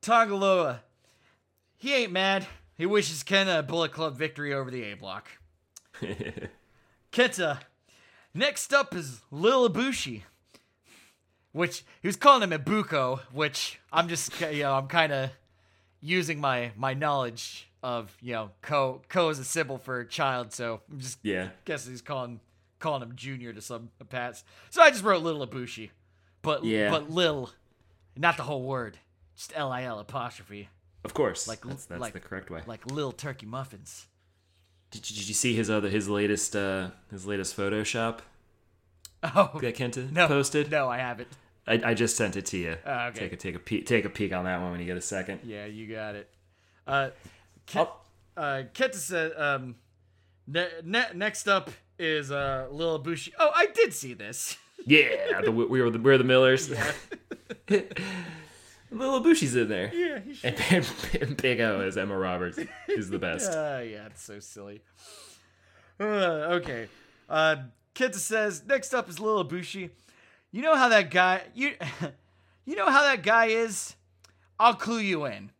Tanga 0.00 0.36
Loa. 0.36 0.82
He 1.76 1.92
ain't 1.92 2.12
mad. 2.12 2.46
He 2.78 2.86
wishes 2.86 3.24
Ken 3.24 3.48
a 3.48 3.64
Bullet 3.64 3.92
Club 3.92 4.16
victory 4.16 4.54
over 4.54 4.70
the 4.70 4.84
A 4.84 4.94
block. 4.94 5.26
Kenta. 7.12 7.58
Next 8.32 8.72
up 8.72 8.94
is 8.94 9.22
Lil 9.32 9.68
Ibushi. 9.68 10.22
Which 11.50 11.84
he 12.00 12.06
was 12.06 12.16
calling 12.16 12.48
him 12.48 12.56
Ibuko, 12.56 13.20
which 13.32 13.80
I'm 13.92 14.08
just 14.08 14.40
you 14.40 14.62
know, 14.62 14.74
I'm 14.74 14.86
kinda 14.86 15.32
using 16.00 16.40
my 16.40 16.70
my 16.76 16.94
knowledge 16.94 17.68
of, 17.82 18.16
you 18.20 18.32
know, 18.32 18.50
Ko 18.62 19.02
Ko 19.08 19.28
is 19.30 19.38
a 19.38 19.44
symbol 19.44 19.78
for 19.78 20.04
child, 20.04 20.52
so 20.52 20.80
I'm 20.90 21.00
just 21.00 21.18
yeah. 21.22 21.48
guessing 21.64 21.92
he's 21.92 22.02
calling 22.02 22.40
calling 22.78 23.02
him 23.02 23.14
Junior 23.16 23.52
to 23.52 23.60
some 23.60 23.90
pats. 24.08 24.44
So 24.70 24.82
I 24.82 24.90
just 24.90 25.04
wrote 25.04 25.22
Little 25.22 25.46
Ibushi, 25.46 25.90
but 26.42 26.64
Yeah. 26.64 26.90
but 26.90 27.10
Lil, 27.10 27.50
not 28.16 28.36
the 28.36 28.42
whole 28.44 28.62
word, 28.64 28.98
just 29.36 29.52
L 29.56 29.70
I 29.72 29.82
L 29.84 29.98
apostrophe, 29.98 30.68
Of 31.04 31.14
course. 31.14 31.46
Like- 31.48 31.62
that's 31.62 31.84
that's 31.86 32.00
like- 32.00 32.12
the 32.12 32.20
correct 32.20 32.50
way. 32.50 32.62
like 32.66 32.90
Lil 32.90 33.12
Turkey 33.12 33.46
Muffins. 33.46 34.06
Did, 34.90 35.02
did 35.02 35.26
you 35.28 35.34
see 35.34 35.54
his 35.54 35.70
other 35.70 35.88
his 35.88 36.08
latest 36.08 36.54
uh 36.54 36.90
his 37.10 37.24
latest 37.26 37.56
Photoshop 37.56 38.18
Oh 39.22 39.58
that 39.60 39.74
Kenta 39.76 40.10
no, 40.12 40.26
posted? 40.28 40.70
No, 40.70 40.88
I 40.88 40.98
haven't. 40.98 41.28
I, 41.66 41.80
I 41.84 41.94
just 41.94 42.16
sent 42.16 42.36
it 42.36 42.44
to 42.46 42.56
you. 42.58 42.76
Oh, 42.84 43.06
okay. 43.06 43.20
Take 43.20 43.32
a 43.32 43.36
take 43.36 43.54
a 43.54 43.58
peek 43.60 43.86
take 43.86 44.04
a 44.04 44.08
peek 44.10 44.32
on 44.32 44.44
that 44.44 44.60
one 44.60 44.72
when 44.72 44.80
you 44.80 44.86
get 44.86 44.96
a 44.96 45.00
second. 45.00 45.40
Yeah, 45.44 45.64
you 45.66 45.86
got 45.92 46.16
it. 46.16 46.28
Uh, 46.86 47.10
Ke- 47.72 47.88
uh, 48.36 48.62
Kenta 48.74 48.94
said, 48.94 49.32
um, 49.36 49.74
ne- 50.46 50.68
ne- 50.84 51.12
next 51.14 51.48
up 51.48 51.70
is 51.98 52.30
uh 52.30 52.68
Lil 52.70 53.02
Ibushi. 53.02 53.32
Oh, 53.38 53.50
I 53.54 53.66
did 53.66 53.92
see 53.94 54.14
this. 54.14 54.56
Yeah, 54.84 55.40
the, 55.44 55.52
we 55.52 55.80
were 55.80 55.90
the, 55.90 56.00
we're 56.00 56.18
the 56.18 56.24
Millers. 56.24 56.68
Little 57.68 59.20
Ibushi's 59.22 59.54
in 59.54 59.68
there. 59.68 59.94
Yeah, 59.94 60.18
he 60.18 60.34
should. 60.34 60.56
And, 60.70 60.86
and 61.20 61.36
Big 61.36 61.60
O 61.60 61.80
as 61.80 61.96
Emma 61.96 62.16
Roberts 62.18 62.58
is 62.88 63.08
the 63.08 63.18
best. 63.20 63.52
Uh, 63.52 63.80
yeah, 63.84 64.06
it's 64.06 64.22
so 64.24 64.40
silly. 64.40 64.82
Uh, 66.00 66.04
okay. 66.58 66.88
Uh, 67.28 67.56
Kenta 67.94 68.16
says, 68.16 68.64
next 68.66 68.92
up 68.92 69.08
is 69.08 69.20
Lil 69.20 69.44
Ibushi. 69.44 69.90
You 70.50 70.62
know 70.62 70.74
how 70.74 70.88
that 70.88 71.10
guy 71.10 71.42
you 71.54 71.74
you 72.66 72.74
know 72.76 72.90
how 72.90 73.02
that 73.02 73.22
guy 73.22 73.46
is? 73.46 73.94
I'll 74.58 74.74
clue 74.74 74.98
you 74.98 75.24
in. 75.26 75.50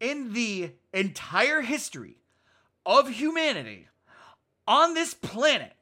In 0.00 0.32
the 0.32 0.70
entire 0.92 1.60
history 1.60 2.16
of 2.86 3.08
humanity 3.08 3.88
on 4.66 4.94
this 4.94 5.14
planet, 5.14 5.72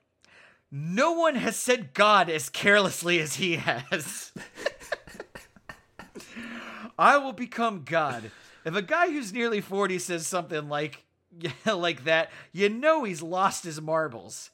no 0.71 1.13
one 1.13 1.35
has 1.35 1.57
said 1.57 1.95
God 1.95 2.29
as 2.29 2.49
carelessly 2.49 3.21
as 3.21 3.35
he 3.35 3.57
has. 3.57 4.33
I 6.99 7.19
will 7.19 7.33
become 7.33 7.83
God. 7.85 8.31
If 8.65 8.75
a 8.75 8.83
guy 8.83 9.09
who's 9.09 9.33
nearly 9.33 9.61
40 9.61 9.99
says 9.99 10.27
something 10.27 10.69
like 10.69 11.05
yeah, 11.39 11.51
like 11.75 12.05
that, 12.05 12.31
you 12.53 12.69
know 12.69 13.05
he's 13.05 13.23
lost 13.23 13.65
his 13.65 13.81
marbles. 13.81 14.51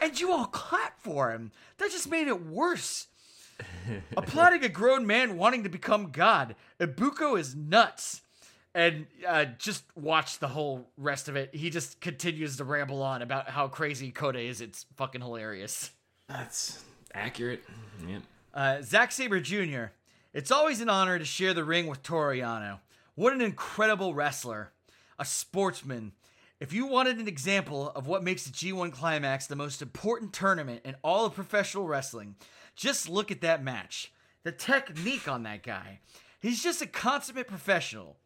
And 0.00 0.18
you 0.20 0.32
all 0.32 0.46
clap 0.46 1.00
for 1.00 1.32
him. 1.32 1.52
That 1.78 1.90
just 1.90 2.10
made 2.10 2.28
it 2.28 2.44
worse. 2.44 3.06
Applauding 4.16 4.62
a 4.64 4.68
grown 4.68 5.06
man 5.06 5.36
wanting 5.36 5.62
to 5.62 5.68
become 5.68 6.10
God. 6.10 6.54
Ibuko 6.78 7.38
is 7.38 7.54
nuts. 7.54 8.20
And 8.74 9.06
uh, 9.26 9.46
just 9.58 9.84
watch 9.96 10.38
the 10.38 10.48
whole 10.48 10.88
rest 10.96 11.28
of 11.28 11.36
it. 11.36 11.54
He 11.54 11.70
just 11.70 12.00
continues 12.00 12.56
to 12.58 12.64
ramble 12.64 13.02
on 13.02 13.20
about 13.20 13.48
how 13.48 13.66
crazy 13.66 14.12
Kota 14.12 14.38
is. 14.38 14.60
It's 14.60 14.86
fucking 14.96 15.20
hilarious. 15.20 15.90
That's 16.28 16.84
accurate. 17.12 17.64
Yep. 18.06 18.22
Uh, 18.54 18.82
Zack 18.82 19.10
Sabre 19.10 19.40
Jr. 19.40 19.86
It's 20.32 20.52
always 20.52 20.80
an 20.80 20.88
honor 20.88 21.18
to 21.18 21.24
share 21.24 21.54
the 21.54 21.64
ring 21.64 21.88
with 21.88 22.04
Toru 22.04 22.36
Yano. 22.38 22.78
What 23.16 23.32
an 23.32 23.40
incredible 23.40 24.14
wrestler, 24.14 24.72
a 25.18 25.24
sportsman. 25.24 26.12
If 26.60 26.72
you 26.72 26.86
wanted 26.86 27.18
an 27.18 27.26
example 27.26 27.90
of 27.90 28.06
what 28.06 28.22
makes 28.22 28.44
the 28.44 28.52
G1 28.52 28.92
Climax 28.92 29.46
the 29.46 29.56
most 29.56 29.82
important 29.82 30.32
tournament 30.32 30.82
in 30.84 30.94
all 31.02 31.26
of 31.26 31.34
professional 31.34 31.86
wrestling, 31.86 32.36
just 32.76 33.08
look 33.08 33.30
at 33.30 33.40
that 33.40 33.64
match. 33.64 34.12
The 34.44 34.52
technique 34.52 35.26
on 35.26 35.42
that 35.42 35.62
guy. 35.62 36.00
He's 36.38 36.62
just 36.62 36.80
a 36.80 36.86
consummate 36.86 37.48
professional. 37.48 38.16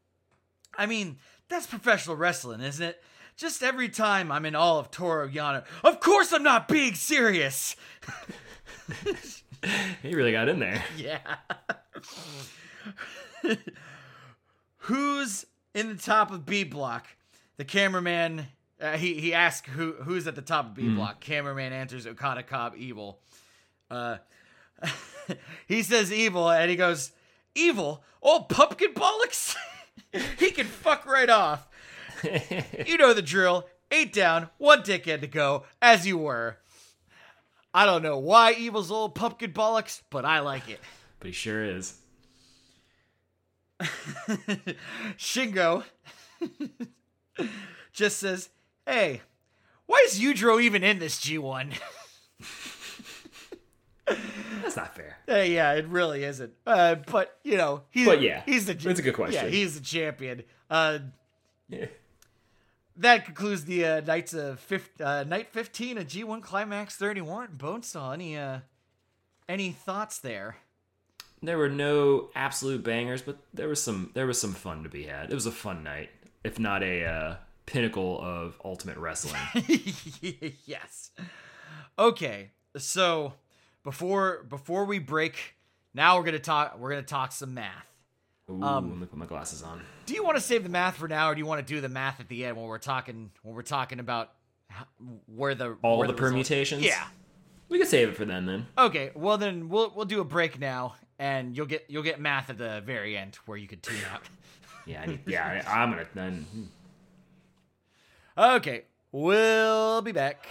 I 0.79 0.87
mean, 0.87 1.19
that's 1.49 1.67
professional 1.67 2.17
wrestling, 2.17 2.61
isn't 2.61 2.85
it? 2.85 3.03
Just 3.37 3.63
every 3.63 3.89
time 3.89 4.31
I'm 4.31 4.47
in 4.47 4.55
all 4.55 4.79
of 4.79 4.91
Toru 4.91 5.29
Yano, 5.31 5.65
of 5.83 6.01
course 6.01 6.33
I'm 6.33 6.43
not 6.45 6.69
being 6.69 6.95
serious. 6.95 7.75
He 10.03 10.15
really 10.15 10.33
got 10.33 10.49
in 10.49 10.59
there. 10.61 10.85
Yeah. 10.97 11.19
Who's 14.79 15.47
in 15.75 15.89
the 15.89 16.03
top 16.03 16.31
of 16.31 16.47
B 16.47 16.65
block? 16.65 17.07
The 17.57 17.65
cameraman. 17.65 18.47
Uh, 18.81 18.97
he 18.97 19.15
he 19.15 19.33
asks 19.35 19.69
who 19.71 19.93
who's 19.93 20.27
at 20.27 20.35
the 20.35 20.43
top 20.43 20.67
of 20.67 20.75
B 20.75 20.89
block. 20.89 21.21
Cameraman 21.21 21.73
answers 21.73 22.07
Okada 22.07 22.43
Cobb 22.43 22.75
Evil. 22.77 23.21
Uh, 23.91 24.19
he 25.67 25.83
says 25.83 26.13
evil, 26.13 26.51
and 26.51 26.71
he 26.71 26.77
goes 26.77 27.13
evil. 27.55 28.03
Oh, 28.23 28.47
pumpkin 28.49 28.93
bollocks. 28.95 29.55
he 30.39 30.51
can 30.51 30.67
fuck 30.67 31.07
right 31.07 31.31
off. 31.31 31.69
you 32.87 32.97
know 32.97 33.13
the 33.15 33.23
drill. 33.23 33.67
Eight 33.91 34.13
down, 34.13 34.49
one 34.59 34.83
dickhead 34.83 35.21
to 35.21 35.27
go, 35.27 35.65
as 35.81 36.07
you 36.07 36.19
were. 36.19 36.59
I 37.73 37.87
don't 37.87 38.03
know 38.03 38.19
why 38.19 38.53
evil's 38.53 38.91
old 38.91 39.15
pumpkin 39.15 39.53
bollocks, 39.53 40.03
but 40.11 40.25
I 40.25 40.41
like 40.41 40.69
it. 40.69 40.81
But 41.21 41.27
he 41.29 41.33
sure 41.33 41.63
is. 41.63 41.95
Shingo 45.19 45.85
just 47.93 48.19
says, 48.19 48.49
"Hey, 48.87 49.23
why 49.87 50.05
is 50.07 50.21
Yujiro 50.21 50.63
even 50.63 50.83
in 50.83 50.99
this 50.99 51.21
G1?" 51.21 51.79
That's 54.07 54.77
not 54.77 54.95
fair. 54.95 55.19
Uh, 55.29 55.37
yeah, 55.39 55.73
it 55.75 55.87
really 55.89 56.25
isn't. 56.25 56.53
Uh, 56.67 56.97
but 57.11 57.39
you 57.45 57.57
know, 57.57 57.83
he's 57.91 58.07
But 58.07 58.21
yeah, 58.23 58.43
he's 58.47 58.67
the 58.67 58.73
it's 58.73 58.99
a 58.99 59.03
good 59.03 59.15
question. 59.15 59.45
Yeah, 59.45 59.51
he's 59.51 59.75
the 59.79 59.85
champion. 59.85 60.43
Uh, 60.71 60.99
Yeah. 61.69 61.87
that 62.97 63.25
concludes 63.25 63.65
the 63.65 63.85
uh, 63.85 64.01
nights 64.01 64.35
of 64.35 64.61
fif- 64.61 65.01
uh, 65.01 65.25
night 65.25 65.49
fifteen 65.53 65.99
of 65.99 66.07
G1 66.07 66.43
Climax 66.43 66.97
thirty 66.97 67.21
one. 67.21 67.49
Bonesaw, 67.57 68.13
any 68.15 68.37
uh, 68.37 68.61
any 69.49 69.73
thoughts 69.73 70.19
there? 70.19 70.57
There 71.43 71.59
were 71.59 71.69
no 71.69 72.31
absolute 72.35 72.83
bangers, 72.83 73.21
but 73.21 73.37
there 73.53 73.69
was 73.69 73.83
some 73.83 74.11
there 74.15 74.27
was 74.27 74.41
some 74.41 74.55
fun 74.55 74.83
to 74.85 74.89
be 74.89 75.05
had. 75.05 75.31
It 75.31 75.35
was 75.35 75.47
a 75.47 75.53
fun 75.53 75.83
night, 75.85 76.09
if 76.43 76.59
not 76.59 76.83
a 76.83 77.05
uh, 77.05 77.37
pinnacle 77.67 78.19
of 78.23 78.59
ultimate 78.65 78.97
wrestling. 78.97 79.41
yes. 80.67 81.11
Okay, 81.99 82.51
so 82.77 83.35
before 83.85 84.45
before 84.49 84.85
we 84.87 84.99
break, 84.99 85.55
now 85.95 86.19
we're 86.19 86.25
gonna 86.25 86.39
talk. 86.39 86.79
We're 86.79 86.91
gonna 86.91 87.03
talk 87.03 87.31
some 87.33 87.55
math. 87.55 87.87
Ooh, 88.51 88.63
Um, 88.63 88.91
let 88.91 88.99
me 88.99 89.07
put 89.07 89.19
my 89.19 89.27
glasses 89.27 89.63
on. 89.63 89.81
Do 90.07 90.15
you 90.15 90.25
want 90.25 90.37
to 90.37 90.41
save 90.43 90.65
the 90.65 90.69
math 90.69 90.97
for 90.97 91.09
now, 91.09 91.31
or 91.31 91.35
do 91.35 91.39
you 91.39 91.47
want 91.47 91.67
to 91.67 91.75
do 91.75 91.81
the 91.81 91.89
math 91.89 92.21
at 92.21 92.29
the 92.29 92.45
end 92.45 92.57
when 92.57 92.67
we're 92.67 92.79
talking 92.79 93.31
when 93.43 93.55
we're 93.55 93.63
talking 93.63 94.01
about 94.01 94.33
how, 94.69 94.85
where 95.27 95.55
the 95.55 95.77
All 95.83 95.99
where 95.99 96.09
the 96.09 96.15
result- 96.15 96.31
permutations. 96.33 96.83
Yeah. 96.83 97.05
we 97.69 97.79
could 97.79 97.89
save 97.89 98.09
it 98.09 98.17
for 98.17 98.25
then. 98.25 98.45
Then 98.47 98.67
Okay. 98.77 99.13
Well, 99.15 99.39
then 99.39 99.69
we'll 99.69 99.93
we'll 99.95 100.05
do 100.05 100.21
a 100.21 100.25
break 100.25 100.59
now, 100.59 100.95
and 101.19 101.57
you'll 101.57 101.67
get 101.67 101.87
you'll 101.89 102.03
get 102.03 102.21
math 102.21 102.51
at 102.51 102.59
the 102.59 102.83
very 102.85 103.17
end 103.17 103.37
where 103.47 103.57
you 103.57 103.67
could 103.69 103.83
tune 103.83 103.97
out. 104.13 104.23
yeah, 104.87 105.03
I 105.03 105.07
need, 105.07 105.21
yeah, 105.27 105.63
I, 105.67 105.81
I'm 105.83 105.91
gonna 105.91 106.07
then. 106.15 106.47
Okay, 108.37 108.83
we'll 109.13 110.03
be 110.03 110.13
back. 110.13 110.47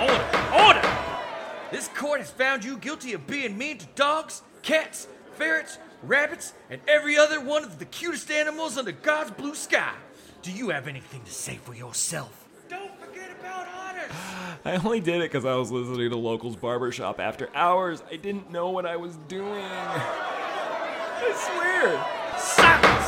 Order! 0.00 0.52
Order! 0.64 1.13
This 1.74 1.88
court 1.88 2.20
has 2.20 2.30
found 2.30 2.64
you 2.64 2.76
guilty 2.76 3.14
of 3.14 3.26
being 3.26 3.58
mean 3.58 3.78
to 3.78 3.86
dogs, 3.96 4.42
cats, 4.62 5.08
ferrets, 5.32 5.78
rabbits, 6.04 6.52
and 6.70 6.80
every 6.86 7.18
other 7.18 7.40
one 7.40 7.64
of 7.64 7.80
the 7.80 7.84
cutest 7.84 8.30
animals 8.30 8.78
under 8.78 8.92
God's 8.92 9.32
blue 9.32 9.56
sky. 9.56 9.92
Do 10.42 10.52
you 10.52 10.68
have 10.68 10.86
anything 10.86 11.22
to 11.24 11.32
say 11.32 11.56
for 11.56 11.74
yourself? 11.74 12.46
Don't 12.68 12.96
forget 13.00 13.28
about 13.40 13.66
honors! 13.66 14.12
I 14.64 14.76
only 14.84 15.00
did 15.00 15.16
it 15.16 15.32
because 15.32 15.44
I 15.44 15.56
was 15.56 15.72
listening 15.72 16.10
to 16.10 16.16
Locals 16.16 16.54
Barbershop 16.54 17.18
after 17.18 17.50
hours. 17.56 18.04
I 18.08 18.14
didn't 18.18 18.52
know 18.52 18.70
what 18.70 18.86
I 18.86 18.94
was 18.94 19.16
doing. 19.26 19.64
I 19.64 21.32
swear. 21.34 22.38
Silence! 22.38 23.04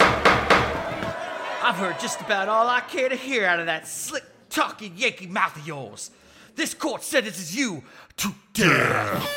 I've 1.62 1.76
heard 1.76 2.00
just 2.00 2.20
about 2.20 2.48
all 2.48 2.66
I 2.66 2.80
care 2.80 3.10
to 3.10 3.16
hear 3.16 3.46
out 3.46 3.60
of 3.60 3.66
that 3.66 3.86
slick 3.86 4.24
talking 4.50 4.96
Yankee 4.96 5.28
mouth 5.28 5.54
of 5.56 5.64
yours. 5.64 6.10
This 6.56 6.72
court 6.72 7.04
sentences 7.04 7.54
you 7.54 7.82
to 8.16 8.34
death. 8.54 9.28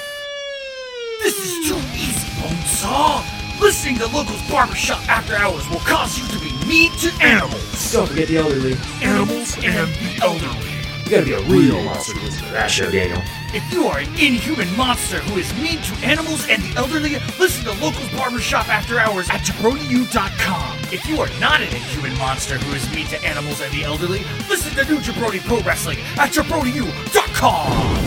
This 1.22 1.38
is 1.38 1.68
too 1.68 1.76
easy, 1.94 2.30
Bonesaw. 2.40 3.60
Listening 3.60 3.98
to 3.98 4.06
Locals 4.06 4.42
Barbershop 4.50 5.06
after 5.10 5.36
hours 5.36 5.70
will 5.70 5.80
cause 5.80 6.18
you 6.18 6.26
to 6.30 6.40
be 6.40 6.66
mean 6.66 6.92
to 7.00 7.12
animals. 7.22 7.92
Don't 7.92 8.08
forget 8.08 8.30
the 8.30 8.38
elderly. 8.38 8.78
Animals 9.04 9.58
and 9.58 9.90
the 9.96 10.20
elderly. 10.24 10.69
You 11.10 11.16
gotta 11.16 11.26
be 11.26 11.34
a 11.34 11.42
real 11.50 11.84
monster 11.86 12.14
to 12.14 12.20
listen 12.20 12.46
to 12.46 12.52
that 12.52 12.70
show, 12.70 12.92
Daniel. 12.92 13.20
If 13.52 13.74
you 13.74 13.88
are 13.88 13.98
an 13.98 14.10
inhuman 14.10 14.72
monster 14.78 15.18
who 15.18 15.40
is 15.40 15.52
mean 15.56 15.82
to 15.82 16.06
animals 16.06 16.48
and 16.48 16.62
the 16.62 16.76
elderly, 16.78 17.14
listen 17.40 17.64
to 17.66 17.72
Locals 17.84 18.08
Barbershop 18.10 18.70
After 18.70 19.00
Hours 19.00 19.28
at 19.32 19.42
JabroniU.com. 19.42 20.78
If 20.94 21.08
you 21.08 21.20
are 21.20 21.30
not 21.40 21.62
an 21.62 21.76
inhuman 21.76 22.16
monster 22.20 22.60
who 22.60 22.76
is 22.76 22.88
mean 22.94 23.08
to 23.08 23.20
animals 23.26 23.60
and 23.60 23.74
the 23.74 23.86
elderly, 23.86 24.20
listen 24.48 24.72
to 24.76 24.86
New 24.86 25.00
Jabroni 25.00 25.40
Pro 25.48 25.62
Wrestling 25.62 25.98
at 26.18 26.30
JabroniU.com. 26.30 27.98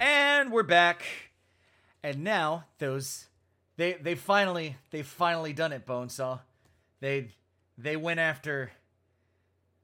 And 0.00 0.50
we're 0.50 0.64
back. 0.64 1.04
And 2.02 2.24
now 2.24 2.64
those 2.78 3.28
they 3.76 3.92
they 3.92 4.16
finally 4.16 4.74
they 4.90 5.04
finally 5.04 5.52
done 5.52 5.72
it, 5.72 5.86
Bonesaw. 5.86 6.40
They 6.98 7.28
they 7.78 7.96
went 7.96 8.18
after 8.18 8.72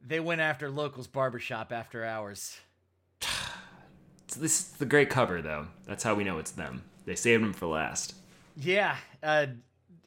they 0.06 0.20
went 0.20 0.40
after 0.40 0.70
locals 0.70 1.06
barbershop 1.06 1.72
after 1.72 2.04
hours. 2.04 2.58
This 4.38 4.60
is 4.60 4.68
the 4.72 4.84
great 4.84 5.08
cover, 5.08 5.40
though. 5.40 5.68
That's 5.86 6.02
how 6.02 6.14
we 6.14 6.24
know 6.24 6.38
it's 6.38 6.50
them. 6.50 6.82
They 7.06 7.14
saved 7.14 7.42
them 7.42 7.54
for 7.54 7.66
last. 7.66 8.14
Yeah, 8.56 8.96
uh 9.22 9.46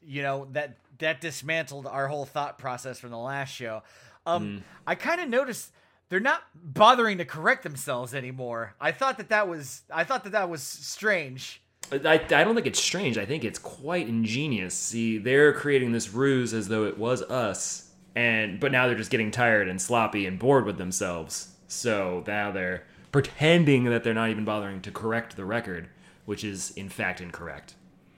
you 0.02 0.22
know 0.22 0.46
that 0.52 0.76
that 0.98 1.20
dismantled 1.20 1.86
our 1.86 2.06
whole 2.06 2.26
thought 2.26 2.58
process 2.58 3.00
from 3.00 3.10
the 3.10 3.18
last 3.18 3.52
show. 3.52 3.82
Um 4.26 4.62
I 4.86 4.94
kind 4.94 5.20
of 5.20 5.28
noticed 5.28 5.72
they're 6.10 6.20
not 6.20 6.42
bothering 6.54 7.18
to 7.18 7.24
correct 7.24 7.62
themselves 7.62 8.14
anymore. 8.14 8.74
I 8.80 8.92
thought 8.92 9.16
that 9.16 9.30
that 9.30 9.48
was 9.48 9.82
I 9.90 10.04
thought 10.04 10.24
that 10.24 10.32
that 10.32 10.50
was 10.50 10.62
strange. 10.62 11.62
I, 11.92 12.14
I 12.14 12.44
don't 12.44 12.54
think 12.54 12.66
it's 12.66 12.80
strange. 12.80 13.18
I 13.18 13.26
think 13.26 13.42
it's 13.42 13.58
quite 13.58 14.06
ingenious. 14.06 14.74
See, 14.74 15.18
they're 15.18 15.52
creating 15.52 15.90
this 15.90 16.12
ruse 16.12 16.54
as 16.54 16.68
though 16.68 16.84
it 16.84 16.98
was 16.98 17.22
us, 17.22 17.89
and 18.14 18.60
but 18.60 18.72
now 18.72 18.86
they're 18.86 18.96
just 18.96 19.10
getting 19.10 19.30
tired 19.30 19.68
and 19.68 19.80
sloppy 19.80 20.26
and 20.26 20.38
bored 20.38 20.64
with 20.66 20.78
themselves. 20.78 21.48
So 21.68 22.24
now 22.26 22.50
they're 22.50 22.84
pretending 23.12 23.84
that 23.84 24.04
they're 24.04 24.14
not 24.14 24.30
even 24.30 24.44
bothering 24.44 24.80
to 24.82 24.90
correct 24.90 25.36
the 25.36 25.44
record, 25.44 25.88
which 26.24 26.44
is 26.44 26.70
in 26.72 26.88
fact 26.88 27.20
incorrect. 27.20 27.74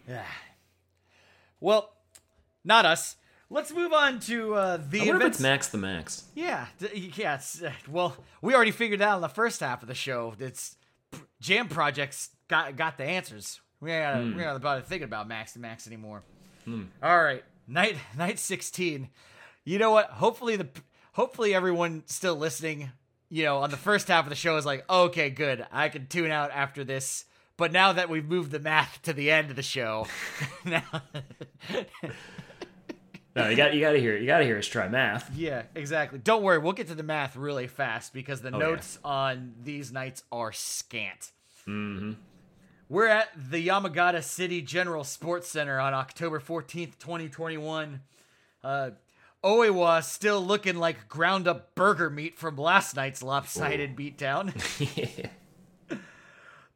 Yeah. 0.09 0.25
Well, 1.61 1.93
not 2.65 2.85
us. 2.85 3.17
Let's 3.51 3.73
move 3.73 3.93
on 3.93 4.19
to 4.21 4.55
uh, 4.55 4.79
the 4.89 5.03
I 5.03 5.07
wonder 5.09 5.27
if 5.27 5.33
it's 5.33 5.41
Max 5.41 5.69
the 5.69 5.77
Max. 5.77 6.25
Yeah, 6.35 6.67
d- 6.79 7.13
yeah. 7.15 7.39
Uh, 7.63 7.71
well, 7.87 8.17
we 8.41 8.55
already 8.55 8.71
figured 8.71 9.03
out 9.03 9.17
in 9.17 9.21
the 9.21 9.29
first 9.29 9.61
half 9.61 9.83
of 9.83 9.89
the 9.89 9.95
show. 9.95 10.35
It's 10.39 10.77
Jam 11.39 11.69
Projects 11.69 12.31
got 12.49 12.77
got 12.77 12.97
the 12.97 13.05
answers. 13.05 13.61
We 13.81 13.93
ain't 13.93 14.35
we're 14.37 14.45
not 14.45 14.57
about 14.57 14.87
thinking 14.87 15.05
about 15.05 15.29
Max 15.29 15.55
and 15.55 15.63
Max 15.63 15.87
anymore. 15.87 16.23
All 16.67 17.23
right, 17.23 17.45
night 17.69 17.97
night 18.17 18.39
sixteen. 18.39 19.11
You 19.65 19.79
know 19.79 19.91
what? 19.93 20.07
Hopefully 20.11 20.57
the 20.57 20.69
hopefully 21.13 21.55
everyone 21.55 22.03
still 22.07 22.37
listening. 22.37 22.91
You 23.29 23.45
know, 23.45 23.59
on 23.59 23.71
the 23.71 23.77
first 23.79 24.09
half 24.09 24.25
of 24.27 24.29
the 24.31 24.37
show 24.37 24.57
is 24.57 24.67
like, 24.67 24.85
okay, 24.91 25.31
good. 25.31 25.67
I 25.73 25.89
can 25.89 26.07
tune 26.07 26.31
out 26.31 26.51
after 26.53 26.85
this. 26.85 27.25
But 27.57 27.73
now 27.73 27.93
that 27.93 28.09
we've 28.11 28.25
moved 28.25 28.51
the 28.51 28.59
math 28.59 29.01
to 29.03 29.13
the 29.13 29.31
end 29.31 29.51
of 29.51 29.57
the 29.57 29.63
show, 29.63 30.07
now 30.65 30.83
No, 33.35 33.49
you 33.49 33.57
got 33.57 33.73
you 33.73 33.81
got 33.81 33.93
to 33.93 34.01
hear 34.01 34.15
it. 34.15 34.21
You 34.21 34.27
got 34.27 34.39
to 34.41 34.45
hear 34.45 34.59
us 34.59 34.67
try 34.67 34.89
math. 34.89 35.35
Yeah, 35.35 35.63
exactly. 35.75 36.19
Don't 36.19 36.43
worry, 36.43 36.59
we'll 36.59 36.75
get 36.75 36.89
to 36.89 36.95
the 36.95 37.03
math 37.03 37.35
really 37.35 37.67
fast 37.67 38.13
because 38.13 38.43
the 38.43 38.51
Oh, 38.55 38.59
yeah. 38.59 38.65
notes 38.67 38.99
on 39.03 39.55
these 39.63 39.91
nights 39.91 40.23
are 40.31 40.53
scant. 40.53 41.31
Mm-hmm. 41.67 42.13
We're 42.91 43.07
at 43.07 43.29
the 43.35 43.67
Yamagata 43.69 44.23
City 44.23 44.61
General 44.61 45.03
Sports 45.03 45.49
Center 45.49 45.81
on 45.81 45.95
October 45.95 46.41
14th, 46.41 46.99
2021. 46.99 48.01
Uh, 48.63 48.91
Oiwa 49.45 50.03
still 50.05 50.45
looking 50.45 50.77
like 50.77 51.09
ground 51.09 51.49
up 51.49 51.75
burger 51.75 52.11
meat 52.11 52.39
from 52.39 52.57
last 52.57 52.95
night's 52.95 53.23
lopsided 53.23 53.91
oh. 53.95 54.01
beatdown. 54.01 55.31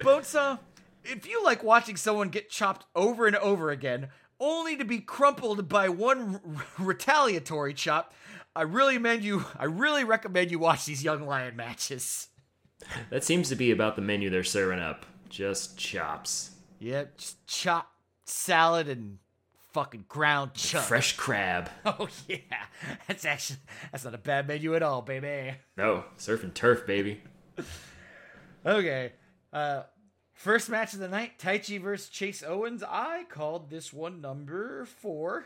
Bonesaw, 0.01 0.59
if 1.05 1.27
you 1.27 1.43
like 1.45 1.63
watching 1.63 1.97
someone 1.97 2.29
get 2.29 2.51
chopped 2.51 2.85
over 2.95 3.27
and 3.27 3.37
over 3.37 3.71
again, 3.71 4.09
only 4.41 4.77
to 4.77 4.85
be 4.85 4.99
crumpled 4.99 5.69
by 5.69 5.89
one 5.89 6.41
r- 6.45 6.67
retaliatory 6.79 7.73
chop, 7.73 8.13
I 8.55 8.63
really 8.63 8.95
recommend 8.95 9.25
you. 9.25 9.45
I 9.59 9.65
really 9.65 10.05
recommend 10.05 10.51
you 10.51 10.59
watch 10.59 10.87
these 10.87 11.05
Young 11.05 11.27
Lion 11.27 11.57
matches. 11.57 12.29
That 13.09 13.25
seems 13.25 13.49
to 13.49 13.57
be 13.57 13.71
about 13.71 13.97
the 13.97 14.03
menu 14.03 14.29
they're 14.29 14.45
serving 14.45 14.81
up. 14.81 15.07
Just 15.31 15.79
chops. 15.79 16.51
Yep, 16.79 17.17
just 17.17 17.47
chop 17.47 17.91
salad 18.27 18.87
and 18.87 19.19
fucking 19.77 20.07
ground 20.09 20.55
chuck. 20.55 20.85
Fresh 20.85 21.17
crab. 21.17 21.69
Oh 21.85 22.09
yeah, 22.27 22.39
that's 23.07 23.27
actually 23.27 23.59
that's 23.93 24.05
not 24.05 24.15
a 24.15 24.19
bad 24.19 24.49
menu 24.49 24.75
at 24.75 24.83
all, 24.83 25.03
baby. 25.03 25.55
No, 25.77 26.05
surf 26.17 26.43
and 26.43 26.55
turf, 26.55 26.87
baby. 26.87 27.21
Okay. 28.65 29.13
Uh 29.53 29.83
first 30.33 30.71
match 30.71 30.95
of 30.95 31.01
the 31.01 31.09
night, 31.09 31.39
Taichi 31.39 31.79
versus 31.79 32.09
Chase 32.09 32.43
Owens. 32.43 32.83
I 32.83 33.25
called 33.29 33.69
this 33.69 33.93
one 33.93 34.23
number 34.23 34.87
four 34.87 35.45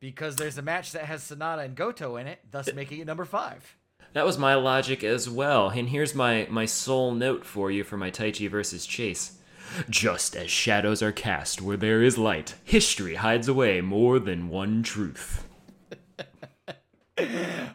because 0.00 0.36
there's 0.36 0.56
a 0.56 0.62
match 0.62 0.92
that 0.92 1.04
has 1.04 1.22
Sanada 1.22 1.64
and 1.64 1.74
Goto 1.74 2.16
in 2.16 2.26
it, 2.26 2.40
thus 2.50 2.72
making 2.72 3.00
it 3.00 3.06
number 3.06 3.26
five. 3.26 3.76
That 4.14 4.24
was 4.24 4.38
my 4.38 4.54
logic 4.54 5.04
as 5.04 5.28
well. 5.28 5.68
And 5.68 5.90
here's 5.90 6.14
my, 6.14 6.46
my 6.50 6.64
sole 6.64 7.12
note 7.12 7.44
for 7.44 7.70
you 7.70 7.84
for 7.84 7.98
my 7.98 8.10
Taichi 8.10 8.48
versus 8.50 8.86
Chase. 8.86 9.38
Just 9.90 10.36
as 10.36 10.50
shadows 10.50 11.02
are 11.02 11.12
cast 11.12 11.60
where 11.62 11.76
there 11.76 12.02
is 12.02 12.16
light, 12.18 12.54
history 12.64 13.16
hides 13.16 13.48
away 13.48 13.80
more 13.80 14.18
than 14.18 14.48
one 14.48 14.82
truth. 14.82 15.44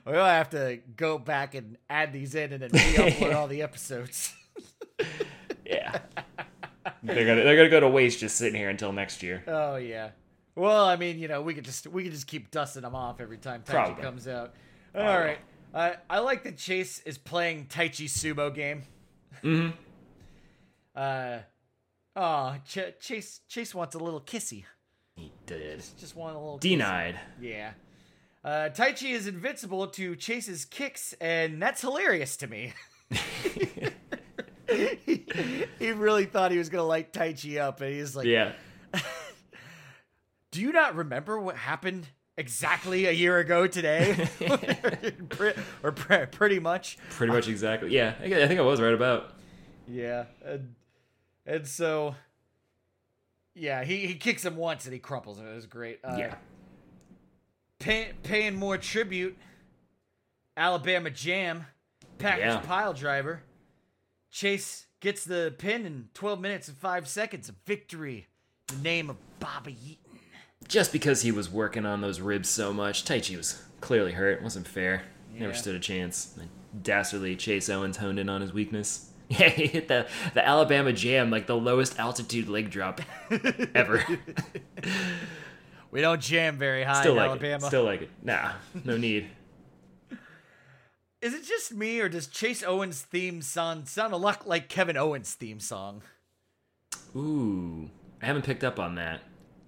We'll 0.05 0.23
have 0.25 0.51
to 0.51 0.79
go 0.95 1.17
back 1.17 1.55
and 1.55 1.77
add 1.89 2.13
these 2.13 2.35
in 2.35 2.53
and 2.53 2.61
then 2.61 2.69
re-upload 2.71 3.33
all 3.35 3.47
the 3.47 3.61
episodes. 3.63 4.33
Yeah. 5.65 5.99
they're 7.01 7.25
gonna 7.25 7.43
they're 7.43 7.55
gonna 7.55 7.69
go 7.69 7.79
to 7.79 7.87
waste 7.89 8.19
just 8.19 8.35
sitting 8.35 8.55
here 8.59 8.69
until 8.69 8.91
next 8.91 9.23
year. 9.23 9.41
Oh 9.47 9.77
yeah. 9.77 10.09
Well, 10.53 10.83
I 10.85 10.95
mean, 10.97 11.17
you 11.17 11.27
know, 11.29 11.41
we 11.41 11.53
could 11.53 11.63
just 11.63 11.87
we 11.87 12.03
could 12.03 12.11
just 12.11 12.27
keep 12.27 12.51
dusting 12.51 12.81
them 12.81 12.93
off 12.93 13.21
every 13.21 13.37
time 13.37 13.61
Taichi 13.61 13.71
Probably. 13.71 14.03
comes 14.03 14.27
out. 14.27 14.53
All 14.93 15.17
right. 15.19 15.39
Uh, 15.73 15.93
I 16.09 16.19
like 16.19 16.43
that 16.43 16.57
Chase 16.57 16.99
is 17.05 17.17
playing 17.17 17.67
Taichi 17.67 18.05
sumo 18.09 18.53
game. 18.53 18.83
Mm-hmm. 19.43 19.69
Uh, 20.93 21.37
oh, 22.15 22.55
Ch- 22.67 22.93
Chase 22.99 23.41
Chase 23.47 23.73
wants 23.75 23.95
a 23.95 23.99
little 23.99 24.21
kissy. 24.21 24.63
He 25.15 25.31
did. 25.45 25.83
Just 25.99 26.15
want 26.15 26.35
a 26.35 26.39
little 26.39 26.57
kissy. 26.57 26.61
Denied. 26.61 27.19
Yeah. 27.39 27.71
Uh, 28.43 28.69
Taichi 28.73 29.11
is 29.11 29.27
invincible 29.27 29.85
to 29.87 30.15
Chase's 30.15 30.65
kicks, 30.65 31.13
and 31.21 31.61
that's 31.61 31.81
hilarious 31.81 32.37
to 32.37 32.47
me. 32.47 32.73
he, 34.67 35.25
he 35.79 35.91
really 35.91 36.25
thought 36.25 36.51
he 36.51 36.57
was 36.57 36.69
gonna 36.69 36.83
light 36.83 37.13
Taichi 37.13 37.59
up, 37.59 37.81
and 37.81 37.93
he's 37.93 38.15
like, 38.15 38.25
Yeah. 38.25 38.53
Do 40.51 40.61
you 40.61 40.71
not 40.71 40.95
remember 40.95 41.39
what 41.39 41.55
happened 41.55 42.07
exactly 42.35 43.05
a 43.05 43.11
year 43.11 43.37
ago 43.39 43.67
today? 43.67 44.27
Or 45.83 45.91
pre- 45.91 46.25
pretty 46.27 46.59
much. 46.59 46.97
Pretty 47.09 47.33
much 47.33 47.47
exactly. 47.47 47.91
Yeah, 47.91 48.13
I 48.21 48.29
think 48.47 48.59
I 48.59 48.63
was 48.63 48.79
right 48.79 48.93
about. 48.93 49.33
Yeah. 49.87 50.25
And, 50.45 50.75
and 51.45 51.67
so, 51.67 52.15
yeah, 53.55 53.83
he, 53.83 54.05
he 54.07 54.15
kicks 54.15 54.43
him 54.45 54.55
once 54.55 54.85
and 54.85 54.93
he 54.93 54.99
crumples 54.99 55.39
him. 55.39 55.47
It 55.47 55.55
was 55.55 55.65
great. 55.65 55.99
Uh, 56.03 56.15
Yeah. 56.17 56.35
Pay, 57.79 58.11
paying 58.23 58.55
more 58.55 58.77
tribute. 58.77 59.37
Alabama 60.55 61.09
Jam. 61.09 61.65
Package 62.19 62.45
Yeah. 62.45 62.59
pile 62.59 62.93
driver. 62.93 63.41
Chase 64.29 64.85
gets 64.99 65.25
the 65.25 65.53
pin 65.57 65.85
in 65.85 66.09
12 66.13 66.39
minutes 66.39 66.67
and 66.67 66.77
5 66.77 67.07
seconds. 67.07 67.49
of 67.49 67.55
victory. 67.65 68.27
The 68.67 68.75
name 68.77 69.09
of 69.09 69.17
Bobby 69.39 69.75
Eaton. 69.83 70.19
Just 70.67 70.91
because 70.93 71.23
he 71.23 71.31
was 71.31 71.49
working 71.49 71.85
on 71.85 72.01
those 72.01 72.21
ribs 72.21 72.47
so 72.47 72.71
much, 72.71 73.03
Taichi 73.03 73.35
was 73.35 73.61
clearly 73.81 74.11
hurt. 74.11 74.37
It 74.37 74.43
wasn't 74.43 74.67
fair. 74.67 75.03
Never 75.33 75.53
stood 75.55 75.75
a 75.75 75.79
chance. 75.79 76.37
Dastardly 76.83 77.35
Chase 77.35 77.67
Owens 77.67 77.97
honed 77.97 78.19
in 78.19 78.29
on 78.29 78.41
his 78.41 78.53
weakness. 78.53 79.10
Yeah, 79.39 79.49
he 79.49 79.67
hit 79.67 79.87
the 79.87 80.07
the 80.33 80.45
Alabama 80.45 80.91
Jam 80.93 81.31
like 81.31 81.47
the 81.47 81.55
lowest 81.55 81.97
altitude 81.99 82.49
leg 82.49 82.69
drop 82.69 83.01
ever. 83.75 84.03
We 85.91 85.99
don't 85.99 86.21
jam 86.21 86.57
very 86.57 86.83
high 86.83 87.01
Still 87.01 87.11
in 87.13 87.17
like 87.17 87.27
Alabama. 87.31 87.65
it. 87.65 87.67
Still 87.67 87.83
like 87.83 88.01
it. 88.03 88.09
Nah, 88.23 88.53
no 88.85 88.95
need. 88.95 89.27
Is 91.21 91.33
it 91.33 91.43
just 91.43 91.73
me, 91.73 91.99
or 91.99 92.07
does 92.07 92.27
Chase 92.27 92.63
Owens' 92.63 93.01
theme 93.01 93.41
song 93.41 93.85
sound 93.85 94.13
a 94.13 94.17
lot 94.17 94.47
like 94.47 94.69
Kevin 94.69 94.95
Owens' 94.95 95.33
theme 95.33 95.59
song? 95.59 96.01
Ooh, 97.15 97.89
I 98.21 98.25
haven't 98.25 98.45
picked 98.45 98.63
up 98.63 98.79
on 98.79 98.95
that. 98.95 99.19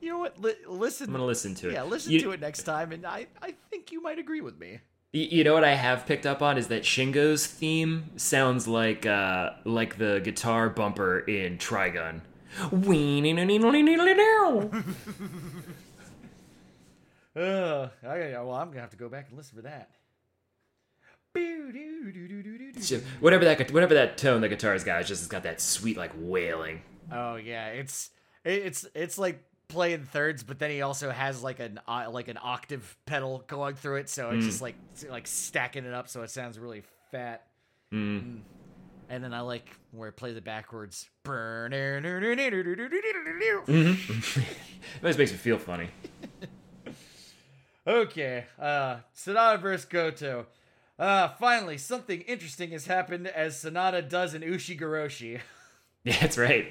You 0.01 0.11
know 0.13 0.17
what? 0.19 0.39
Li- 0.41 0.55
listen. 0.65 1.07
I'm 1.07 1.11
gonna 1.13 1.25
listen 1.25 1.55
to 1.55 1.69
it. 1.69 1.73
Yeah, 1.73 1.83
listen 1.83 2.13
You- 2.13 2.21
to 2.21 2.31
it 2.31 2.39
next 2.39 2.63
time, 2.63 2.93
and 2.93 3.05
I, 3.05 3.27
I 3.41 3.53
think 3.69 3.91
you 3.91 4.01
might 4.01 4.17
agree 4.17 4.39
with 4.41 4.57
me. 4.57 4.79
You 5.15 5.43
know 5.43 5.53
what 5.53 5.63
I 5.63 5.75
have 5.75 6.07
picked 6.07 6.25
up 6.25 6.41
on 6.41 6.57
is 6.57 6.69
that 6.69 6.81
Shingo's 6.81 7.45
theme 7.45 8.09
sounds 8.15 8.67
like 8.67 9.05
uh 9.05 9.51
like 9.63 9.99
the 9.99 10.19
guitar 10.23 10.69
bumper 10.71 11.19
in 11.19 11.59
Trigun. 11.59 12.21
Ugh. 17.35 17.89
Okay, 18.03 18.33
well, 18.33 18.53
I'm 18.53 18.69
gonna 18.69 18.81
have 18.81 18.89
to 18.91 18.97
go 18.97 19.09
back 19.09 19.27
and 19.29 19.37
listen 19.37 19.55
for 19.55 19.61
that. 19.63 19.89
Whatever 23.19 23.45
that 23.45 23.71
whatever 23.71 23.93
that 23.95 24.17
tone 24.17 24.41
the 24.41 24.49
guitar's 24.49 24.83
got, 24.83 24.99
it's 25.01 25.09
just 25.09 25.21
it's 25.23 25.29
got 25.31 25.43
that 25.43 25.61
sweet 25.61 25.97
like 25.97 26.11
wailing. 26.15 26.81
Oh 27.11 27.35
yeah, 27.35 27.67
it's 27.67 28.09
it- 28.43 28.63
it's 28.65 28.85
it's 28.95 29.17
like 29.17 29.43
playing 29.73 30.05
thirds, 30.05 30.43
but 30.43 30.59
then 30.59 30.71
he 30.71 30.81
also 30.81 31.09
has 31.09 31.43
like 31.43 31.59
an 31.59 31.79
uh, 31.87 32.07
like 32.11 32.27
an 32.27 32.37
octave 32.41 32.97
pedal 33.05 33.43
going 33.47 33.75
through 33.75 33.97
it, 33.97 34.09
so 34.09 34.29
it's 34.29 34.45
just 34.45 34.61
like 34.61 34.75
like 35.09 35.27
stacking 35.27 35.85
it 35.85 35.93
up, 35.93 36.07
so 36.07 36.21
it 36.21 36.29
sounds 36.29 36.57
really 36.57 36.83
fat. 37.11 37.47
Mm. 37.91 38.41
And 39.09 39.23
then 39.23 39.33
I 39.33 39.41
like 39.41 39.67
where 39.91 40.07
I 40.07 40.11
play 40.11 40.33
the 40.33 40.41
backwards. 40.41 41.09
It 44.95 45.03
always 45.03 45.17
makes 45.17 45.31
me 45.31 45.37
feel 45.37 45.57
funny. 45.57 45.89
Okay, 47.85 48.45
uh, 48.57 48.99
Sanada 49.13 49.59
versus 49.59 49.83
Goto. 49.83 50.45
Uh, 50.97 51.27
finally, 51.27 51.77
something 51.77 52.21
interesting 52.21 52.71
has 52.71 52.85
happened 52.85 53.27
as 53.27 53.55
Sanada 53.55 54.07
does 54.07 54.33
an 54.33 54.41
Ushigoroshi. 54.41 55.41
Yeah, 56.05 56.17
that's 56.19 56.37
right. 56.37 56.69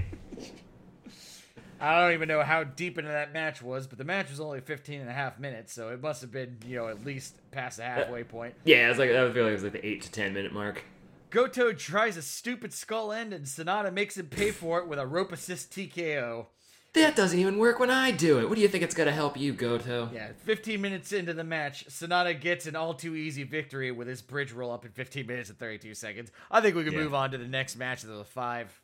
I 1.83 2.01
don't 2.01 2.13
even 2.13 2.29
know 2.29 2.43
how 2.43 2.63
deep 2.65 2.97
into 2.97 3.11
that 3.11 3.33
match 3.33 3.61
was, 3.61 3.87
but 3.89 3.99
the 3.99 4.05
match 4.05 4.31
was 4.31 4.39
only 4.39 4.61
15 4.61 5.01
and 5.01 5.11
a 5.11 5.13
half 5.13 5.39
minutes, 5.41 5.73
so 5.73 5.89
it 5.89 6.01
must 6.01 6.21
have 6.23 6.31
been, 6.31 6.59
you 6.67 6.77
know, 6.77 6.87
at 6.87 7.05
least 7.05 7.35
past 7.51 7.79
the 7.79 7.83
halfway 7.83 8.23
point. 8.23 8.55
Yeah, 8.65 8.89
it's 8.89 8.99
like 9.01 9.11
I 9.11 9.33
feel 9.33 9.43
like 9.45 9.51
it 9.51 9.55
was 9.55 9.63
like 9.65 9.73
the 9.73 9.85
eight 9.87 10.03
to 10.03 10.11
ten 10.13 10.33
minute 10.33 10.53
mark. 10.53 10.85
Goto 11.31 11.73
tries 11.73 12.17
a 12.17 12.23
stupid 12.23 12.73
skull 12.73 13.11
end, 13.11 13.33
and 13.33 13.47
Sanada 13.47 13.93
makes 13.93 14.17
him 14.17 14.27
pay 14.27 14.51
for 14.53 14.79
it 14.79 14.87
with 14.87 14.99
a 14.99 15.07
rope 15.07 15.33
assist 15.33 15.73
TKO. 15.73 16.47
That 16.93 17.17
doesn't 17.17 17.39
even 17.39 17.57
work 17.59 17.79
when 17.81 17.91
I 17.91 18.11
do 18.11 18.39
it. 18.39 18.49
What 18.51 18.55
do 18.57 18.61
you 18.61 18.69
think 18.69 18.85
it's 18.85 18.95
gonna 18.95 19.11
help 19.13 19.37
you, 19.39 19.55
Goto? 19.55 20.11
Yeah, 20.13 20.29
15 20.45 20.79
minutes 20.79 21.11
into 21.13 21.33
the 21.33 21.43
match, 21.43 21.87
Sanada 21.89 22.39
gets 22.39 22.67
an 22.67 22.77
all 22.77 22.93
too 22.93 23.17
easy 23.17 23.45
victory 23.45 23.91
with 23.91 24.07
his 24.07 24.21
bridge 24.21 24.53
roll 24.53 24.71
up 24.71 24.85
in 24.85 24.93
15 24.93 25.27
minutes 25.27 25.49
and 25.49 25.59
32 25.59 25.95
seconds. 25.95 26.31
I 26.51 26.61
think 26.61 26.77
we 26.77 26.85
can 26.85 26.93
Yeah. 26.93 26.99
move 27.01 27.15
on 27.15 27.31
to 27.31 27.39
the 27.39 27.49
next 27.49 27.77
match 27.77 28.03
of 28.05 28.11
the 28.11 28.25
five. 28.25 28.79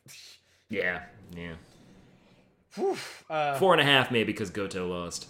Yeah, 0.69 1.03
yeah. 1.35 1.53
Whew, 2.75 2.97
uh, 3.29 3.57
Four 3.57 3.73
and 3.73 3.81
a 3.81 3.85
half 3.85 4.11
maybe 4.11 4.31
because 4.31 4.49
Goto 4.49 4.87
lost. 4.87 5.27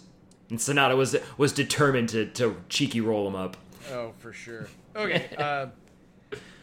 And 0.50 0.58
Sanada 0.58 0.96
was 0.96 1.16
was 1.38 1.52
determined 1.52 2.08
to, 2.10 2.26
to 2.26 2.56
cheeky 2.68 3.00
roll 3.00 3.26
him 3.26 3.36
up. 3.36 3.56
oh, 3.92 4.12
for 4.18 4.32
sure. 4.32 4.68
Okay, 4.96 5.28
uh, 5.38 5.68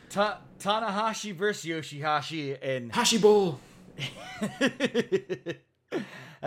Ta- 0.09 0.39
Tanahashi 0.59 1.33
versus 1.35 1.65
Yoshihashi, 1.65 2.57
and 2.61 2.91
Hashi 2.95 3.17
Bowl. 3.17 3.59
that 4.59 5.57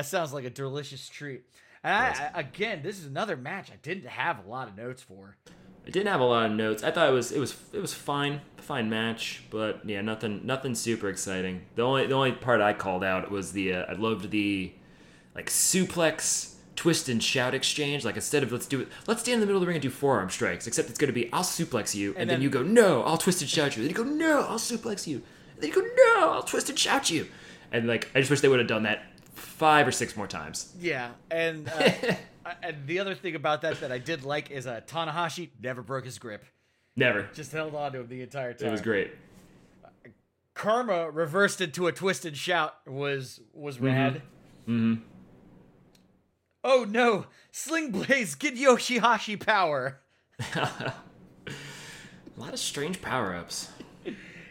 sounds 0.03 0.33
like 0.33 0.45
a 0.45 0.51
delicious 0.51 1.09
treat. 1.09 1.43
And 1.83 1.95
I, 1.95 2.31
I, 2.35 2.41
again, 2.41 2.83
this 2.83 2.99
is 2.99 3.07
another 3.07 3.37
match 3.37 3.70
I 3.70 3.76
didn't 3.83 4.07
have 4.07 4.45
a 4.45 4.49
lot 4.49 4.68
of 4.68 4.76
notes 4.76 5.03
for. 5.03 5.37
I 5.91 5.93
didn't 5.93 6.07
have 6.12 6.20
a 6.20 6.24
lot 6.24 6.47
of 6.47 6.53
notes. 6.53 6.84
I 6.84 6.93
thought 6.93 7.09
it 7.09 7.12
was 7.12 7.32
it 7.32 7.41
was 7.41 7.57
it 7.72 7.80
was 7.80 7.93
fine, 7.93 8.43
fine 8.59 8.88
match, 8.88 9.43
but 9.51 9.80
yeah, 9.84 10.01
nothing 10.03 10.43
nothing 10.45 10.76
super 10.76 11.09
exciting. 11.09 11.62
The 11.74 11.82
only 11.82 12.07
the 12.07 12.14
only 12.14 12.30
part 12.30 12.61
I 12.61 12.74
called 12.74 13.03
out 13.03 13.28
was 13.28 13.51
the 13.51 13.74
uh, 13.74 13.86
I 13.88 13.95
loved 13.95 14.30
the 14.30 14.70
like 15.34 15.51
suplex 15.51 16.55
twist 16.76 17.09
and 17.09 17.20
shout 17.20 17.55
exchange. 17.55 18.05
Like 18.05 18.14
instead 18.14 18.45
of 18.45 18.53
let's 18.53 18.66
do 18.66 18.82
it, 18.82 18.88
let's 19.09 19.22
stand 19.22 19.34
in 19.34 19.41
the 19.41 19.47
middle 19.47 19.57
of 19.57 19.62
the 19.62 19.66
ring 19.66 19.74
and 19.74 19.82
do 19.82 19.91
forearm 19.91 20.30
strikes. 20.30 20.68
Except 20.68 20.88
it's 20.88 20.97
going 20.99 21.12
to 21.12 21.12
be 21.12 21.28
I'll 21.32 21.43
suplex 21.43 21.93
you, 21.93 22.11
and, 22.11 22.18
then, 22.18 22.28
then- 22.28 22.43
you 22.43 22.51
go 22.51 22.62
no, 22.62 23.03
I'll 23.03 23.18
twist 23.18 23.41
and 23.41 23.51
shout 23.51 23.76
you. 23.76 23.82
Then 23.82 23.91
you 23.91 23.97
go 23.97 24.05
no, 24.09 24.43
I'll 24.43 24.59
suplex 24.61 25.09
you. 25.09 25.22
And 25.55 25.61
then 25.61 25.70
you 25.70 25.74
go 25.74 25.80
no, 25.82 26.30
I'll 26.30 26.45
twist 26.45 26.70
and 26.70 26.78
shout 26.78 27.11
you. 27.11 27.26
And 27.72 27.88
like 27.88 28.09
I 28.14 28.20
just 28.20 28.30
wish 28.30 28.43
they 28.43 28.49
would 28.49 28.61
have 28.61 28.68
done 28.68 28.84
that 28.84 29.07
five 29.34 29.88
or 29.88 29.93
six 29.93 30.16
more 30.16 30.28
times. 30.28 30.72
Yeah, 30.78 31.11
and 31.32 31.68
uh, 31.68 32.14
and 32.62 32.86
the 32.86 32.99
other 32.99 33.14
thing 33.14 33.34
about 33.34 33.62
that 33.62 33.80
that 33.80 33.93
I 33.93 33.99
did 33.99 34.24
like 34.24 34.51
is 34.51 34.66
uh, 34.66 34.80
Tanahashi 34.86 35.51
never 35.61 35.82
broke 35.82 36.05
his 36.05 36.18
grip, 36.18 36.45
Never. 36.97 37.28
just 37.34 37.53
held 37.53 37.74
on 37.74 37.93
to 37.93 38.01
him 38.01 38.09
the 38.09 38.22
entire 38.22 38.55
time. 38.55 38.68
It 38.68 38.70
was 38.72 38.80
great. 38.80 39.12
Karma 40.55 41.11
reversed 41.11 41.61
into 41.61 41.86
a 41.86 41.93
twisted 41.93 42.36
shout 42.36 42.74
was 42.86 43.41
was 43.55 43.80
rad. 43.80 44.22
Mm-hmm. 44.68 44.97
Oh 46.62 46.86
no, 46.88 47.26
Sling 47.51 47.91
Blade, 47.91 48.28
get 48.38 48.57
Yoshihashi 48.57 49.41
power. 49.45 50.01
A 50.55 52.41
lot 52.41 52.53
of 52.53 52.59
strange 52.59 53.01
power 53.03 53.34
ups. 53.34 53.70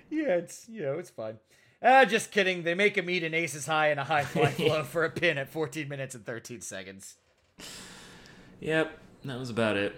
Yeah, 0.10 0.36
it's 0.36 0.68
you 0.70 0.82
know 0.82 0.98
it's 1.00 1.10
fun. 1.10 1.40
Ah, 1.82 2.06
just 2.06 2.32
kidding. 2.32 2.64
They 2.64 2.74
make 2.74 2.98
him 2.98 3.10
eat 3.10 3.24
an 3.24 3.34
aces 3.34 3.66
high 3.66 3.88
and 3.88 4.00
a 4.00 4.04
high 4.04 4.24
fly 4.24 4.52
flow 4.52 4.84
for 4.84 5.06
a 5.06 5.10
pin 5.10 5.38
at 5.38 5.50
14 5.50 5.88
minutes 5.88 6.14
and 6.14 6.26
13 6.26 6.62
seconds. 6.62 7.16
Yep, 8.62 9.00
that 9.24 9.40
was 9.40 9.50
about 9.50 9.78
it. 9.78 9.96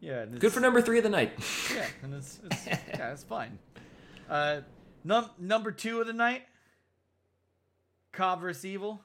Yeah, 0.00 0.24
Good 0.24 0.50
for 0.52 0.60
number 0.60 0.80
three 0.80 0.96
of 0.96 1.04
the 1.04 1.10
night. 1.10 1.32
Yeah, 1.74 1.86
and 2.02 2.14
it's, 2.14 2.40
it's 2.44 2.66
yeah, 2.66 3.12
it's 3.12 3.22
fine. 3.22 3.58
Uh, 4.30 4.60
num- 5.04 5.30
number 5.38 5.72
two 5.72 6.00
of 6.00 6.06
the 6.06 6.14
night, 6.14 6.42
Cobb 8.12 8.40
vs. 8.40 8.64
Evil. 8.64 9.02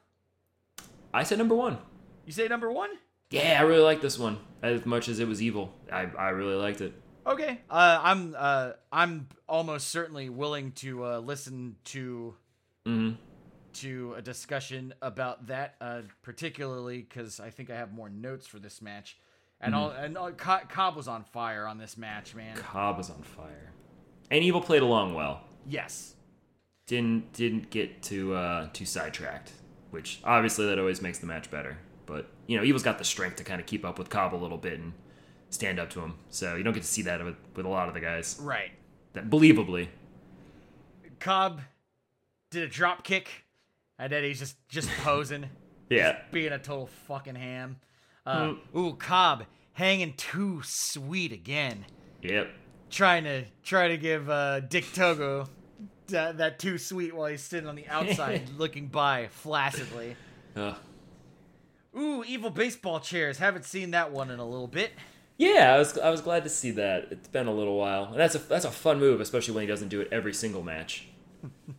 I 1.13 1.23
said 1.23 1.37
number 1.37 1.55
one. 1.55 1.79
You 2.25 2.31
say 2.31 2.47
number 2.47 2.71
one? 2.71 2.91
Yeah, 3.29 3.57
I 3.59 3.63
really 3.63 3.83
like 3.83 4.01
this 4.01 4.17
one 4.17 4.37
as 4.61 4.85
much 4.85 5.09
as 5.09 5.19
it 5.19 5.27
was 5.27 5.41
evil. 5.41 5.73
I, 5.91 6.07
I 6.17 6.29
really 6.29 6.55
liked 6.55 6.81
it. 6.81 6.93
Okay. 7.25 7.59
Uh, 7.69 7.99
I'm 8.01 8.35
uh, 8.37 8.71
I'm 8.91 9.27
almost 9.47 9.89
certainly 9.89 10.29
willing 10.29 10.71
to 10.73 11.05
uh, 11.05 11.19
listen 11.19 11.75
to 11.85 12.35
hmm 12.85 13.11
to 13.75 14.13
a 14.17 14.21
discussion 14.21 14.93
about 15.01 15.47
that, 15.47 15.75
uh, 15.81 16.01
particularly 16.21 17.01
because 17.01 17.39
I 17.39 17.49
think 17.49 17.69
I 17.69 17.75
have 17.75 17.93
more 17.93 18.09
notes 18.09 18.47
for 18.47 18.59
this 18.59 18.81
match. 18.81 19.17
And 19.59 19.75
all 19.75 19.91
and 19.91 20.17
all, 20.17 20.31
Co- 20.31 20.61
Cobb 20.69 20.95
was 20.95 21.07
on 21.07 21.23
fire 21.23 21.67
on 21.67 21.77
this 21.77 21.95
match, 21.95 22.33
man. 22.33 22.57
Cobb 22.57 22.97
was 22.97 23.11
on 23.11 23.21
fire, 23.21 23.71
and 24.31 24.43
evil 24.43 24.59
played 24.59 24.81
along 24.81 25.13
well. 25.13 25.41
Yes. 25.67 26.15
Didn't 26.87 27.31
didn't 27.33 27.69
get 27.69 28.01
too 28.01 28.33
uh, 28.33 28.69
too 28.73 28.85
sidetracked, 28.85 29.51
which 29.91 30.19
obviously 30.23 30.65
that 30.65 30.79
always 30.79 31.01
makes 31.01 31.19
the 31.19 31.27
match 31.27 31.51
better. 31.51 31.77
But 32.07 32.27
you 32.47 32.57
know, 32.57 32.63
evil's 32.63 32.81
got 32.83 32.97
the 32.97 33.03
strength 33.03 33.35
to 33.37 33.43
kind 33.43 33.61
of 33.61 33.67
keep 33.67 33.85
up 33.85 33.99
with 33.99 34.09
Cobb 34.09 34.33
a 34.33 34.35
little 34.35 34.57
bit 34.57 34.79
and 34.79 34.93
stand 35.51 35.79
up 35.79 35.89
to 35.91 36.01
him. 36.01 36.15
So 36.29 36.55
you 36.55 36.63
don't 36.63 36.73
get 36.73 36.81
to 36.83 36.89
see 36.89 37.03
that 37.03 37.23
with, 37.23 37.35
with 37.55 37.65
a 37.65 37.69
lot 37.69 37.87
of 37.87 37.93
the 37.93 37.99
guys. 37.99 38.39
Right. 38.41 38.71
That 39.13 39.29
believably. 39.29 39.89
Cobb 41.19 41.61
did 42.49 42.63
a 42.63 42.67
drop 42.67 43.03
kick, 43.03 43.45
and 44.01 44.11
then 44.11 44.23
he's 44.23 44.39
just 44.39 44.57
just 44.67 44.89
posing. 45.03 45.49
Yeah. 45.89 46.19
being 46.31 46.53
a 46.53 46.57
total 46.57 46.87
fucking 47.07 47.35
ham. 47.35 47.75
Uh, 48.25 48.53
Ooh, 48.77 48.93
Cobb 48.97 49.43
hanging 49.73 50.13
too 50.13 50.61
sweet 50.63 51.31
again. 51.33 51.85
Yep. 52.21 52.49
Trying 52.89 53.25
to 53.25 53.43
try 53.63 53.89
to 53.89 53.97
give 53.97 54.29
uh, 54.29 54.61
Dick 54.61 54.85
Togo 54.93 55.49
that, 56.07 56.37
that 56.37 56.59
too 56.59 56.77
sweet 56.77 57.13
while 57.13 57.27
he's 57.27 57.41
sitting 57.41 57.67
on 57.67 57.75
the 57.75 57.87
outside 57.87 58.49
looking 58.57 58.87
by 58.87 59.27
flaccidly. 59.31 60.15
Uh, 60.55 60.75
Ooh, 61.97 62.23
evil 62.25 62.49
baseball 62.51 62.99
chairs. 63.01 63.37
Haven't 63.37 63.65
seen 63.65 63.91
that 63.91 64.11
one 64.13 64.31
in 64.31 64.39
a 64.39 64.45
little 64.47 64.67
bit. 64.67 64.91
yeah, 65.37 65.73
I 65.73 65.77
was 65.77 65.97
I 65.97 66.09
was 66.09 66.21
glad 66.21 66.43
to 66.43 66.49
see 66.49 66.71
that. 66.71 67.07
It's 67.11 67.27
been 67.27 67.47
a 67.47 67.53
little 67.53 67.77
while. 67.77 68.05
And 68.05 68.19
that's 68.19 68.35
a 68.35 68.39
that's 68.39 68.63
a 68.65 68.71
fun 68.71 68.99
move, 68.99 69.19
especially 69.19 69.55
when 69.55 69.63
he 69.63 69.67
doesn't 69.67 69.89
do 69.89 69.99
it 69.99 70.07
every 70.11 70.33
single 70.33 70.63
match. 70.63 71.07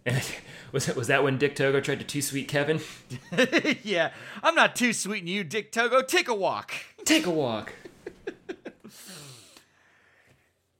And 0.05 0.23
was 0.73 0.87
that 0.87 0.97
was 0.97 1.07
that 1.09 1.23
when 1.23 1.39
Dick 1.39 1.55
Togo 1.55 1.81
tried 1.81 2.01
to 2.01 2.05
too 2.05 2.23
sweet 2.23 2.49
Kevin? 2.49 2.81
yeah, 3.83 4.13
I'm 4.43 4.55
not 4.55 4.75
too 4.75 4.93
sweet 4.93 5.25
you, 5.25 5.45
Dick 5.45 5.71
Togo. 5.71 6.03
Take 6.03 6.29
a 6.29 6.35
walk. 6.35 6.73
Take 7.05 7.27
a 7.27 7.31
walk. 7.31 7.75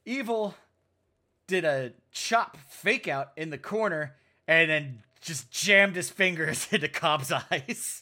Evil 0.05 0.57
did 1.47 1.65
a 1.65 1.93
chop 2.11 2.57
fake 2.69 3.07
out 3.07 3.31
in 3.37 3.51
the 3.51 3.59
corner 3.59 4.17
and 4.49 4.71
then 4.71 5.03
just 5.21 5.51
jammed 5.51 5.97
his 5.97 6.11
fingers 6.11 6.67
into 6.73 6.89
Cobb's 6.89 7.31
eyes. 7.33 8.01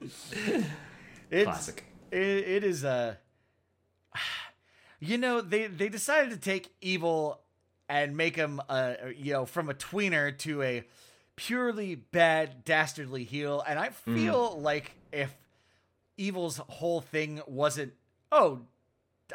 it's, 1.30 1.44
Classic. 1.44 1.84
It, 2.10 2.18
it 2.20 2.64
is 2.64 2.84
a. 2.84 3.18
You 4.98 5.18
know 5.18 5.42
they 5.42 5.66
they 5.66 5.90
decided 5.90 6.30
to 6.30 6.38
take 6.38 6.70
Evil 6.80 7.42
and 7.88 8.16
make 8.16 8.36
him 8.36 8.60
uh 8.68 8.94
you 9.16 9.32
know 9.32 9.46
from 9.46 9.68
a 9.70 9.74
tweener 9.74 10.36
to 10.38 10.62
a 10.62 10.84
purely 11.36 11.94
bad 11.94 12.64
dastardly 12.64 13.24
heel, 13.24 13.62
and 13.66 13.78
I 13.78 13.90
feel 13.90 14.58
like 14.60 14.92
if 15.12 15.34
Evil's 16.16 16.56
whole 16.68 17.00
thing 17.00 17.40
wasn't 17.46 17.92
oh 18.32 18.60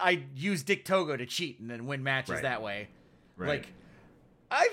I 0.02 0.24
use 0.36 0.64
Dick 0.64 0.86
Togo 0.86 1.18
to 1.18 1.26
cheat 1.26 1.60
and 1.60 1.70
then 1.70 1.86
win 1.86 2.02
matches 2.04 2.36
Right. 2.36 2.44
that 2.44 2.62
way. 2.62 2.88
Right. 3.38 3.48
Like 3.50 3.68
I 4.50 4.68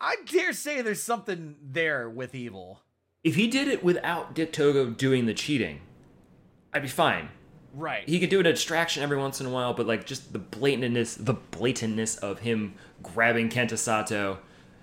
I 0.00 0.16
dare 0.26 0.52
say 0.52 0.80
there's 0.80 1.02
something 1.02 1.56
there 1.62 2.08
with 2.08 2.34
Evil. 2.34 2.80
if 3.22 3.34
he 3.34 3.46
did 3.48 3.68
it 3.68 3.84
without 3.84 4.34
Dick 4.34 4.52
Togo 4.52 4.88
doing 4.90 5.26
the 5.26 5.34
cheating, 5.34 5.80
I'd 6.72 6.82
be 6.82 6.88
fine. 6.88 7.28
Right. 7.72 8.08
He 8.08 8.18
could 8.18 8.30
do 8.30 8.38
an 8.40 8.44
distraction 8.44 9.02
every 9.02 9.16
once 9.16 9.40
in 9.40 9.46
a 9.46 9.50
while, 9.50 9.74
but 9.74 9.86
like 9.86 10.04
just 10.06 10.32
the 10.32 10.40
blatantness, 10.40 11.24
the 11.24 11.34
blatantness 11.34 12.18
of 12.18 12.40
him 12.40 12.74
grabbing 13.02 13.48
Kenta 13.48 13.78
Sato 13.78 14.38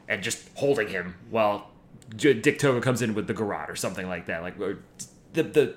and 0.07 0.23
just 0.23 0.47
holding 0.55 0.87
him 0.87 1.15
while 1.29 1.71
Dick 2.15 2.59
Togo 2.59 2.79
comes 2.79 3.01
in 3.01 3.13
with 3.13 3.27
the 3.27 3.33
garage 3.33 3.69
or 3.69 3.75
something 3.75 4.07
like 4.07 4.27
that. 4.27 4.41
Like 4.41 4.57
the 4.57 5.43
the 5.43 5.75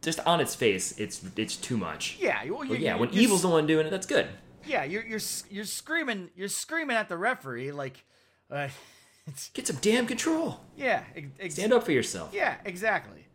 just 0.00 0.18
on 0.26 0.40
its 0.40 0.54
face, 0.56 0.98
it's 0.98 1.22
it's 1.36 1.56
too 1.56 1.76
much. 1.76 2.16
yeah, 2.20 2.44
well, 2.50 2.64
you're, 2.64 2.76
yeah, 2.76 2.96
when 2.96 3.12
you're, 3.12 3.22
Evil's 3.22 3.42
the 3.42 3.48
one 3.48 3.66
doing 3.68 3.86
it, 3.86 3.90
that's 3.90 4.06
good. 4.06 4.26
yeah, 4.66 4.82
you're 4.82 5.04
you're 5.04 5.20
you're 5.48 5.64
screaming 5.64 6.30
you're 6.34 6.48
screaming 6.48 6.96
at 6.96 7.08
the 7.08 7.16
referee 7.16 7.70
like 7.70 8.04
uh, 8.50 8.68
Get 9.54 9.68
some 9.68 9.76
damn 9.80 10.06
control. 10.06 10.60
yeah, 10.76 11.04
ex- 11.38 11.54
Stand 11.54 11.72
up 11.72 11.84
for 11.84 11.92
yourself. 11.92 12.30
Yeah, 12.34 12.56
exactly. 12.64 13.26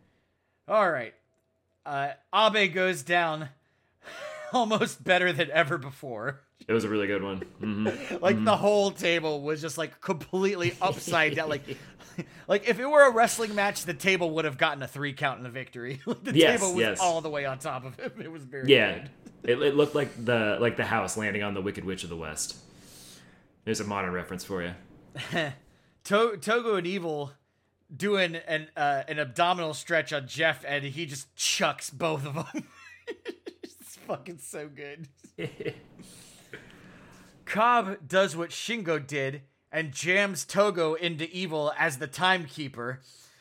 All 0.68 0.90
right. 0.90 1.14
Uh, 1.88 2.12
Abe 2.34 2.72
goes 2.74 3.02
down 3.02 3.48
almost 4.52 5.02
better 5.02 5.32
than 5.32 5.50
ever 5.50 5.78
before. 5.78 6.40
It 6.66 6.72
was 6.74 6.84
a 6.84 6.88
really 6.88 7.06
good 7.06 7.22
one. 7.22 7.38
hmm 7.60 7.88
Like 8.20 8.44
the 8.44 8.56
whole 8.56 8.90
table 8.90 9.40
was 9.40 9.60
just 9.62 9.78
like 9.78 10.00
completely 10.02 10.74
upside 10.82 11.34
down. 11.36 11.48
Like, 11.48 11.62
like 12.48 12.68
if 12.68 12.78
it 12.78 12.84
were 12.86 13.06
a 13.06 13.10
wrestling 13.10 13.54
match, 13.54 13.84
the 13.84 13.94
table 13.94 14.32
would 14.32 14.44
have 14.44 14.58
gotten 14.58 14.82
a 14.82 14.88
three 14.88 15.14
count 15.14 15.38
in 15.38 15.44
the 15.44 15.50
victory. 15.50 16.00
The 16.04 16.32
Yes, 16.36 16.60
table 16.60 16.74
was 16.74 16.80
yes. 16.82 17.00
all 17.00 17.22
the 17.22 17.30
way 17.30 17.46
on 17.46 17.58
top 17.58 17.86
of 17.86 17.96
him. 17.98 18.12
It 18.22 18.30
was 18.30 18.44
very 18.44 18.68
Yeah, 18.70 18.98
good. 18.98 19.10
it, 19.44 19.62
it 19.62 19.74
looked 19.76 19.94
like 19.94 20.10
the 20.24 20.58
like 20.60 20.76
the 20.76 20.84
house 20.84 21.16
landing 21.16 21.42
on 21.42 21.54
the 21.54 21.62
Wicked 21.62 21.84
Witch 21.84 22.04
of 22.04 22.10
the 22.10 22.16
West. 22.16 22.56
There's 23.64 23.80
a 23.80 23.84
modern 23.84 24.12
reference 24.12 24.44
for 24.44 24.62
you. 24.62 24.72
To- 26.04 26.36
Togo 26.36 26.74
and 26.76 26.86
Evil 26.86 27.32
doing 27.94 28.36
an 28.36 28.68
uh, 28.76 29.02
an 29.08 29.18
abdominal 29.18 29.74
stretch 29.74 30.12
on 30.12 30.26
Jeff, 30.26 30.64
and 30.66 30.84
he 30.84 31.06
just 31.06 31.34
chucks 31.36 31.90
both 31.90 32.26
of 32.26 32.34
them. 32.34 32.64
it's 33.62 33.96
fucking 34.06 34.38
so 34.38 34.68
good. 34.68 35.08
Cobb 37.44 37.96
does 38.06 38.36
what 38.36 38.50
Shingo 38.50 39.04
did 39.04 39.42
and 39.72 39.92
jams 39.92 40.44
Togo 40.44 40.94
into 40.94 41.28
Evil 41.30 41.72
as 41.78 41.98
the 41.98 42.06
timekeeper. 42.06 43.00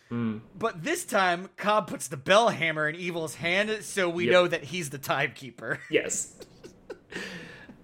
But 0.10 0.84
this 0.86 1.04
time, 1.04 1.50
Cobb 1.58 1.88
puts 1.88 2.08
the 2.08 2.16
bell 2.16 2.48
hammer 2.48 2.88
in 2.88 2.96
Evil's 2.96 3.36
hand, 3.36 3.84
so 3.84 4.08
we 4.08 4.24
Yep. 4.26 4.32
know 4.32 4.48
that 4.48 4.64
he's 4.66 4.90
the 4.90 4.98
timekeeper. 4.98 5.82
Yes. 5.92 6.34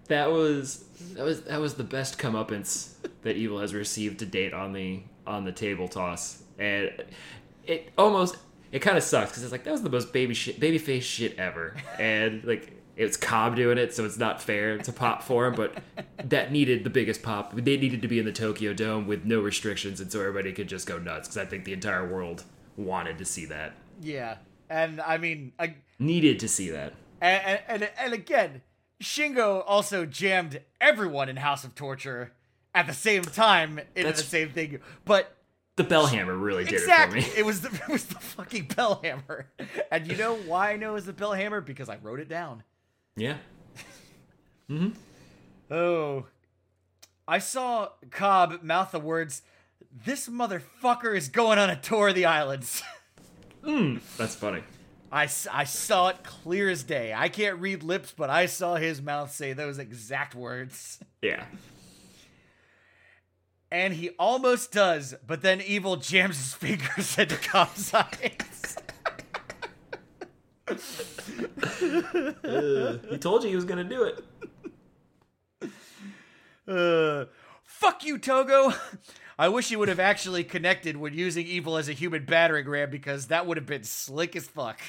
that 0.08 0.32
was 0.32 0.86
that 1.16 1.26
was 1.26 1.42
that 1.44 1.60
was 1.60 1.74
the 1.76 1.84
best 1.84 2.18
comeuppance 2.18 2.94
that 3.24 3.36
Evil 3.36 3.60
has 3.60 3.74
received 3.74 4.20
to 4.20 4.26
date 4.26 4.54
on 4.54 4.72
the 4.72 5.04
on 5.28 5.44
the 5.44 5.52
table 5.52 5.90
toss, 5.90 6.43
and 6.58 6.92
it 7.66 7.92
almost 7.98 8.38
it 8.72 8.80
kind 8.80 8.98
of 8.98 9.04
sucks 9.04 9.32
because 9.32 9.44
it's 9.44 9.52
like 9.52 9.64
that 9.64 9.72
was 9.72 9.84
the 9.84 9.90
most 9.90 10.12
baby 10.14 10.34
shit 10.34 10.60
baby 10.60 10.78
face 10.78 11.04
shit 11.04 11.38
ever, 11.38 11.76
and 12.00 12.44
like 12.44 12.72
it's 12.96 13.18
Cobb 13.18 13.56
doing 13.56 13.78
it, 13.80 13.94
so 13.94 14.06
it's 14.06 14.18
not 14.20 14.40
fair 14.42 14.78
to 14.78 14.92
pop 14.92 15.24
for 15.24 15.48
him, 15.48 15.56
but 15.56 15.80
that 16.26 16.52
needed 16.52 16.84
the 16.84 16.92
biggest 16.92 17.24
pop. 17.24 17.56
They 17.56 17.76
needed 17.78 18.04
to 18.04 18.08
be 18.08 18.20
in 18.20 18.26
the 18.26 18.32
Tokyo 18.32 18.72
Dome 18.74 19.08
with 19.08 19.26
no 19.26 19.40
restrictions, 19.42 20.00
and 20.00 20.12
so 20.12 20.20
everybody 20.20 20.54
could 20.54 20.68
just 20.68 20.86
go 20.88 21.00
nuts 21.00 21.28
because 21.28 21.38
I 21.38 21.46
think 21.46 21.66
the 21.66 21.74
entire 21.74 22.08
world 22.08 22.44
wanted 22.78 23.18
to 23.20 23.26
see 23.26 23.46
that, 23.46 23.74
Yeah. 24.02 24.38
And 24.70 25.02
I 25.02 25.18
mean, 25.18 25.52
I, 25.60 25.76
needed 26.00 26.40
to 26.40 26.48
see 26.48 26.70
that. 26.72 26.94
And, 27.22 27.60
and 27.68 27.90
and 28.00 28.14
again, 28.14 28.62
Shingo 29.02 29.64
also 29.66 30.06
jammed 30.06 30.62
everyone 30.82 31.30
in 31.30 31.36
House 31.38 31.64
of 31.64 31.76
Torture 31.76 32.32
at 32.74 32.88
the 32.88 32.94
same 32.94 33.24
time 33.24 33.78
into 33.80 33.92
That's- 33.96 34.22
the 34.22 34.28
same 34.28 34.50
thing. 34.50 34.80
But 35.06 35.36
The 35.76 35.84
bell 35.84 36.06
hammer 36.06 36.36
really 36.36 36.66
did 36.66 36.74
exactly, 36.74 37.20
it 37.20 37.26
for 37.26 37.32
me. 37.34 37.40
it 37.40 37.46
was 37.46 37.62
the 37.62 37.70
it 37.88 37.92
was 37.92 38.06
the 38.06 38.16
fucking 38.20 38.66
bell 38.76 39.00
hammer. 39.04 39.48
And 39.92 40.08
you 40.08 40.16
know 40.16 40.36
why 40.36 40.72
I 40.74 40.78
know 40.78 40.92
it 40.92 40.94
was 40.94 41.06
the 41.06 41.14
bell 41.14 41.34
hammer? 41.34 41.62
Because 41.62 41.90
I 41.90 41.98
wrote 41.98 42.20
it 42.20 42.30
down. 42.30 42.64
Yeah. 43.16 43.38
Mm-hmm. 44.70 44.90
Oh, 45.72 46.26
I 47.28 47.40
saw 47.40 47.90
Cobb 48.12 48.62
mouth 48.62 48.92
the 48.92 49.00
words, 49.00 49.42
"This 50.06 50.28
motherfucker 50.30 51.16
is 51.18 51.30
going 51.30 51.58
on 51.58 51.70
a 51.72 51.76
tour 51.76 52.10
of 52.10 52.16
the 52.16 52.26
islands." 52.26 52.84
That's 53.64 54.36
funny. 54.36 54.62
I, 55.12 55.24
I 55.52 55.64
saw 55.64 56.10
it 56.10 56.24
clear 56.24 56.70
as 56.70 56.84
day. 56.84 57.14
I 57.16 57.30
can't 57.30 57.60
read 57.60 57.82
lips, 57.82 58.14
but 58.16 58.30
I 58.30 58.46
saw 58.46 58.76
his 58.76 59.02
mouth 59.02 59.32
say 59.32 59.54
those 59.54 59.80
exact 59.80 60.36
words. 60.36 61.00
Yeah. 61.22 61.46
And 63.74 63.96
he 63.96 64.12
almost 64.20 64.72
does, 64.72 65.16
but 65.26 65.42
then 65.42 65.60
Evil 65.60 65.96
jams 65.96 66.38
his 66.38 66.54
fingers 66.78 67.18
into 67.18 67.36
Cobb's 67.38 67.92
eyes. 67.92 68.78
He 73.10 73.18
told 73.18 73.44
you 73.44 73.50
he 73.50 73.56
was 73.56 73.66
gonna 73.66 73.84
do 73.84 74.04
it. 74.04 74.24
Uh, 76.68 77.26
fuck 77.64 78.06
you, 78.06 78.20
Togo. 78.20 78.74
I 79.40 79.50
wish 79.50 79.70
he 79.70 79.76
would 79.76 79.90
have 79.90 80.00
actually 80.00 80.44
connected 80.44 80.96
when 80.96 81.16
using 81.16 81.48
Evil 81.48 81.76
as 81.76 81.90
a 81.90 81.94
human 81.94 82.26
battering 82.26 82.70
ram 82.70 82.92
because 82.92 83.28
that 83.28 83.48
would 83.48 83.58
have 83.58 83.66
been 83.66 83.84
slick 83.84 84.36
as 84.36 84.48
fuck. 84.48 84.80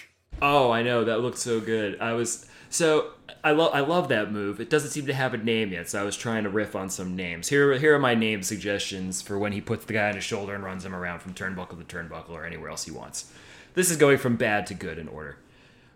Oh, 0.42 0.70
I 0.70 0.82
know 0.82 1.04
that 1.04 1.20
looked 1.20 1.38
so 1.38 1.58
good. 1.58 1.98
I 2.00 2.12
was 2.12 2.46
so 2.74 3.12
I 3.44 3.52
love 3.52 3.72
I 3.72 3.80
love 3.80 4.08
that 4.08 4.32
move. 4.32 4.60
It 4.60 4.68
doesn't 4.68 4.90
seem 4.90 5.06
to 5.06 5.14
have 5.14 5.32
a 5.32 5.36
name 5.38 5.70
yet, 5.72 5.88
so 5.88 6.00
I 6.00 6.04
was 6.04 6.16
trying 6.16 6.42
to 6.42 6.50
riff 6.50 6.74
on 6.74 6.90
some 6.90 7.14
names. 7.14 7.48
Here 7.48 7.78
here 7.78 7.94
are 7.94 8.00
my 8.00 8.14
name 8.14 8.42
suggestions 8.42 9.22
for 9.22 9.38
when 9.38 9.52
he 9.52 9.60
puts 9.60 9.84
the 9.84 9.92
guy 9.92 10.08
on 10.08 10.16
his 10.16 10.24
shoulder 10.24 10.54
and 10.54 10.64
runs 10.64 10.84
him 10.84 10.94
around 10.94 11.20
from 11.20 11.34
turnbuckle 11.34 11.78
to 11.78 11.96
turnbuckle 11.96 12.30
or 12.30 12.44
anywhere 12.44 12.70
else 12.70 12.84
he 12.84 12.90
wants. 12.90 13.32
This 13.74 13.92
is 13.92 13.96
going 13.96 14.18
from 14.18 14.36
bad 14.36 14.66
to 14.66 14.74
good 14.74 14.98
in 14.98 15.06
order. 15.06 15.38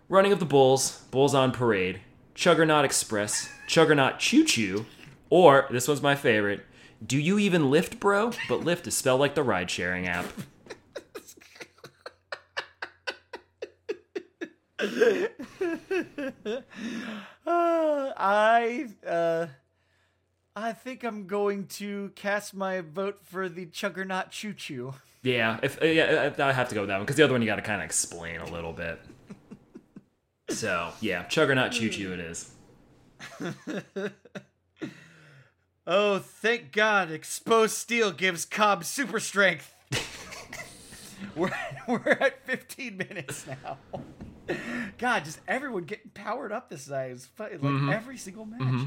Running 0.07 0.31
of 0.31 0.39
the 0.39 0.45
Bulls, 0.45 1.03
Bulls 1.11 1.35
on 1.35 1.51
Parade, 1.51 1.99
Chuggernaut 2.33 2.85
Express, 2.85 3.49
Chuggernaut 3.67 4.17
Choo 4.17 4.45
Choo, 4.45 4.85
or 5.29 5.67
this 5.69 5.87
one's 5.87 6.01
my 6.01 6.15
favorite. 6.15 6.65
Do 7.05 7.17
you 7.17 7.39
even 7.39 7.69
lift, 7.69 7.99
bro? 7.99 8.31
But 8.47 8.63
lift 8.63 8.87
is 8.87 8.95
spelled 8.95 9.19
like 9.19 9.35
the 9.35 9.43
ride 9.43 9.69
sharing 9.69 10.07
app. 10.07 10.25
Uh, 14.79 15.27
I 18.17 18.87
uh, 19.05 19.47
I 20.55 20.73
think 20.73 21.03
I'm 21.03 21.27
going 21.27 21.67
to 21.67 22.11
cast 22.15 22.53
my 22.53 22.81
vote 22.81 23.19
for 23.23 23.49
the 23.49 23.65
Chuggernaut 23.65 24.31
Choo 24.31 24.53
Choo. 24.53 24.93
Yeah, 25.21 25.59
if 25.61 25.81
uh, 25.81 25.85
yeah, 25.85 26.33
I 26.39 26.51
have 26.53 26.69
to 26.69 26.75
go 26.75 26.81
with 26.81 26.89
that 26.89 26.97
one 26.97 27.05
because 27.05 27.17
the 27.17 27.23
other 27.23 27.33
one 27.33 27.41
you 27.41 27.47
got 27.47 27.57
to 27.57 27.61
kind 27.61 27.81
of 27.81 27.85
explain 27.85 28.39
a 28.39 28.49
little 28.49 28.73
bit. 28.73 28.99
so 30.49 30.91
yeah, 31.01 31.23
Chuggernaut 31.25 31.71
Choo 31.71 31.89
Choo 31.89 32.13
it 32.13 32.19
is. 32.19 32.51
Oh, 35.91 36.19
thank 36.19 36.71
God! 36.71 37.09
Exposed 37.09 37.73
steel 37.73 38.11
gives 38.11 38.45
Cobb 38.45 38.85
super 38.85 39.19
strength. 39.19 39.73
we're 41.35 41.49
we're 41.87 42.11
at 42.11 42.45
15 42.45 42.95
minutes 42.95 43.47
now. 43.47 43.79
God, 44.97 45.25
just 45.25 45.39
everyone 45.47 45.83
getting 45.83 46.11
powered 46.13 46.51
up 46.51 46.69
this 46.69 46.89
night. 46.89 47.11
It's 47.11 47.29
like 47.37 47.53
mm-hmm. 47.53 47.89
every 47.89 48.17
single 48.17 48.45
match. 48.45 48.61
Mm-hmm. 48.61 48.85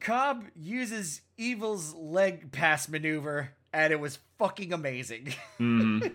Cobb 0.00 0.44
uses 0.56 1.22
Evil's 1.36 1.94
leg 1.94 2.52
pass 2.52 2.88
maneuver, 2.88 3.50
and 3.72 3.92
it 3.92 4.00
was 4.00 4.18
fucking 4.38 4.72
amazing. 4.72 5.34
Mm-hmm. 5.58 6.08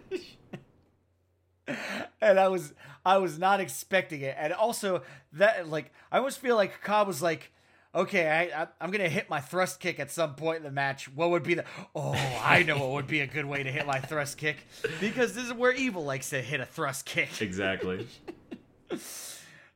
and 2.21 2.39
I 2.39 2.47
was 2.47 2.73
I 3.05 3.17
was 3.17 3.37
not 3.37 3.59
expecting 3.59 4.21
it. 4.21 4.35
And 4.37 4.53
also 4.53 5.03
that 5.33 5.69
like 5.69 5.91
I 6.11 6.17
almost 6.17 6.39
feel 6.39 6.55
like 6.55 6.81
Cobb 6.81 7.07
was 7.07 7.21
like, 7.21 7.51
okay, 7.93 8.29
I, 8.29 8.63
I 8.63 8.67
I'm 8.79 8.91
gonna 8.91 9.09
hit 9.09 9.29
my 9.29 9.39
thrust 9.39 9.79
kick 9.79 9.99
at 9.99 10.11
some 10.11 10.35
point 10.35 10.57
in 10.57 10.63
the 10.63 10.71
match. 10.71 11.13
What 11.13 11.29
would 11.31 11.43
be 11.43 11.55
the 11.55 11.65
oh 11.95 12.15
I 12.41 12.63
know 12.63 12.77
what 12.79 12.91
would 12.91 13.07
be 13.07 13.21
a 13.21 13.27
good 13.27 13.45
way 13.45 13.63
to 13.63 13.71
hit 13.71 13.85
my 13.85 13.99
thrust 13.99 14.37
kick 14.37 14.57
because 14.99 15.33
this 15.33 15.45
is 15.45 15.53
where 15.53 15.71
Evil 15.71 16.03
likes 16.03 16.29
to 16.29 16.41
hit 16.41 16.59
a 16.59 16.65
thrust 16.65 17.05
kick. 17.05 17.41
Exactly. 17.41 18.07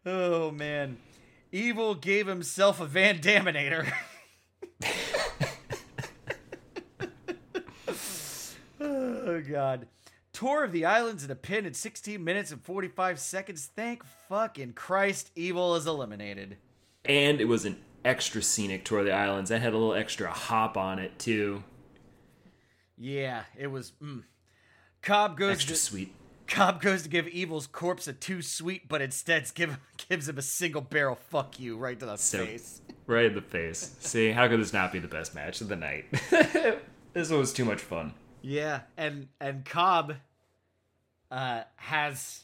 Oh 0.05 0.51
man, 0.51 0.97
Evil 1.51 1.95
gave 1.95 2.27
himself 2.27 2.79
a 2.79 2.85
Van 2.85 3.19
Daminator. 3.19 3.91
oh 8.79 9.41
god. 9.41 9.87
Tour 10.33 10.63
of 10.63 10.71
the 10.71 10.85
Islands 10.85 11.23
in 11.23 11.31
a 11.31 11.35
pin 11.35 11.65
in 11.65 11.73
16 11.73 12.23
minutes 12.23 12.51
and 12.51 12.61
45 12.61 13.19
seconds. 13.19 13.69
Thank 13.75 14.03
fucking 14.29 14.73
Christ, 14.73 15.31
Evil 15.35 15.75
is 15.75 15.87
eliminated. 15.87 16.57
and 17.05 17.41
it 17.41 17.45
was 17.45 17.65
an 17.65 17.77
extra 18.05 18.41
scenic 18.43 18.85
tour 18.85 18.99
of 18.99 19.05
the 19.05 19.11
islands. 19.11 19.49
That 19.49 19.61
had 19.61 19.73
a 19.73 19.77
little 19.77 19.95
extra 19.95 20.29
hop 20.31 20.77
on 20.77 20.99
it 20.99 21.17
too. 21.17 21.63
Yeah, 22.97 23.43
it 23.57 23.67
was. 23.67 23.93
Mm. 24.01 24.23
Cobb 25.01 25.37
goes 25.37 25.53
Extra 25.53 25.75
to, 25.75 25.79
sweet. 25.81 26.13
Cobb 26.47 26.81
goes 26.81 27.03
to 27.03 27.09
give 27.09 27.27
Evil's 27.27 27.67
corpse 27.67 28.07
a 28.07 28.13
two 28.13 28.41
sweet, 28.41 28.87
but 28.87 29.01
instead 29.01 29.51
give, 29.53 29.77
gives 30.09 30.27
him 30.29 30.37
a 30.37 30.41
single 30.41 30.81
barrel 30.81 31.15
fuck 31.15 31.59
you 31.59 31.77
right 31.77 31.99
to 31.99 32.05
the 32.05 32.17
So- 32.17 32.45
face. 32.45 32.81
Right 33.05 33.25
in 33.25 33.35
the 33.35 33.41
face. 33.41 33.95
See, 34.01 34.31
how 34.31 34.49
could 34.49 34.59
this 34.59 34.73
not 34.73 34.91
be 34.91 34.99
the 34.99 35.07
best 35.07 35.33
match 35.33 35.61
of 35.61 35.69
the 35.69 35.77
night? 35.77 36.05
this 37.13 37.29
one 37.29 37.39
was 37.39 37.53
too 37.53 37.63
much 37.63 37.79
fun. 37.79 38.13
Yeah, 38.41 38.81
and 38.97 39.29
and 39.39 39.63
Cobb 39.63 40.15
uh, 41.31 41.61
has 41.77 42.43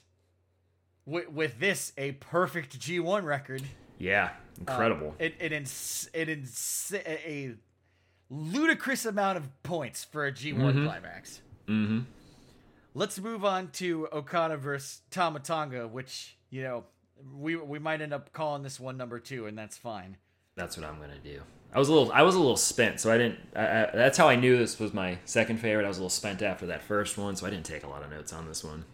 with 1.06 1.30
with 1.30 1.60
this 1.60 1.92
a 1.98 2.14
perfect 2.14 2.80
G1 2.80 3.24
record. 3.26 3.62
Yeah, 4.00 4.30
incredible. 4.58 5.16
It 5.20 5.36
it 5.42 5.52
ins- 5.52 6.10
it 6.14 6.30
ins- 6.30 6.94
a 7.06 7.56
ludicrous 8.30 9.06
amount 9.06 9.38
of 9.40 9.64
points 9.64 10.06
for 10.06 10.26
a 10.26 10.32
G1 10.32 10.86
climax. 10.86 11.42
mm-hmm. 11.68 12.00
Let's 12.94 13.20
move 13.20 13.44
on 13.44 13.70
to 13.74 14.08
Okada 14.14 14.58
versus 14.58 15.02
Tama 15.10 15.40
Tonga, 15.40 15.88
which 15.88 16.38
you 16.50 16.64
know 16.64 16.84
we 17.36 17.56
we 17.56 17.80
might 17.80 18.02
end 18.02 18.14
up 18.14 18.34
calling 18.34 18.64
this 18.64 18.80
one 18.80 18.98
number 18.98 19.20
two, 19.20 19.46
and 19.46 19.58
that's 19.58 19.78
fine. 19.78 20.18
That's 20.56 20.78
what 20.78 20.86
I'm 20.86 21.00
gonna 21.00 21.18
do. 21.24 21.42
I 21.74 21.80
was 21.80 21.90
a 21.90 21.94
little, 21.94 22.12
I 22.12 22.22
was 22.22 22.36
a 22.36 22.40
little 22.40 22.58
spent, 22.58 23.00
so 23.00 23.12
I 23.12 23.18
didn't. 23.18 23.40
I, 23.56 23.62
I, 23.62 23.90
that's 23.94 24.18
how 24.18 24.30
I 24.30 24.36
knew 24.36 24.58
this 24.58 24.80
was 24.80 24.94
my 24.94 25.18
second 25.26 25.58
favorite. 25.58 25.86
I 25.86 25.88
was 25.88 25.98
a 25.98 26.02
little 26.02 26.10
spent 26.12 26.44
after 26.44 26.68
that 26.68 26.84
first 26.84 27.18
one, 27.18 27.36
so 27.36 27.48
I 27.48 27.50
didn't 27.50 27.66
take 27.66 27.84
a 27.84 27.88
lot 27.88 28.04
of 28.04 28.12
notes 28.12 28.32
on 28.32 28.48
this 28.48 28.64
one. 28.64 28.86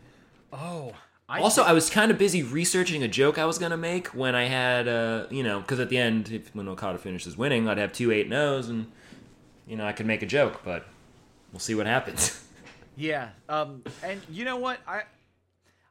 Oh, 0.53 0.93
I 1.27 1.41
Also, 1.41 1.63
I 1.63 1.73
was 1.73 1.89
kind 1.89 2.09
of 2.09 2.17
busy 2.17 2.41
researching 2.41 3.03
a 3.03 3.07
joke 3.09 3.37
I 3.37 3.45
was 3.45 3.57
gonna 3.57 3.77
make 3.77 4.07
when 4.07 4.33
I 4.33 4.45
had, 4.45 4.87
uh, 4.87 5.25
you 5.29 5.43
know, 5.43 5.59
because 5.59 5.81
at 5.81 5.89
the 5.89 5.97
end, 5.97 6.31
if, 6.31 6.55
when 6.55 6.69
Okada 6.69 6.97
finishes 6.97 7.37
winning, 7.37 7.67
I'd 7.67 7.77
have 7.77 7.91
two 7.91 8.13
eight 8.13 8.29
nos, 8.29 8.69
and 8.69 8.89
you 9.67 9.75
know, 9.75 9.85
I 9.85 9.91
could 9.91 10.05
make 10.05 10.23
a 10.23 10.25
joke, 10.25 10.61
but 10.63 10.85
we'll 11.51 11.59
see 11.59 11.75
what 11.75 11.85
happens. 11.85 12.45
Yeah. 12.99 13.29
Um. 13.47 13.83
And 14.03 14.21
you 14.29 14.43
know 14.45 14.57
what? 14.57 14.79
I 14.85 15.03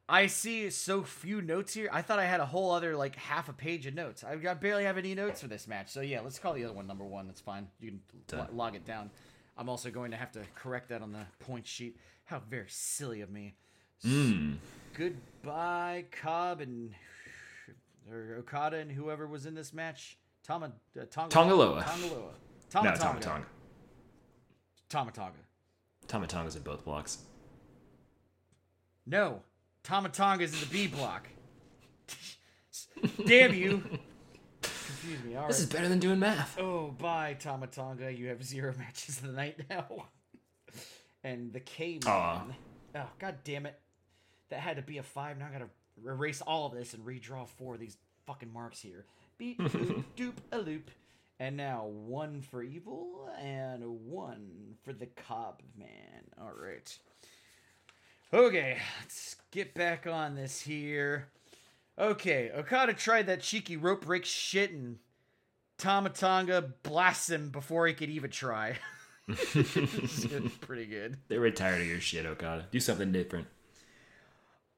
I 0.08 0.26
see 0.26 0.68
so 0.70 1.02
few 1.02 1.40
notes 1.42 1.72
here. 1.74 1.88
I 1.92 2.02
thought 2.02 2.18
I 2.18 2.26
had 2.26 2.40
a 2.40 2.46
whole 2.46 2.70
other 2.70 2.96
like 2.96 3.16
half 3.16 3.48
a 3.48 3.52
page 3.52 3.86
of 3.86 3.94
notes. 3.94 4.22
I 4.22 4.36
got 4.36 4.60
barely 4.60 4.84
have 4.84 4.98
any 4.98 5.14
notes 5.14 5.40
for 5.40 5.48
this 5.48 5.66
match. 5.66 5.90
So 5.90 6.02
yeah, 6.02 6.20
let's 6.20 6.38
call 6.38 6.52
the 6.52 6.64
other 6.64 6.74
one 6.74 6.86
number 6.86 7.04
one. 7.04 7.26
That's 7.26 7.40
fine. 7.40 7.68
You 7.80 7.90
can 7.90 8.00
lo- 8.38 8.46
log 8.52 8.74
it 8.74 8.86
down. 8.86 9.10
I'm 9.56 9.68
also 9.68 9.90
going 9.90 10.12
to 10.12 10.16
have 10.16 10.30
to 10.32 10.40
correct 10.54 10.90
that 10.90 11.02
on 11.02 11.12
the 11.12 11.26
point 11.40 11.66
sheet. 11.66 11.96
How 12.24 12.40
very 12.48 12.68
silly 12.68 13.22
of 13.22 13.30
me. 13.30 13.54
Hmm. 14.02 14.54
Goodbye, 14.94 16.04
Cobb 16.22 16.60
and 16.60 16.94
or 18.10 18.36
Okada 18.40 18.76
and 18.76 18.92
whoever 18.92 19.26
was 19.26 19.46
in 19.46 19.54
this 19.54 19.72
match. 19.72 20.18
Tama, 20.42 20.72
uh, 20.98 21.04
Tonga, 21.10 21.30
Tanga 21.30 21.54
Loa. 21.54 21.82
Tongaloa. 21.82 22.10
no, 22.10 22.30
Tama 22.70 22.90
Tomatonga. 22.92 23.44
Tama 24.88 25.10
Tonga. 25.10 25.32
Tomatonga's 26.08 26.56
in 26.56 26.62
both 26.62 26.84
blocks. 26.84 27.18
No, 29.06 29.42
Tomatonga's 29.84 30.52
in 30.54 30.60
the 30.60 30.66
B 30.66 30.86
block. 30.86 31.28
Damn 33.26 33.54
you! 33.54 33.82
Confuse 34.62 35.22
me. 35.24 35.34
All 35.36 35.42
right. 35.42 35.48
This 35.48 35.60
is 35.60 35.66
better 35.66 35.88
than 35.88 35.98
doing 35.98 36.18
math. 36.18 36.58
Oh, 36.58 36.94
bye, 36.98 37.36
Tomatonga. 37.38 38.16
You 38.16 38.28
have 38.28 38.42
zero 38.42 38.74
matches 38.78 39.18
of 39.18 39.26
the 39.28 39.32
night 39.32 39.60
now. 39.70 40.06
and 41.22 41.52
the 41.52 41.60
K 41.60 42.00
Aw. 42.06 42.44
man. 42.46 42.56
Oh, 42.96 43.10
god 43.18 43.36
damn 43.44 43.66
it. 43.66 43.78
That 44.50 44.60
had 44.60 44.76
to 44.76 44.82
be 44.82 44.98
a 44.98 45.02
five. 45.02 45.38
Now 45.38 45.46
I 45.48 45.52
gotta 45.52 45.68
erase 46.04 46.40
all 46.40 46.66
of 46.66 46.72
this 46.72 46.94
and 46.94 47.04
redraw 47.04 47.46
four 47.46 47.74
of 47.74 47.80
these 47.80 47.96
fucking 48.26 48.52
marks 48.52 48.80
here. 48.80 49.04
Beep, 49.36 49.58
boop, 49.60 50.04
doop, 50.16 50.32
a 50.52 50.58
loop. 50.58 50.90
And 51.40 51.56
now 51.56 51.86
one 51.86 52.42
for 52.42 52.62
evil 52.62 53.30
and 53.40 53.82
one 53.84 54.74
for 54.82 54.92
the 54.92 55.06
Cobb 55.06 55.62
man. 55.78 56.24
All 56.40 56.52
right. 56.52 56.98
Okay, 58.34 58.78
let's 59.00 59.36
get 59.52 59.72
back 59.72 60.06
on 60.06 60.34
this 60.34 60.60
here. 60.60 61.28
Okay, 61.98 62.50
Okada 62.54 62.92
tried 62.92 63.26
that 63.26 63.40
cheeky 63.40 63.76
rope 63.76 64.04
break 64.04 64.24
shit 64.24 64.72
and 64.72 64.98
Tama 65.78 66.10
Tonga 66.10 66.74
blasts 66.82 67.30
him 67.30 67.50
before 67.50 67.86
he 67.86 67.94
could 67.94 68.10
even 68.10 68.30
try. 68.30 68.76
Pretty 70.60 70.86
good. 70.86 71.18
They 71.28 71.38
were 71.38 71.50
tired 71.50 71.82
of 71.82 71.86
your 71.86 72.00
shit, 72.00 72.26
Okada. 72.26 72.66
Do 72.70 72.80
something 72.80 73.12
different. 73.12 73.46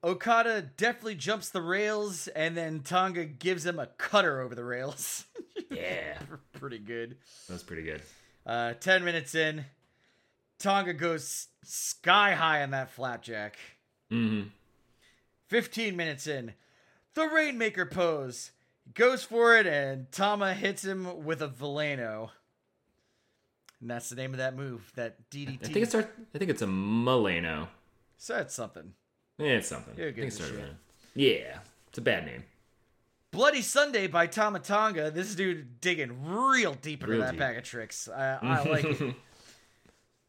Okada 0.03 0.63
definitely 0.77 1.15
jumps 1.15 1.49
the 1.49 1.61
rails, 1.61 2.27
and 2.29 2.57
then 2.57 2.81
Tonga 2.81 3.25
gives 3.25 3.65
him 3.65 3.79
a 3.79 3.85
cutter 3.85 4.41
over 4.41 4.55
the 4.55 4.63
rails. 4.63 5.25
Yeah, 5.69 6.17
pretty 6.61 6.77
good. 6.79 7.17
that 7.47 7.53
was 7.53 7.63
pretty 7.63 7.81
good. 7.83 8.01
Uh, 8.45 8.73
10 8.79 9.03
minutes 9.03 9.35
in, 9.35 9.65
Tonga 10.59 10.93
goes 10.93 11.47
sky 11.63 12.33
high 12.35 12.61
on 12.63 12.71
that 12.71 12.91
flapjack. 12.91 13.57
Mm-hmm. 14.11 14.47
15 15.47 15.95
minutes 15.97 16.27
in, 16.27 16.53
the 17.15 17.27
Rainmaker 17.27 17.85
pose. 17.85 18.51
Goes 18.93 19.23
for 19.23 19.55
it, 19.57 19.67
and 19.67 20.11
Tama 20.11 20.53
hits 20.53 20.83
him 20.83 21.23
with 21.23 21.41
a 21.41 21.47
Veleno. 21.47 22.29
and 23.79 23.89
that's 23.89 24.09
the 24.09 24.15
name 24.15 24.31
of 24.33 24.37
that 24.39 24.55
move. 24.55 24.91
That 24.95 25.29
DDT. 25.29 25.59
I 25.63 25.65
think 25.67 25.77
it 25.77 25.89
starts. 25.89 26.07
I 26.33 26.37
think 26.37 26.51
it's 26.51 26.61
a 26.61 26.67
Moleno. 26.67 27.67
So 28.17 28.33
that's 28.33 28.53
something. 28.53 28.93
Yeah, 29.37 29.47
it's 29.53 29.67
something. 29.67 29.93
You're 29.97 30.09
I 30.09 30.11
think 30.11 30.23
it 30.23 30.27
as 30.27 30.33
started 30.35 30.53
shit. 30.55 30.61
with 30.63 30.71
a- 30.75 31.19
Yeah, 31.21 31.59
it's 31.89 31.97
a 31.97 32.01
bad 32.01 32.25
name. 32.25 32.43
Bloody 33.31 33.61
Sunday 33.61 34.07
by 34.07 34.27
Tama 34.27 34.59
Tonga. 34.59 35.09
This 35.09 35.35
dude 35.35 35.79
digging 35.79 36.25
real 36.33 36.73
deep 36.73 37.01
into 37.01 37.13
Real 37.13 37.21
that 37.21 37.31
deep. 37.31 37.39
bag 37.39 37.57
of 37.57 37.63
tricks. 37.63 38.09
I, 38.09 38.37
I 38.41 38.63
like 38.69 38.83
it. 38.83 39.15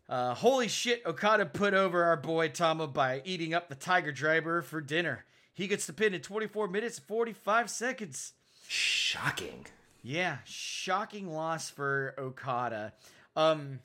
Uh, 0.08 0.34
holy 0.34 0.68
shit, 0.68 1.02
Okada 1.04 1.46
put 1.46 1.74
over 1.74 2.04
our 2.04 2.16
boy 2.16 2.48
Tama 2.48 2.86
by 2.86 3.20
eating 3.24 3.54
up 3.54 3.68
the 3.68 3.74
Tiger 3.74 4.12
Driver 4.12 4.62
for 4.62 4.80
dinner. 4.80 5.24
He 5.52 5.66
gets 5.66 5.86
the 5.86 5.92
pin 5.92 6.14
in 6.14 6.20
24 6.20 6.68
minutes 6.68 6.98
and 6.98 7.06
45 7.08 7.68
seconds. 7.70 8.34
Shocking. 8.68 9.66
Yeah, 10.02 10.38
shocking 10.44 11.32
loss 11.32 11.70
for 11.70 12.14
Okada. 12.18 12.92
Um 13.34 13.80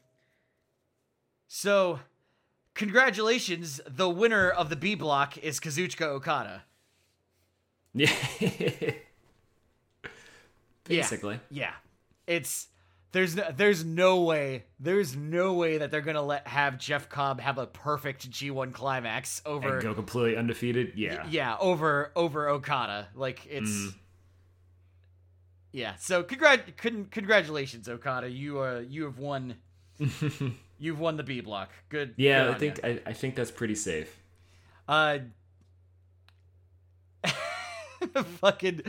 so 1.48 2.00
congratulations, 2.76 3.82
the 3.88 4.10
winner 4.10 4.50
of 4.50 4.70
the 4.70 4.76
B 4.76 4.94
block 4.96 5.38
is 5.40 5.60
Kazuchika 5.60 6.04
Okada. 6.04 6.64
Yeah. 7.94 8.12
Basically. 10.88 11.40
Yeah. 11.50 11.74
It's 12.26 12.68
there's 13.14 13.36
no, 13.36 13.46
there's 13.56 13.86
no 13.86 14.22
way 14.24 14.66
there's 14.80 15.16
no 15.16 15.54
way 15.54 15.78
that 15.78 15.92
they're 15.92 16.02
gonna 16.02 16.22
let 16.22 16.48
have 16.48 16.78
Jeff 16.78 17.08
Cobb 17.10 17.40
have 17.40 17.58
a 17.58 17.66
perfect 17.66 18.30
G1 18.30 18.74
climax 18.74 19.42
over 19.46 19.76
And 19.76 19.82
go 19.84 19.94
completely 19.94 20.38
undefeated. 20.38 20.92
Yeah. 20.96 21.26
yeah 21.30 21.56
over 21.60 22.12
over 22.16 22.50
Okada 22.50 23.08
like 23.16 23.46
it's 23.50 23.70
Mm. 23.72 23.94
yeah 25.72 25.96
so 25.96 26.22
congrat 26.24 26.76
con- 26.78 27.08
congratulations 27.10 27.88
Okada 27.88 28.30
you 28.30 28.60
uh 28.62 28.84
you 28.88 29.06
have 29.06 29.20
won 29.20 29.56
you've 30.78 31.00
won 31.00 31.16
the 31.18 31.24
B 31.24 31.40
block 31.42 31.70
good 31.90 32.14
Yeah, 32.18 32.46
good 32.48 32.56
I 32.56 32.58
think. 32.60 32.80
I, 32.84 33.00
I 33.08 33.14
think 33.14 33.36
that's 33.36 33.52
pretty 33.52 33.76
safe. 33.76 34.22
uh 34.88 35.20
fucking 38.42 38.82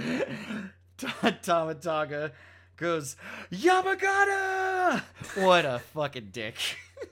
Tama 1.43 1.75
Tonga 1.75 2.33
goes 2.77 3.17
Yamagata! 3.53 5.03
What 5.37 5.65
a 5.65 5.79
fucking 5.95 6.31
dick. 6.33 6.57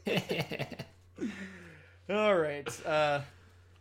All 2.10 2.36
right 2.36 2.68
uh 2.86 3.20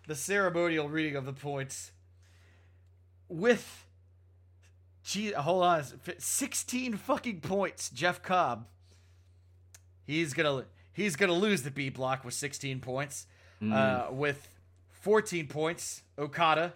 the 0.08 0.16
ceremonial 0.16 0.90
reading 0.90 1.16
of 1.16 1.26
the 1.26 1.34
points. 1.34 1.92
With 3.28 3.86
gee 5.04 5.32
hold 5.32 5.64
on 5.64 5.84
16 6.18 6.98
fucking 6.98 7.42
points 7.42 7.90
jeff 7.90 8.22
cobb. 8.22 8.68
He's 10.06 10.34
gonna 10.36 10.66
he's 10.94 11.16
gonna 11.16 11.34
lose 11.34 11.64
the 11.64 11.72
b 11.72 11.90
block 11.90 12.24
with 12.24 12.36
16 12.36 12.80
points. 12.80 13.26
Uh 13.64 14.08
with 14.12 14.48
14 15.02 15.48
points 15.48 16.04
okada 16.20 16.74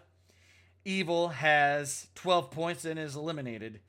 evil 0.85 1.29
has 1.29 2.07
12 2.15 2.51
points 2.51 2.85
and 2.85 2.99
is 2.99 3.15
eliminated 3.15 3.79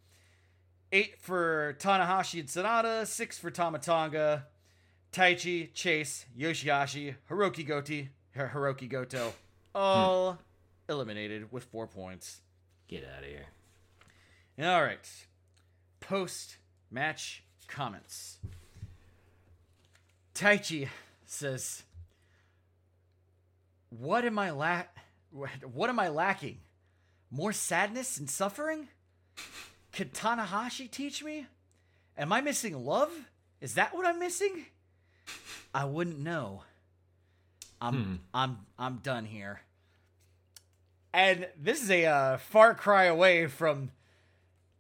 eight 0.93 1.20
for 1.20 1.76
tanahashi 1.78 2.41
and 2.41 2.49
sanada 2.49 3.07
six 3.07 3.38
for 3.38 3.51
tama 3.51 3.78
tonga 3.78 4.47
Taichi, 5.12 5.72
Chase, 5.74 6.26
Yoshihashi, 6.38 7.16
Hiroki 7.28 7.66
Goti, 7.66 8.09
Hiroki 8.36 8.88
Goto, 8.88 9.30
hmm. 9.30 9.34
all 9.74 10.38
eliminated 10.88 11.51
with 11.51 11.64
four 11.64 11.86
points. 11.86 12.41
Get 12.88 13.05
out 13.05 13.24
of 13.24 13.28
here. 13.28 13.47
All 14.61 14.82
right. 14.82 15.09
Post 16.01 16.59
match 16.91 17.43
comments. 17.66 18.38
Taichi 20.34 20.88
says, 21.26 21.82
"What 23.91 24.24
am 24.24 24.38
I 24.38 24.51
la- 24.51 24.84
What 25.30 25.91
am 25.91 25.99
I 26.01 26.09
lacking? 26.09 26.59
More 27.31 27.53
sadness 27.53 28.18
and 28.18 28.28
suffering? 28.28 28.89
Can 29.93 30.09
Tanahashi 30.09 30.91
teach 30.91 31.22
me? 31.22 31.47
Am 32.18 32.33
I 32.33 32.41
missing 32.41 32.85
love? 32.85 33.11
Is 33.61 33.74
that 33.74 33.95
what 33.95 34.07
I'm 34.07 34.18
missing? 34.18 34.66
I 35.74 35.85
wouldn't 35.85 36.18
know. 36.18 36.62
I'm 37.81 38.20
I'm 38.35 38.59
I'm 38.78 38.97
done 38.97 39.24
here." 39.24 39.61
And 41.12 41.49
this 41.61 41.83
is 41.83 41.91
a 41.91 42.07
uh, 42.07 42.39
far 42.39 42.74
cry 42.74 43.05
away 43.05 43.47
from 43.47 43.91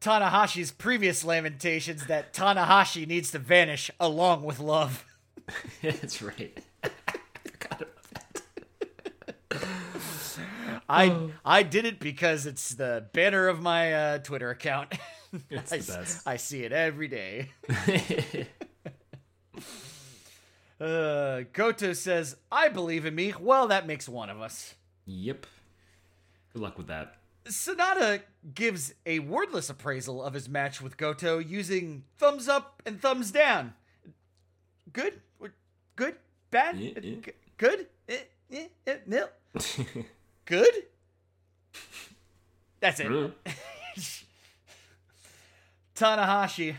Tanahashi's 0.00 0.70
previous 0.70 1.24
lamentations 1.24 2.06
that 2.06 2.32
Tanahashi 2.32 3.06
needs 3.06 3.30
to 3.32 3.38
vanish 3.38 3.90
along 3.98 4.44
with 4.44 4.60
love. 4.60 5.04
that's 5.82 6.22
right. 6.22 6.56
Forgot 6.82 7.82
about 7.82 8.04
that. 9.50 10.79
I 10.90 11.30
I 11.44 11.62
did 11.62 11.84
it 11.84 12.00
because 12.00 12.46
it's 12.46 12.70
the 12.74 13.06
banner 13.12 13.48
of 13.48 13.60
my 13.60 13.92
uh, 13.92 14.18
Twitter 14.18 14.50
account. 14.50 14.92
It's 15.48 15.72
I, 15.72 15.78
the 15.78 15.92
best. 15.92 16.26
I 16.26 16.36
see 16.38 16.64
it 16.64 16.72
every 16.72 17.06
day. 17.06 17.50
Uh, 20.80 21.42
Goto 21.52 21.92
says, 21.92 22.36
"I 22.50 22.68
believe 22.70 23.04
in 23.04 23.14
me." 23.14 23.34
Well, 23.38 23.68
that 23.68 23.86
makes 23.86 24.08
one 24.08 24.30
of 24.30 24.40
us. 24.40 24.74
yep. 25.04 25.46
Good 26.52 26.62
luck 26.62 26.78
with 26.78 26.86
that. 26.86 27.16
Sanada 27.44 28.22
gives 28.54 28.94
a 29.06 29.18
wordless 29.18 29.68
appraisal 29.70 30.22
of 30.22 30.32
his 30.34 30.48
match 30.48 30.80
with 30.80 30.96
Goto 30.96 31.38
using 31.38 32.04
thumbs 32.18 32.48
up 32.48 32.82
and 32.86 33.00
thumbs 33.00 33.30
down. 33.30 33.74
Good, 34.92 35.20
good, 35.96 36.16
bad, 36.50 36.76
Yeah, 36.78 36.92
yeah. 37.02 37.14
Good, 37.56 37.86
eh, 38.08 38.16
eh, 38.50 38.66
eh, 38.86 38.96
nil. 39.06 39.28
Good. 40.50 40.74
That's 42.80 43.00
it. 43.00 43.06
Mm. 43.06 43.32
Tanahashi. 45.94 46.74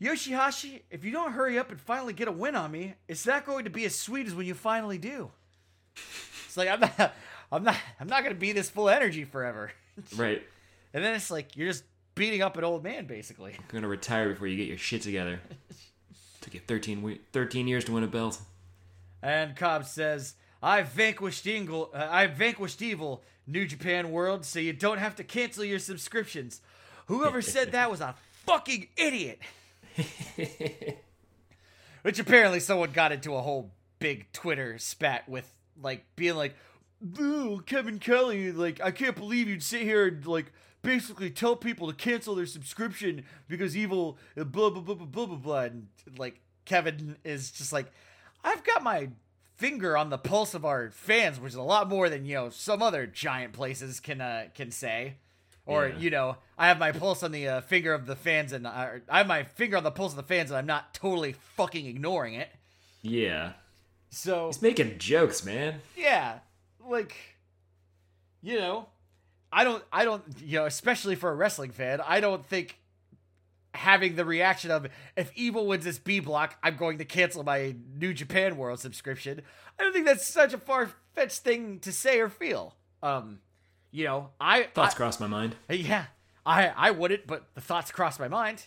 Yoshihashi, 0.00 0.82
if 0.90 1.04
you 1.04 1.12
don't 1.12 1.32
hurry 1.32 1.58
up 1.58 1.70
and 1.70 1.80
finally 1.80 2.12
get 2.12 2.28
a 2.28 2.32
win 2.32 2.56
on 2.56 2.70
me, 2.70 2.94
it's 3.08 3.26
not 3.26 3.46
going 3.46 3.64
to 3.64 3.70
be 3.70 3.84
as 3.84 3.94
sweet 3.94 4.26
as 4.26 4.34
when 4.34 4.46
you 4.46 4.54
finally 4.54 4.98
do. 4.98 5.30
It's 6.46 6.56
like 6.56 6.68
I'm 6.68 6.80
not 6.80 7.14
I'm 7.52 7.62
not 7.62 7.76
I'm 8.00 8.08
not 8.08 8.22
gonna 8.22 8.34
be 8.34 8.52
this 8.52 8.68
full 8.68 8.88
energy 8.88 9.24
forever. 9.24 9.70
Right. 10.16 10.42
And 10.92 11.04
then 11.04 11.14
it's 11.14 11.30
like 11.30 11.56
you're 11.56 11.68
just 11.68 11.84
beating 12.16 12.42
up 12.42 12.56
an 12.56 12.64
old 12.64 12.82
man 12.82 13.06
basically. 13.06 13.52
You're 13.52 13.80
gonna 13.80 13.86
retire 13.86 14.28
before 14.30 14.48
you 14.48 14.56
get 14.56 14.66
your 14.66 14.76
shit 14.76 15.02
together. 15.02 15.38
Took 16.40 16.54
you 16.54 16.60
13, 16.66 17.20
13 17.32 17.68
years 17.68 17.84
to 17.84 17.92
win 17.92 18.02
a 18.02 18.08
belt. 18.08 18.40
And 19.22 19.54
Cobb 19.54 19.86
says, 19.86 20.34
"I've 20.64 20.88
vanquished 20.88 21.46
evil. 21.46 21.90
Uh, 21.92 22.08
I've 22.10 22.36
vanquished 22.36 22.80
evil, 22.80 23.22
New 23.46 23.66
Japan 23.66 24.10
World, 24.10 24.46
so 24.46 24.58
you 24.58 24.72
don't 24.72 24.96
have 24.96 25.14
to 25.16 25.24
cancel 25.24 25.62
your 25.62 25.78
subscriptions." 25.78 26.62
Whoever 27.06 27.42
said 27.42 27.72
that 27.72 27.90
was 27.90 28.00
a 28.00 28.14
fucking 28.46 28.88
idiot. 28.96 29.40
Which 32.02 32.18
apparently 32.18 32.60
someone 32.60 32.92
got 32.92 33.12
into 33.12 33.34
a 33.34 33.42
whole 33.42 33.72
big 33.98 34.32
Twitter 34.32 34.78
spat 34.78 35.28
with, 35.28 35.52
like 35.80 36.06
being 36.16 36.36
like, 36.36 36.54
"Ooh, 37.20 37.62
Kevin 37.66 37.98
Kelly, 37.98 38.50
like 38.50 38.80
I 38.80 38.90
can't 38.90 39.16
believe 39.16 39.48
you'd 39.48 39.62
sit 39.62 39.82
here 39.82 40.06
and 40.06 40.26
like." 40.26 40.50
Basically, 40.80 41.30
tell 41.30 41.56
people 41.56 41.88
to 41.88 41.94
cancel 41.94 42.34
their 42.34 42.44
subscription 42.44 43.24
because 43.48 43.74
evil, 43.74 44.18
uh, 44.38 44.44
blah 44.44 44.68
blah 44.68 44.82
blah 44.82 44.94
blah 44.94 45.06
blah 45.06 45.24
blah 45.24 45.36
blah. 45.36 45.60
And 45.62 45.88
like 46.18 46.42
Kevin 46.66 47.16
is 47.24 47.50
just 47.50 47.72
like, 47.72 47.90
I've 48.44 48.62
got 48.64 48.82
my 48.82 49.08
finger 49.64 49.96
on 49.96 50.10
the 50.10 50.18
pulse 50.18 50.52
of 50.54 50.64
our 50.64 50.90
fans, 50.90 51.40
which 51.40 51.52
is 51.52 51.56
a 51.56 51.62
lot 51.62 51.88
more 51.88 52.10
than 52.10 52.24
you 52.26 52.34
know 52.34 52.50
some 52.50 52.82
other 52.82 53.06
giant 53.06 53.52
places 53.54 53.98
can 54.00 54.20
uh, 54.20 54.44
can 54.54 54.70
say. 54.70 55.14
Or 55.66 55.88
Yeah. 55.88 55.98
you 55.98 56.10
know, 56.10 56.36
I 56.58 56.66
have 56.68 56.78
my 56.78 56.92
pulse 56.92 57.22
on 57.22 57.32
the 57.32 57.48
uh, 57.48 57.60
finger 57.62 57.94
of 57.94 58.04
the 58.04 58.14
fans, 58.16 58.52
and 58.52 58.66
I, 58.66 59.00
I 59.08 59.18
have 59.18 59.26
my 59.26 59.44
finger 59.44 59.78
on 59.78 59.82
the 59.84 59.90
pulse 59.90 60.12
of 60.12 60.16
the 60.18 60.22
fans, 60.22 60.50
and 60.50 60.58
I'm 60.58 60.66
not 60.66 60.92
totally 60.92 61.32
fucking 61.56 61.86
ignoring 61.86 62.34
it. 62.34 62.50
Yeah. 63.00 63.52
So 64.10 64.48
He's 64.48 64.60
making 64.60 64.98
jokes, 64.98 65.42
man. 65.44 65.80
yeah, 65.96 66.40
like 66.86 67.16
you 68.42 68.58
know, 68.58 68.88
I 69.50 69.64
don't, 69.64 69.82
I 69.90 70.04
don't, 70.04 70.22
you 70.44 70.58
know, 70.58 70.66
especially 70.66 71.14
for 71.16 71.30
a 71.30 71.34
wrestling 71.34 71.70
fan, 71.70 72.02
I 72.06 72.20
don't 72.20 72.44
think 72.44 72.78
having 73.74 74.16
the 74.16 74.24
reaction 74.24 74.70
of 74.70 74.86
if 75.16 75.30
Evil 75.34 75.66
wins 75.66 75.84
this 75.84 75.98
B 75.98 76.20
block, 76.20 76.56
I'm 76.62 76.76
going 76.76 76.98
to 76.98 77.04
cancel 77.04 77.42
my 77.42 77.74
New 77.98 78.14
Japan 78.14 78.56
World 78.56 78.80
subscription. 78.80 79.42
I 79.78 79.82
don't 79.82 79.92
think 79.92 80.06
that's 80.06 80.26
such 80.26 80.54
a 80.54 80.58
far 80.58 80.90
fetched 81.14 81.40
thing 81.40 81.80
to 81.80 81.92
say 81.92 82.20
or 82.20 82.28
feel. 82.28 82.76
Um, 83.02 83.40
you 83.90 84.04
know, 84.04 84.30
I 84.40 84.64
Thoughts 84.74 84.94
I- 84.94 84.96
crossed 84.96 85.20
my 85.20 85.26
mind. 85.26 85.56
yeah, 85.68 86.06
I 86.46 86.68
I 86.68 86.90
wouldn't, 86.92 87.26
but 87.26 87.46
the 87.54 87.60
thoughts 87.60 87.90
crossed 87.90 88.18
my 88.20 88.28
mind. 88.28 88.66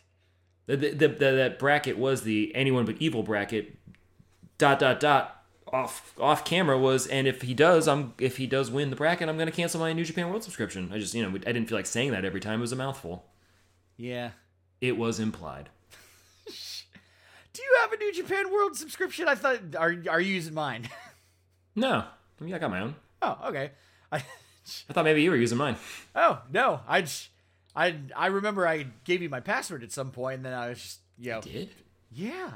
The, 0.68 0.76
the, 0.78 0.90
the, 0.90 1.08
the, 1.08 1.32
that 1.32 1.60
bracket 1.60 1.98
was 1.98 2.24
the 2.24 2.54
anyone 2.54 2.86
but 2.86 2.96
evil 3.00 3.24
bracket. 3.24 3.78
Dot 4.58 4.80
dot 4.80 5.00
dot. 5.00 5.34
Off 5.74 6.14
off 6.18 6.46
camera 6.46 6.78
was, 6.80 7.08
and 7.08 7.28
if 7.28 7.42
he 7.42 7.54
does, 7.54 7.90
I'm 7.90 8.14
if 8.20 8.38
he 8.38 8.48
does 8.48 8.72
win 8.72 8.90
the 8.90 8.96
bracket, 8.96 9.28
I'm 9.28 9.38
gonna 9.38 9.52
cancel 9.52 9.82
my 9.82 9.92
New 9.92 10.06
Japan 10.06 10.30
World 10.30 10.42
subscription. 10.44 10.90
I 10.94 10.98
just 10.98 11.14
you 11.14 11.22
know 11.22 11.30
I 11.30 11.52
didn't 11.52 11.66
feel 11.68 11.78
like 11.78 11.86
saying 11.86 12.12
that 12.12 12.24
every 12.24 12.40
time. 12.40 12.60
It 12.60 12.62
was 12.62 12.72
a 12.72 12.78
mouthful. 12.78 13.26
Yeah. 13.98 14.30
It 14.82 14.98
was 14.98 15.20
implied. 15.20 15.70
Do 17.54 17.62
you 17.64 17.78
have 17.82 17.92
a 17.94 17.98
New 17.98 18.14
Japan 18.14 18.52
World 18.52 18.76
subscription? 18.78 19.28
I 19.28 19.36
thought 19.36 19.60
are 19.78 19.96
are 20.10 20.22
you 20.22 20.34
using 20.34 20.54
mine? 20.54 20.90
No, 21.76 22.04
I 22.42 22.44
mean 22.44 22.56
I 22.56 22.58
got 22.58 22.72
my 22.72 22.80
own. 22.80 22.96
oh, 23.22 23.38
okay. 23.50 23.70
I 24.12 24.18
I 24.90 24.94
thought 24.94 25.06
maybe 25.06 25.22
you 25.22 25.30
were 25.30 25.38
using 25.38 25.60
mine. 25.60 25.76
oh 26.16 26.42
no, 26.52 26.80
I 26.88 27.02
just, 27.02 27.30
I 27.76 27.96
I 28.16 28.28
remember 28.28 28.68
I 28.68 28.88
gave 29.04 29.22
you 29.22 29.30
my 29.30 29.42
password 29.42 29.84
at 29.84 29.92
some 29.92 30.10
point, 30.10 30.38
and 30.38 30.46
then 30.46 30.54
I 30.56 30.70
was 30.70 30.82
just 30.82 31.00
you 31.20 31.30
know 31.34 31.42
Did? 31.42 31.70
yeah. 32.12 32.50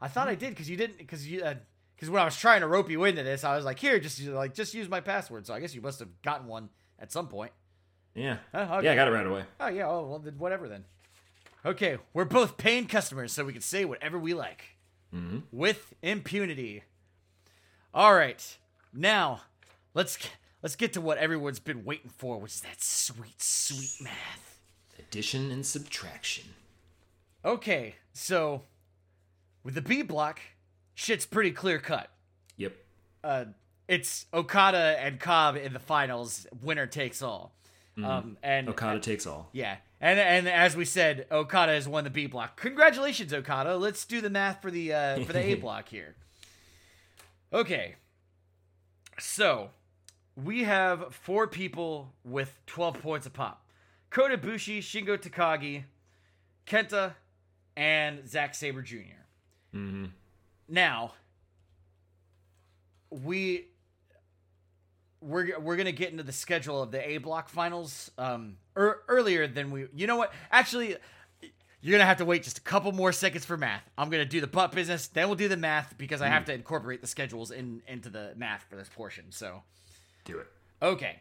I 0.00 0.06
thought 0.06 0.28
I 0.28 0.36
did 0.36 0.50
because 0.50 0.70
you 0.70 0.76
didn't 0.76 0.98
because 0.98 1.26
you 1.26 1.42
uh, 1.42 1.54
because 1.96 2.08
when 2.08 2.22
I 2.22 2.24
was 2.24 2.36
trying 2.36 2.60
to 2.60 2.68
rope 2.68 2.88
you 2.88 3.02
into 3.02 3.24
this, 3.24 3.42
I 3.42 3.56
was 3.56 3.64
like 3.64 3.80
here 3.80 3.98
just 3.98 4.22
like 4.22 4.54
just 4.54 4.74
use 4.74 4.88
my 4.88 5.00
password. 5.00 5.44
So 5.48 5.54
I 5.54 5.58
guess 5.58 5.74
you 5.74 5.80
must 5.80 5.98
have 5.98 6.22
gotten 6.22 6.46
one 6.46 6.68
at 7.00 7.10
some 7.10 7.26
point. 7.26 7.50
Yeah. 8.14 8.36
Oh, 8.54 8.60
okay. 8.76 8.84
Yeah, 8.84 8.92
I 8.92 8.94
got 8.94 9.08
it 9.08 9.10
right 9.10 9.26
away. 9.26 9.44
Oh 9.58 9.66
yeah. 9.66 9.88
Oh 9.88 10.06
well, 10.06 10.18
then 10.20 10.38
whatever 10.38 10.68
then. 10.68 10.84
Okay, 11.66 11.98
we're 12.14 12.24
both 12.24 12.56
paying 12.56 12.86
customers, 12.86 13.32
so 13.32 13.44
we 13.44 13.52
can 13.52 13.62
say 13.62 13.84
whatever 13.84 14.18
we 14.18 14.34
like 14.34 14.76
with 15.50 15.94
impunity. 16.02 16.82
All 17.94 18.14
right, 18.14 18.56
now 18.92 19.42
let's 19.94 20.18
let's 20.62 20.76
get 20.76 20.92
to 20.92 21.00
what 21.00 21.18
everyone's 21.18 21.58
been 21.58 21.84
waiting 21.84 22.10
for, 22.16 22.38
which 22.38 22.52
is 22.52 22.60
that 22.60 22.80
sweet, 22.82 23.40
sweet 23.42 23.92
math. 24.04 24.60
Addition 24.98 25.50
and 25.50 25.64
subtraction. 25.64 26.44
Okay, 27.44 27.94
so 28.12 28.62
with 29.64 29.74
the 29.74 29.82
B 29.82 30.02
block, 30.02 30.40
shit's 30.94 31.26
pretty 31.26 31.50
clear 31.50 31.78
cut. 31.78 32.10
Yep. 32.56 32.74
uh, 33.24 33.44
it's 33.88 34.26
Okada 34.34 34.98
and 35.00 35.18
Cobb 35.18 35.56
in 35.56 35.72
the 35.72 35.78
finals. 35.78 36.46
Winner 36.62 36.86
takes 36.86 37.22
all. 37.22 37.54
Um, 38.02 38.36
and 38.44 38.68
Okada 38.68 39.00
takes 39.00 39.26
all. 39.26 39.48
yeah, 39.52 39.76
and 40.00 40.18
and 40.18 40.48
as 40.48 40.76
we 40.76 40.84
said, 40.84 41.26
Okada 41.30 41.72
has 41.72 41.88
won 41.88 42.04
the 42.04 42.10
B 42.10 42.26
block. 42.26 42.60
Congratulations, 42.60 43.32
Okada. 43.32 43.76
Let's 43.76 44.04
do 44.04 44.20
the 44.20 44.30
math 44.30 44.62
for 44.62 44.70
the 44.70 44.92
uh, 44.92 45.24
for 45.24 45.32
the 45.32 45.40
A 45.40 45.54
block 45.56 45.88
here. 45.88 46.14
Okay, 47.52 47.96
so 49.18 49.70
we 50.36 50.64
have 50.64 51.14
four 51.14 51.46
people 51.46 52.12
with 52.24 52.60
twelve 52.66 53.00
points 53.00 53.26
a 53.26 53.30
pop: 53.30 53.66
Kota 54.10 54.38
Ibushi, 54.38 54.78
Shingo 54.78 55.18
Takagi, 55.18 55.84
Kenta, 56.66 57.14
and 57.76 58.28
Zack 58.28 58.54
Sabre 58.54 58.82
junior 58.82 59.26
Now, 60.68 61.14
we 63.10 63.68
we're 65.20 65.58
we're 65.58 65.76
gonna 65.76 65.92
get 65.92 66.10
into 66.10 66.22
the 66.22 66.32
schedule 66.32 66.82
of 66.82 66.90
the 66.90 67.08
A 67.08 67.18
block 67.18 67.48
finals 67.48 68.10
um 68.18 68.56
er, 68.76 69.02
earlier 69.08 69.46
than 69.46 69.70
we. 69.70 69.86
You 69.94 70.06
know 70.06 70.16
what? 70.16 70.32
Actually, 70.50 70.96
you're 71.80 71.92
gonna 71.92 72.06
have 72.06 72.18
to 72.18 72.24
wait 72.24 72.42
just 72.42 72.58
a 72.58 72.62
couple 72.62 72.92
more 72.92 73.12
seconds 73.12 73.44
for 73.44 73.56
math. 73.56 73.82
I'm 73.96 74.10
gonna 74.10 74.24
do 74.24 74.40
the 74.40 74.46
butt 74.46 74.72
business, 74.72 75.08
then 75.08 75.28
we'll 75.28 75.36
do 75.36 75.48
the 75.48 75.56
math 75.56 75.96
because 75.98 76.20
I 76.22 76.28
have 76.28 76.44
to 76.46 76.54
incorporate 76.54 77.00
the 77.00 77.06
schedules 77.06 77.50
in 77.50 77.82
into 77.86 78.10
the 78.10 78.32
math 78.36 78.64
for 78.68 78.76
this 78.76 78.88
portion. 78.88 79.26
So 79.30 79.62
Do 80.24 80.38
it. 80.38 80.46
Okay. 80.82 81.20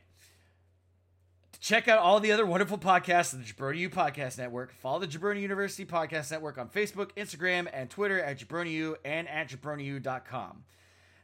To 1.54 1.60
check 1.60 1.88
out 1.88 2.00
all 2.00 2.20
the 2.20 2.32
other 2.32 2.46
wonderful 2.46 2.78
podcasts 2.78 3.34
of 3.34 3.40
the 3.40 3.52
Jabroni 3.52 3.80
U 3.80 3.90
Podcast 3.90 4.38
Network. 4.38 4.74
Follow 4.74 5.00
the 5.00 5.08
Jabroni 5.08 5.42
University 5.42 5.86
Podcast 5.86 6.30
Network 6.30 6.58
on 6.58 6.70
Facebook, 6.70 7.12
Instagram, 7.18 7.68
and 7.74 7.90
Twitter 7.90 8.22
at 8.22 8.40
JabroniU 8.40 8.96
and 9.06 9.28
at 9.28 9.50
jabroniu.com. 9.50 10.64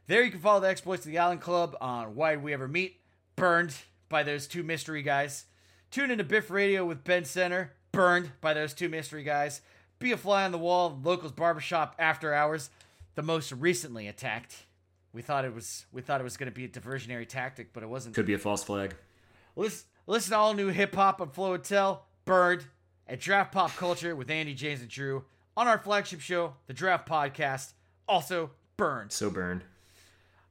There 0.06 0.22
you 0.22 0.30
can 0.30 0.40
follow 0.40 0.60
the 0.60 0.68
exploits 0.68 1.06
of 1.06 1.10
the 1.10 1.18
Island 1.18 1.40
Club 1.40 1.76
on 1.80 2.14
Why 2.14 2.34
Did 2.34 2.42
We 2.42 2.52
Ever 2.52 2.68
Meet, 2.68 3.00
burned 3.36 3.74
by 4.10 4.22
those 4.22 4.46
two 4.46 4.62
mystery 4.62 5.02
guys. 5.02 5.46
Tune 5.90 6.10
into 6.10 6.24
Biff 6.24 6.50
Radio 6.50 6.84
with 6.84 7.04
Ben 7.04 7.24
Center, 7.24 7.72
burned 7.90 8.32
by 8.42 8.52
those 8.52 8.74
two 8.74 8.90
mystery 8.90 9.22
guys. 9.22 9.62
Be 9.98 10.12
a 10.12 10.18
fly 10.18 10.44
on 10.44 10.52
the 10.52 10.58
wall, 10.58 11.00
locals 11.02 11.32
barbershop 11.32 11.94
after 11.98 12.34
hours, 12.34 12.68
the 13.14 13.22
most 13.22 13.50
recently 13.52 14.06
attacked. 14.06 14.66
We 15.14 15.22
thought 15.22 15.46
it 15.46 15.54
was 15.54 15.86
we 15.90 16.02
thought 16.02 16.20
it 16.20 16.24
was 16.24 16.36
going 16.36 16.50
to 16.50 16.54
be 16.54 16.64
a 16.64 16.68
diversionary 16.68 17.26
tactic, 17.26 17.72
but 17.72 17.82
it 17.82 17.88
wasn't. 17.88 18.14
Could 18.14 18.26
be 18.26 18.34
a 18.34 18.38
false 18.38 18.62
flag. 18.62 18.94
Listen, 19.56 19.86
listen 20.06 20.32
to 20.32 20.36
all 20.36 20.52
new 20.52 20.68
hip 20.68 20.94
hop 20.94 21.22
on 21.22 21.30
Flow 21.30 21.54
and 21.54 21.64
Tell, 21.64 22.04
Bird, 22.26 22.64
and 23.06 23.18
Draft 23.18 23.52
Pop 23.52 23.74
Culture 23.76 24.14
with 24.14 24.28
Andy, 24.28 24.52
James, 24.52 24.80
and 24.80 24.90
Drew 24.90 25.24
on 25.56 25.66
our 25.66 25.78
flagship 25.78 26.20
show, 26.20 26.54
the 26.66 26.74
Draft 26.74 27.08
Podcast. 27.08 27.72
Also, 28.06 28.50
burned. 28.76 29.12
So 29.12 29.30
burned. 29.30 29.62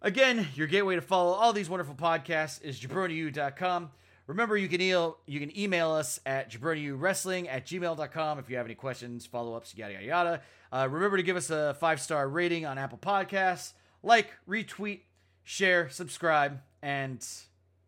Again, 0.05 0.49
your 0.55 0.67
gateway 0.67 0.95
to 0.95 1.01
follow 1.01 1.31
all 1.31 1.53
these 1.53 1.69
wonderful 1.69 1.95
podcasts 1.95 2.61
is 2.61 2.77
jabroniu.com. 2.77 3.89
Remember, 4.27 4.57
you 4.57 4.67
can, 4.67 4.81
email, 4.81 5.17
you 5.25 5.39
can 5.39 5.57
email 5.57 5.91
us 5.91 6.19
at 6.25 6.51
jabroniuwrestling 6.51 7.47
at 7.49 7.65
gmail.com 7.65 8.37
if 8.37 8.49
you 8.49 8.57
have 8.57 8.65
any 8.65 8.75
questions, 8.75 9.25
follow 9.25 9.55
ups, 9.55 9.73
yada, 9.77 9.93
yada, 9.93 10.05
yada. 10.05 10.41
Uh, 10.73 10.89
remember 10.91 11.15
to 11.15 11.23
give 11.23 11.37
us 11.37 11.49
a 11.49 11.75
five 11.79 12.01
star 12.01 12.27
rating 12.27 12.65
on 12.65 12.77
Apple 12.77 12.97
Podcasts. 12.97 13.71
Like, 14.01 14.27
retweet, 14.47 15.01
share, 15.45 15.87
subscribe, 15.89 16.59
and, 16.81 17.25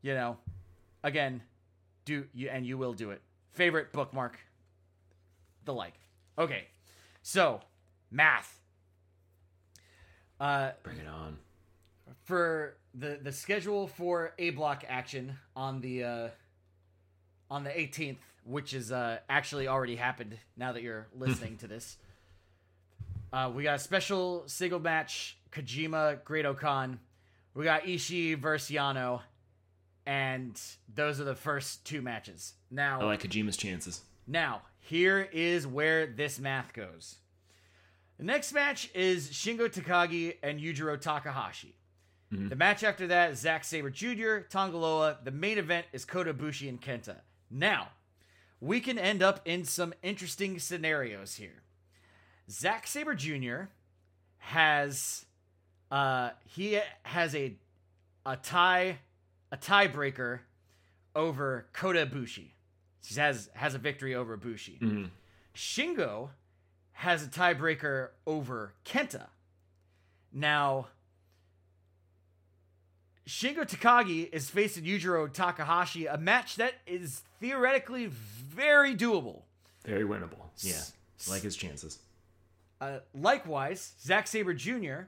you 0.02 0.14
know, 0.14 0.38
again, 1.04 1.42
do 2.06 2.28
you 2.34 2.48
and 2.48 2.66
you 2.66 2.78
will 2.78 2.94
do 2.94 3.12
it. 3.12 3.22
Favorite 3.52 3.92
bookmark, 3.92 4.40
the 5.66 5.74
like. 5.74 5.96
Okay, 6.38 6.68
so 7.24 7.60
math. 8.10 8.58
Uh, 10.40 10.72
Bring 10.84 10.98
it 10.98 11.08
on. 11.08 11.38
For 12.26 12.78
the 12.94 13.20
the 13.22 13.32
schedule 13.32 13.88
for 13.88 14.34
A 14.40 14.50
block 14.52 14.84
action 14.88 15.38
on 15.56 15.82
the 15.82 16.04
uh 16.04 16.28
on 17.50 17.64
the 17.64 17.70
18th, 17.70 18.18
which 18.44 18.74
is 18.74 18.92
uh 18.92 19.20
actually 19.30 19.68
already 19.68 19.96
happened 19.96 20.38
now 20.58 20.72
that 20.74 20.82
you're 20.82 21.08
listening 21.16 21.58
to 21.58 21.68
this. 21.68 21.98
Uh 23.32 23.52
we 23.54 23.64
got 23.64 23.76
a 23.76 23.80
special 23.80 24.44
single 24.48 24.80
match 24.80 25.38
Kojima 25.52 26.24
Great 26.24 26.46
O-Khan. 26.46 27.00
We 27.54 27.64
got 27.64 27.84
Ishii 27.84 28.38
versus 28.38 28.76
Yano 28.76 29.22
and 30.06 30.60
those 30.94 31.20
are 31.20 31.24
the 31.24 31.36
first 31.36 31.86
two 31.86 32.02
matches. 32.02 32.54
Now 32.72 33.02
I 33.02 33.06
like 33.06 33.22
Kojima's 33.24 33.58
chances. 33.58 34.02
now, 34.28 34.62
here 34.80 35.28
is 35.32 35.66
where 35.66 36.06
this 36.06 36.38
math 36.40 36.74
goes. 36.74 37.16
The 38.18 38.24
next 38.24 38.54
match 38.54 38.90
is 38.94 39.30
Shingo 39.30 39.68
Takagi 39.68 40.36
and 40.44 40.60
Yujiro 40.60 41.00
Takahashi. 41.00 41.76
The 42.50 42.56
match 42.56 42.84
after 42.84 43.08
that 43.08 43.38
Zack 43.38 43.64
Sabre 43.64 43.90
Jr., 43.90 44.40
Tanga 44.50 44.78
Loa. 44.78 45.18
The 45.24 45.32
main 45.32 45.58
event 45.58 45.86
is 45.94 46.06
Kota 46.06 46.34
Ibushi 46.34 46.70
and 46.70 46.82
Kenta. 46.82 47.18
Now, 47.50 47.90
we 48.60 48.80
can 48.80 48.98
end 48.98 49.22
up 49.22 49.42
in 49.46 49.64
some 49.64 49.94
interesting 50.04 50.60
scenarios 50.60 51.36
here. 51.36 51.64
Zack 52.50 52.88
Sabre 52.88 53.16
Jr. 53.16 53.64
has 54.38 55.26
uh 55.92 56.32
he 56.46 56.80
has 57.04 57.36
a 57.36 57.56
a 58.26 58.36
tie 58.38 59.00
a 59.52 59.58
tiebreaker 59.58 60.40
over 61.16 61.68
Kota 61.74 62.06
Ibushi. 62.06 62.50
He 63.06 63.20
has 63.20 63.50
has 63.54 63.74
a 63.76 63.78
victory 63.78 64.16
over 64.16 64.38
Ibushi. 64.38 65.10
Shingo 65.56 66.30
has 66.94 67.24
a 67.24 67.28
tiebreaker 67.28 68.10
over 68.26 68.74
Kenta. 68.86 69.28
Now, 70.34 70.88
Shingo 73.28 73.68
Takagi 73.68 74.30
is 74.32 74.50
facing 74.50 74.84
Yujiro 74.84 75.32
Takahashi, 75.32 76.06
a 76.06 76.18
match 76.18 76.58
that 76.58 76.76
is 76.86 77.24
theoretically 77.40 78.08
very 78.08 78.96
doable. 78.96 79.42
Very 79.84 80.04
winnable. 80.04 80.46
Yeah. 80.60 80.82
Like 81.28 81.42
his 81.42 81.56
chances. 81.56 82.00
Uh, 82.80 83.00
likewise, 83.14 83.94
Zack 84.02 84.28
Sabre 84.28 84.54
Jr. 84.54 85.08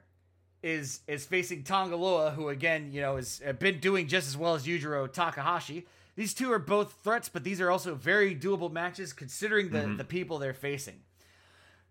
is 0.63 1.01
is 1.07 1.25
facing 1.25 1.63
Tanga 1.63 1.95
Loa, 1.95 2.31
who 2.31 2.49
again, 2.49 2.91
you 2.91 3.01
know, 3.01 3.17
has 3.17 3.41
been 3.59 3.79
doing 3.79 4.07
just 4.07 4.27
as 4.27 4.35
well 4.35 4.55
as 4.55 4.65
Yujiro 4.65 5.11
Takahashi. 5.11 5.85
These 6.15 6.33
two 6.33 6.51
are 6.51 6.59
both 6.59 6.95
threats, 7.03 7.29
but 7.29 7.43
these 7.43 7.61
are 7.61 7.69
also 7.69 7.93
very 7.93 8.35
doable 8.35 8.71
matches 8.71 9.13
considering 9.13 9.69
the, 9.69 9.93
the 9.97 10.03
people 10.03 10.39
they're 10.39 10.53
facing. 10.55 11.01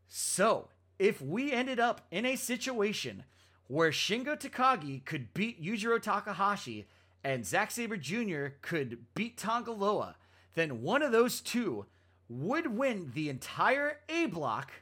So, 0.08 0.68
if 0.98 1.22
we 1.22 1.52
ended 1.52 1.78
up 1.78 2.00
in 2.10 2.26
a 2.26 2.34
situation 2.34 3.22
where 3.68 3.90
Shingo 3.90 4.38
Takagi 4.38 5.04
could 5.04 5.34
beat 5.34 5.62
Yujiro 5.62 6.00
Takahashi 6.00 6.86
and 7.24 7.44
Zack 7.44 7.70
Sabre 7.70 7.96
Jr. 7.96 8.48
could 8.62 8.98
beat 9.14 9.36
Tanga 9.36 9.72
Loa, 9.72 10.16
then 10.54 10.82
one 10.82 11.02
of 11.02 11.12
those 11.12 11.40
two 11.40 11.86
would 12.28 12.76
win 12.76 13.10
the 13.14 13.28
entire 13.28 13.98
A 14.08 14.26
block, 14.26 14.72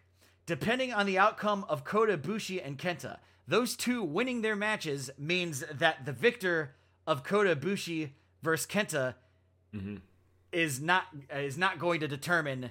depending 0.47 0.93
on 0.93 1.07
the 1.07 1.19
outcome 1.19 1.65
of 1.69 1.85
Kota 1.85 2.19
Ibushi 2.19 2.65
and 2.65 2.79
Kenta. 2.79 3.19
Those 3.47 3.77
two 3.77 4.03
winning 4.03 4.43
their 4.43 4.57
matches 4.57 5.11
means 5.19 5.65
that 5.73 6.05
the 6.05 6.13
victor 6.13 6.75
of 7.07 7.25
Kota 7.25 7.55
Ibushi 7.55 8.11
versus 8.43 8.67
Kenta 8.67 9.15
mm-hmm. 9.75 9.97
is 10.53 10.81
not 10.81 11.05
is 11.31 11.59
not 11.59 11.79
going 11.79 12.01
to 12.01 12.09
determine 12.09 12.71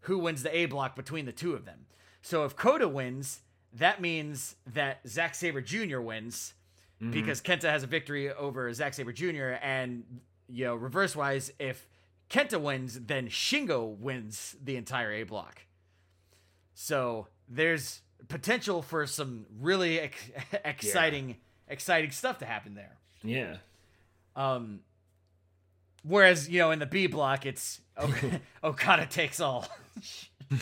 who 0.00 0.18
wins 0.18 0.42
the 0.42 0.56
A 0.56 0.66
block 0.66 0.94
between 0.94 1.26
the 1.26 1.32
two 1.32 1.54
of 1.54 1.64
them. 1.64 1.86
So 2.22 2.44
if 2.44 2.54
Kota 2.56 2.88
wins, 2.88 3.40
that 3.74 4.00
means 4.00 4.56
that 4.74 5.00
Zack 5.06 5.34
Sabre 5.34 5.60
Jr. 5.60 6.00
wins 6.00 6.54
because 7.10 7.40
Kenta 7.40 7.64
has 7.64 7.82
a 7.82 7.88
victory 7.88 8.32
over 8.32 8.72
Zack 8.72 8.94
Sabre 8.94 9.12
Jr. 9.12 9.58
And 9.60 10.04
you 10.48 10.66
know, 10.66 10.76
reverse 10.76 11.16
wise, 11.16 11.50
if 11.58 11.88
Kenta 12.30 12.60
wins, 12.60 13.00
then 13.00 13.26
Shingo 13.28 13.96
wins 13.98 14.54
the 14.62 14.76
entire 14.76 15.10
A 15.12 15.24
block. 15.24 15.62
So 16.74 17.26
there's 17.48 18.02
potential 18.28 18.82
for 18.82 19.06
some 19.06 19.46
really 19.60 19.98
ex- 20.00 20.30
exciting 20.64 21.36
exciting 21.68 22.12
stuff 22.12 22.38
to 22.38 22.44
happen 22.46 22.74
there. 22.74 22.96
Yeah. 23.24 23.56
Um, 24.36 24.80
whereas 26.04 26.48
you 26.48 26.58
know 26.60 26.70
in 26.70 26.78
the 26.78 26.86
B 26.86 27.06
block, 27.08 27.46
it's 27.46 27.80
ok- 27.96 28.40
Okada 28.64 29.06
takes 29.06 29.40
all. 29.40 29.66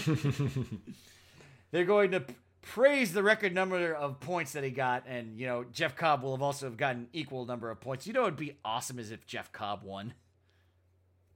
They're 1.71 1.85
going 1.85 2.13
to 2.13 2.25
praise 2.63 3.13
the 3.13 3.23
record 3.23 3.55
number 3.55 3.95
of 3.95 4.21
points 4.21 4.53
that 4.53 4.65
he 4.65 4.71
got, 4.71 5.05
and 5.07 5.39
you 5.39 5.47
know 5.47 5.65
Jeff 5.73 5.97
Cobb 5.97 6.23
will 6.23 6.33
have 6.33 6.43
also 6.43 6.67
have 6.67 6.77
gotten 6.77 7.09
equal 7.13 7.47
number 7.47 7.71
of 7.71 7.81
points. 7.81 8.07
You 8.07 8.13
know, 8.13 8.23
it'd 8.23 8.37
be 8.37 8.57
awesome 8.65 8.99
as 8.99 9.11
if 9.11 9.27
Jeff 9.27 9.53
Cobb 9.53 9.83
won. 9.83 10.15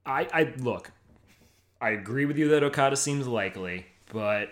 I, 0.05 0.27
I 0.31 0.53
look. 0.57 0.91
I 1.81 1.89
agree 1.89 2.25
with 2.25 2.37
you 2.37 2.47
that 2.49 2.63
Okada 2.63 2.95
seems 2.95 3.27
likely, 3.27 3.87
but 4.13 4.49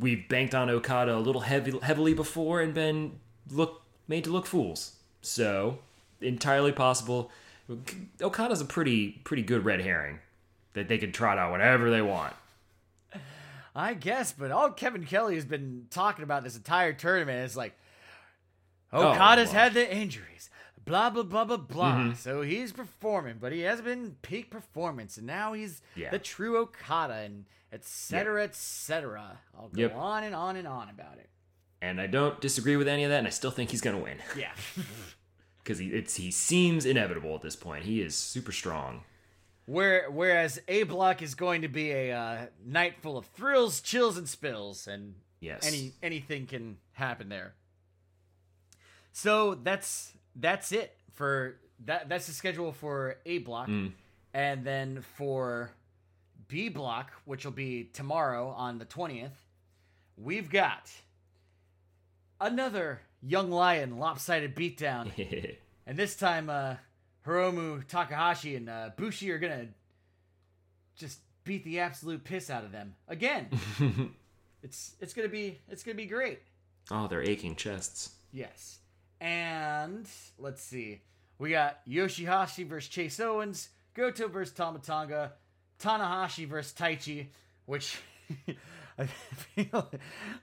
we've 0.00 0.28
banked 0.28 0.54
on 0.54 0.70
Okada 0.70 1.16
a 1.16 1.18
little 1.18 1.42
heavy, 1.42 1.78
heavily 1.82 2.14
before 2.14 2.60
and 2.60 2.72
been 2.72 3.18
look 3.50 3.82
made 4.08 4.24
to 4.24 4.30
look 4.30 4.46
fools. 4.46 4.96
So 5.20 5.78
entirely 6.20 6.72
possible. 6.72 7.30
Okada's 8.20 8.60
a 8.60 8.64
pretty 8.64 9.20
pretty 9.24 9.42
good 9.42 9.64
red 9.64 9.80
herring 9.80 10.20
that 10.74 10.88
they 10.88 10.98
can 10.98 11.12
trot 11.12 11.38
out 11.38 11.50
whatever 11.50 11.90
they 11.90 12.02
want. 12.02 12.34
I 13.74 13.94
guess, 13.94 14.32
but 14.32 14.50
all 14.52 14.70
Kevin 14.70 15.04
Kelly 15.04 15.34
has 15.34 15.44
been 15.44 15.86
talking 15.90 16.22
about 16.22 16.44
this 16.44 16.56
entire 16.56 16.92
tournament 16.92 17.44
is 17.44 17.56
like 17.56 17.76
oh, 18.92 19.08
Okada's 19.12 19.48
well. 19.52 19.62
had 19.64 19.74
the 19.74 19.92
injuries, 19.94 20.48
blah 20.84 21.10
blah 21.10 21.24
blah 21.24 21.44
blah 21.44 21.56
blah. 21.56 21.92
Mm-hmm. 21.94 22.14
So 22.14 22.42
he's 22.42 22.72
performing, 22.72 23.36
but 23.40 23.52
he 23.52 23.60
hasn't 23.60 23.86
been 23.86 24.16
peak 24.22 24.50
performance, 24.50 25.16
and 25.16 25.26
now 25.26 25.52
he's 25.54 25.82
Yeah. 25.96 26.10
the 26.10 26.18
true 26.20 26.56
Okada, 26.58 27.14
and 27.14 27.46
et 27.72 27.84
cetera, 27.84 28.44
et 28.44 28.54
cetera. 28.54 29.40
I'll 29.58 29.68
go 29.68 29.80
Yep. 29.82 29.96
on 29.96 30.22
and 30.24 30.34
on 30.34 30.54
and 30.56 30.68
on 30.68 30.88
about 30.88 31.18
it. 31.18 31.28
And 31.82 32.00
I 32.00 32.06
don't 32.06 32.40
disagree 32.40 32.76
with 32.76 32.86
any 32.88 33.02
of 33.04 33.10
that, 33.10 33.18
and 33.18 33.26
I 33.26 33.30
still 33.30 33.50
think 33.50 33.70
he's 33.70 33.80
gonna 33.80 33.98
win 33.98 34.18
Yeah, 34.36 34.52
because 35.64 35.78
he 35.78 35.88
it's 35.88 36.14
he 36.14 36.30
seems 36.30 36.86
inevitable 36.86 37.34
at 37.34 37.42
this 37.42 37.56
point. 37.56 37.84
He 37.84 38.00
is 38.00 38.14
super 38.14 38.52
strong. 38.52 39.02
Where 39.66 40.10
whereas 40.10 40.60
A 40.68 40.82
Block 40.82 41.22
is 41.22 41.34
going 41.34 41.62
to 41.62 41.68
be 41.68 41.90
a 41.90 42.12
uh, 42.12 42.46
night 42.64 42.96
full 43.00 43.16
of 43.16 43.26
thrills, 43.26 43.80
chills, 43.80 44.16
and 44.18 44.28
spills, 44.28 44.86
and 44.86 45.14
Yes. 45.40 45.66
any 45.66 45.92
anything 46.02 46.46
can 46.46 46.78
happen 46.92 47.28
there. 47.28 47.54
So 49.12 49.54
that's 49.54 50.12
that's 50.36 50.72
it 50.72 50.96
for 51.12 51.56
that. 51.84 52.08
That's 52.08 52.26
the 52.26 52.32
schedule 52.32 52.72
for 52.72 53.16
A 53.26 53.38
Block, 53.38 53.68
and 54.32 54.64
then 54.64 55.02
for 55.16 55.70
B 56.48 56.68
Block, 56.68 57.12
which 57.24 57.44
will 57.44 57.52
be 57.52 57.84
tomorrow 57.92 58.48
on 58.48 58.78
the 58.78 58.84
twentieth, 58.84 59.46
we've 60.16 60.50
got 60.50 60.90
another 62.40 63.00
Young 63.22 63.50
Lion 63.50 63.98
lopsided 63.98 64.54
beatdown. 64.54 65.56
And 65.86 65.98
this 65.98 66.16
time, 66.16 66.48
uh, 66.48 66.76
Hiromu 67.26 67.86
Takahashi 67.86 68.56
and 68.56 68.68
uh, 68.68 68.90
Bushi 68.96 69.30
are 69.30 69.38
gonna 69.38 69.68
just 70.96 71.20
beat 71.44 71.64
the 71.64 71.80
absolute 71.80 72.24
piss 72.24 72.50
out 72.50 72.64
of 72.64 72.72
them 72.72 72.94
again. 73.08 73.48
it's 74.62 74.94
it's 75.00 75.14
gonna 75.14 75.28
be 75.28 75.58
it's 75.68 75.82
gonna 75.82 75.94
be 75.94 76.06
great. 76.06 76.40
oh, 76.90 77.06
they're 77.08 77.22
aching 77.22 77.56
chests. 77.56 78.10
Yes. 78.32 78.78
And 79.20 80.06
let's 80.38 80.62
see, 80.62 81.00
we 81.38 81.50
got 81.50 81.86
Yoshihashi 81.86 82.66
versus 82.66 82.88
Chase 82.88 83.18
Owens, 83.20 83.70
Goto 83.94 84.28
versus 84.28 84.52
Tama 84.54 84.80
Tonga, 84.80 85.32
Tanahashi 85.80 86.46
versus 86.46 86.72
Taichi, 86.72 87.28
which. 87.66 87.98
I 88.96 89.06
feel 89.06 89.90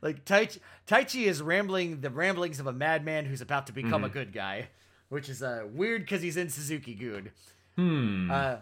like 0.02 0.26
Taichi, 0.26 0.60
Taichi 0.86 1.24
is 1.24 1.42
rambling 1.42 2.02
the 2.02 2.10
ramblings 2.10 2.60
of 2.60 2.68
a 2.68 2.74
madman 2.74 3.24
who's 3.24 3.40
about 3.40 3.68
to 3.68 3.74
become 3.74 4.04
a 4.04 4.10
good 4.10 4.34
guy, 4.34 4.68
which 5.12 5.28
is 5.28 5.44
uh, 5.44 5.66
weird 5.74 6.04
because 6.04 6.22
he's 6.22 6.38
in 6.38 6.50
Suzuki-gun. 6.50 7.32
Hmm. 7.76 8.32
Uh, 8.32 8.56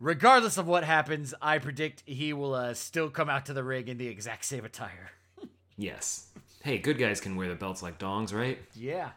regardless 0.00 0.58
of 0.58 0.66
what 0.66 0.82
happens, 0.82 1.34
I 1.40 1.58
predict 1.58 2.02
he 2.04 2.32
will 2.32 2.52
uh, 2.52 2.74
still 2.74 3.10
come 3.10 3.30
out 3.30 3.46
to 3.46 3.52
the 3.52 3.62
ring 3.62 3.86
in 3.86 3.96
the 3.96 4.08
exact 4.08 4.44
same 4.44 4.64
attire. 4.64 5.12
Yes. 5.76 6.28
Hey, 6.62 6.78
good 6.78 6.98
guys 6.98 7.20
can 7.20 7.34
wear 7.34 7.48
the 7.48 7.56
belts 7.56 7.82
like 7.82 7.98
dongs, 7.98 8.32
right? 8.32 8.60
Yeah. 8.76 9.10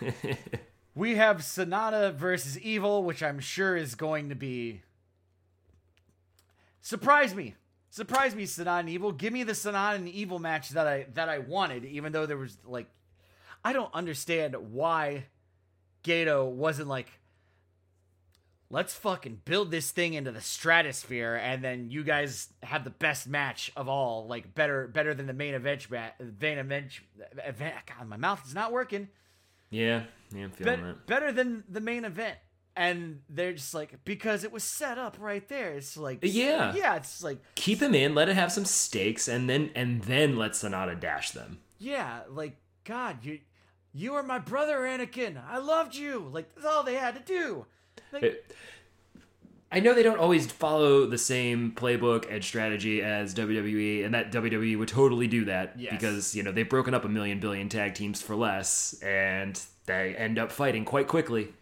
we 0.96 1.14
have 1.14 1.36
Sanada 1.36 2.12
versus 2.12 2.58
Evil, 2.58 3.04
which 3.04 3.22
I'm 3.22 3.38
sure 3.38 3.76
is 3.76 3.94
going 3.94 4.28
to 4.30 4.34
be. 4.34 4.82
Surprise 6.80 7.32
me. 7.32 7.54
Surprise 7.90 8.34
me, 8.34 8.42
Sanada 8.42 8.80
and 8.80 8.88
Evil. 8.88 9.12
Give 9.12 9.32
me 9.32 9.44
the 9.44 9.52
Sanada 9.52 9.94
and 9.94 10.08
Evil 10.08 10.40
match 10.40 10.70
that 10.70 10.88
I 10.88 11.06
that 11.14 11.28
I 11.28 11.38
wanted, 11.38 11.84
even 11.84 12.10
though 12.10 12.26
there 12.26 12.38
was 12.38 12.58
like 12.66 12.88
I 13.64 13.72
don't 13.72 13.94
understand 13.94 14.56
why 14.72 15.26
Gedo 16.04 16.46
wasn't 16.48 16.88
like 16.88 17.08
let's 18.70 18.94
fucking 18.94 19.40
build 19.44 19.70
this 19.70 19.90
thing 19.90 20.14
into 20.14 20.32
the 20.32 20.40
stratosphere 20.40 21.34
and 21.40 21.62
then 21.62 21.90
you 21.90 22.02
guys 22.02 22.48
have 22.62 22.82
the 22.84 22.90
best 22.90 23.28
match 23.28 23.70
of 23.76 23.88
all, 23.88 24.26
like 24.26 24.54
better 24.54 24.86
better 24.88 25.14
than 25.14 25.26
the 25.26 25.32
main 25.32 25.54
event 25.54 25.86
main 25.90 26.58
event 26.58 26.86
event 27.46 27.74
God, 27.86 28.08
my 28.08 28.16
mouth 28.16 28.42
is 28.46 28.54
not 28.54 28.72
working 28.72 29.08
Yeah, 29.70 30.04
yeah, 30.34 30.44
I'm 30.44 30.50
feeling 30.50 30.76
Bet- 30.76 30.84
that. 30.84 31.06
better 31.06 31.32
than 31.32 31.64
the 31.68 31.80
main 31.80 32.04
event. 32.04 32.36
And 32.76 33.20
they're 33.28 33.52
just 33.52 33.72
like 33.72 34.04
because 34.04 34.42
it 34.42 34.50
was 34.50 34.64
set 34.64 34.98
up 34.98 35.16
right 35.20 35.46
there. 35.48 35.74
It's 35.74 35.96
like 35.96 36.18
Yeah. 36.22 36.74
yeah. 36.74 36.96
It's 36.96 37.22
like 37.22 37.38
Keep 37.54 37.80
him 37.80 37.94
in, 37.94 38.16
let 38.16 38.28
it 38.28 38.34
have 38.34 38.50
some 38.50 38.64
stakes, 38.64 39.28
and 39.28 39.48
then 39.48 39.70
and 39.76 40.02
then 40.02 40.36
let 40.36 40.52
Sanada 40.52 40.98
dash 40.98 41.30
them. 41.30 41.60
yeah, 41.78 42.22
like 42.28 42.56
God, 42.82 43.18
you 43.24 43.38
you 43.94 44.14
are 44.14 44.22
my 44.22 44.38
brother, 44.38 44.78
Anakin. 44.80 45.40
I 45.48 45.58
loved 45.58 45.94
you. 45.94 46.28
Like 46.32 46.54
that's 46.54 46.66
all 46.66 46.82
they 46.82 46.94
had 46.96 47.14
to 47.14 47.20
do. 47.22 47.66
Like, 48.12 48.22
It- 48.24 48.54
I 49.72 49.80
know 49.80 49.92
they 49.92 50.04
don't 50.04 50.20
always 50.20 50.46
follow 50.52 51.04
the 51.04 51.18
same 51.18 51.72
playbook 51.72 52.32
and 52.32 52.44
strategy 52.44 53.02
as 53.02 53.34
WWE, 53.34 54.04
and 54.04 54.14
that 54.14 54.30
WWE 54.30 54.78
would 54.78 54.86
totally 54.88 55.26
do 55.26 55.44
that 55.46 55.72
Yes. 55.76 55.90
because 55.92 56.34
you 56.36 56.44
know 56.44 56.52
they've 56.52 56.68
broken 56.68 56.94
up 56.94 57.04
a 57.04 57.08
million 57.08 57.40
billion 57.40 57.68
tag 57.68 57.94
teams 57.94 58.22
for 58.22 58.36
less, 58.36 58.94
and 59.02 59.60
they 59.86 60.14
end 60.14 60.38
up 60.38 60.52
fighting 60.52 60.84
quite 60.84 61.08
quickly, 61.08 61.54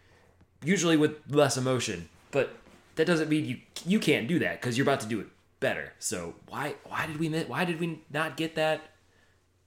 usually 0.63 0.95
with 0.95 1.17
less 1.27 1.57
emotion. 1.57 2.07
But 2.29 2.55
that 2.95 3.05
doesn't 3.07 3.29
mean 3.29 3.45
you 3.45 3.57
you 3.83 3.99
can't 3.99 4.27
do 4.27 4.37
that 4.39 4.61
because 4.61 4.77
you're 4.77 4.85
about 4.85 4.99
to 4.99 5.07
do 5.07 5.19
it 5.19 5.27
better. 5.59 5.93
So 5.97 6.35
why 6.47 6.75
why 6.83 7.07
did 7.07 7.17
we 7.19 7.29
why 7.45 7.65
did 7.65 7.79
we 7.79 8.03
not 8.11 8.37
get 8.37 8.53
that? 8.55 8.81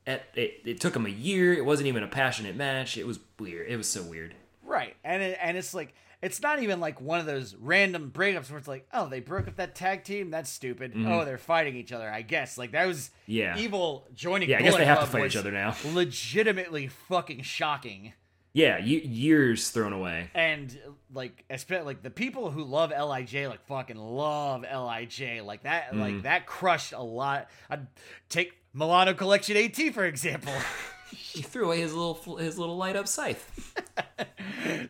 At, 0.06 0.22
it, 0.34 0.60
it 0.64 0.80
took 0.80 0.92
them 0.92 1.06
a 1.06 1.10
year. 1.10 1.52
It 1.54 1.64
wasn't 1.64 1.88
even 1.88 2.02
a 2.02 2.08
passionate 2.08 2.54
match. 2.56 2.96
It 2.96 3.06
was 3.06 3.18
weird. 3.38 3.68
It 3.68 3.76
was 3.76 3.88
so 3.88 4.02
weird. 4.02 4.34
right, 4.64 4.94
and 5.04 5.22
it, 5.22 5.38
and 5.42 5.56
it's 5.56 5.74
like 5.74 5.94
it's 6.22 6.40
not 6.40 6.62
even 6.62 6.80
like 6.80 7.00
one 7.00 7.20
of 7.20 7.26
those 7.26 7.54
random 7.56 8.10
breakups 8.14 8.48
where 8.50 8.58
it's 8.58 8.66
like, 8.68 8.88
oh, 8.92 9.08
they 9.08 9.20
broke 9.20 9.48
up 9.48 9.56
that 9.56 9.74
tag 9.74 10.02
team. 10.04 10.30
That's 10.30 10.48
stupid. 10.50 10.92
Oh, 10.96 11.24
they're 11.24 11.36
fighting 11.38 11.76
each 11.76 11.92
other. 11.92 12.08
I 12.10 12.22
guess 12.22 12.56
like 12.56 12.72
that 12.72 12.86
was 12.86 13.10
Mm-hmm. 13.28 13.32
Yeah. 13.32 13.58
evil 13.58 14.06
joining. 14.14 14.48
Yeah, 14.48 14.58
I 14.58 14.62
guess 14.62 14.70
Bullet 14.72 14.78
they 14.80 14.86
have 14.86 15.00
to 15.00 15.06
fight 15.06 15.26
each 15.26 15.36
other 15.36 15.50
now. 15.52 15.74
Legitimately 15.92 16.86
fucking 16.88 17.42
shocking. 17.42 18.12
Yeah, 18.52 18.78
ye- 18.78 19.04
years 19.04 19.68
thrown 19.70 19.92
away. 19.92 20.30
and 20.34 20.76
like 21.12 21.44
especially 21.50 21.84
like 21.84 22.02
the 22.02 22.10
people 22.10 22.50
who 22.50 22.64
love 22.64 22.90
Lij 22.90 23.34
like 23.46 23.66
fucking 23.66 23.96
love 23.98 24.62
Lij 24.62 25.20
like 25.42 25.64
that 25.64 25.92
Mm. 25.92 26.00
like 26.00 26.22
that 26.22 26.46
crushed 26.46 26.92
a 26.94 27.02
lot. 27.02 27.48
I'd 27.68 27.86
take 28.30 28.54
Milano 28.76 29.14
Collection 29.14 29.56
AT 29.56 29.94
for 29.94 30.04
example. 30.04 30.52
He 31.08 31.40
threw 31.42 31.66
away 31.66 31.80
his 31.80 31.94
little 31.94 32.36
his 32.36 32.58
little 32.58 32.76
light 32.76 32.96
up 32.96 33.06
scythe. 33.06 33.74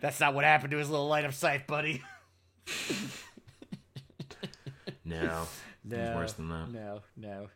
That's 0.00 0.18
not 0.18 0.32
what 0.34 0.44
happened 0.44 0.70
to 0.70 0.78
his 0.78 0.88
little 0.88 1.08
light 1.08 1.24
up 1.24 1.34
scythe, 1.34 1.66
buddy. 1.66 2.02
No, 5.04 5.46
was 5.88 6.16
worse 6.16 6.32
than 6.32 6.48
that. 6.48 6.72
No, 6.72 7.00
no. 7.16 7.48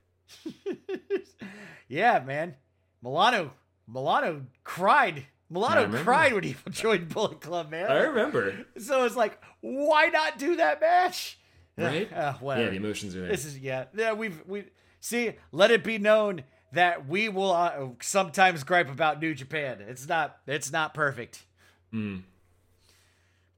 yeah, 1.89 2.23
man. 2.24 2.55
Milano 3.02 3.52
Milano 3.89 4.47
cried. 4.62 5.27
Milano 5.48 5.89
cried 6.05 6.32
when 6.32 6.44
he 6.44 6.55
joined 6.70 7.09
Bullet 7.09 7.40
Club, 7.40 7.70
man. 7.70 7.90
I 7.90 8.02
remember, 8.02 8.66
So 8.78 9.05
it's 9.05 9.16
like, 9.16 9.43
why 9.62 10.07
not 10.11 10.39
do 10.39 10.57
that 10.57 10.81
match? 10.81 11.39
right? 11.77 12.12
Uh, 12.12 12.35
whatever. 12.35 12.66
yeah, 12.66 12.70
the 12.70 12.77
emotions 12.77 13.16
are 13.16 13.20
there. 13.23 13.31
This 13.31 13.44
is 13.44 13.59
yeah. 13.59 13.86
Yeah, 13.97 14.12
we've 14.12 14.40
we 14.47 14.65
see. 15.01 15.32
Let 15.52 15.70
it 15.70 15.82
be 15.82 15.98
known 15.98 16.44
that 16.72 17.09
we 17.09 17.28
will 17.28 17.52
uh, 17.52 17.89
sometimes 18.01 18.64
gripe 18.64 18.90
about 18.90 19.20
New 19.20 19.35
Japan. 19.35 19.78
It's 19.86 20.09
not. 20.09 20.39
It's 20.47 20.70
not 20.70 20.94
perfect. 20.94 21.44
Mm. 21.93 22.22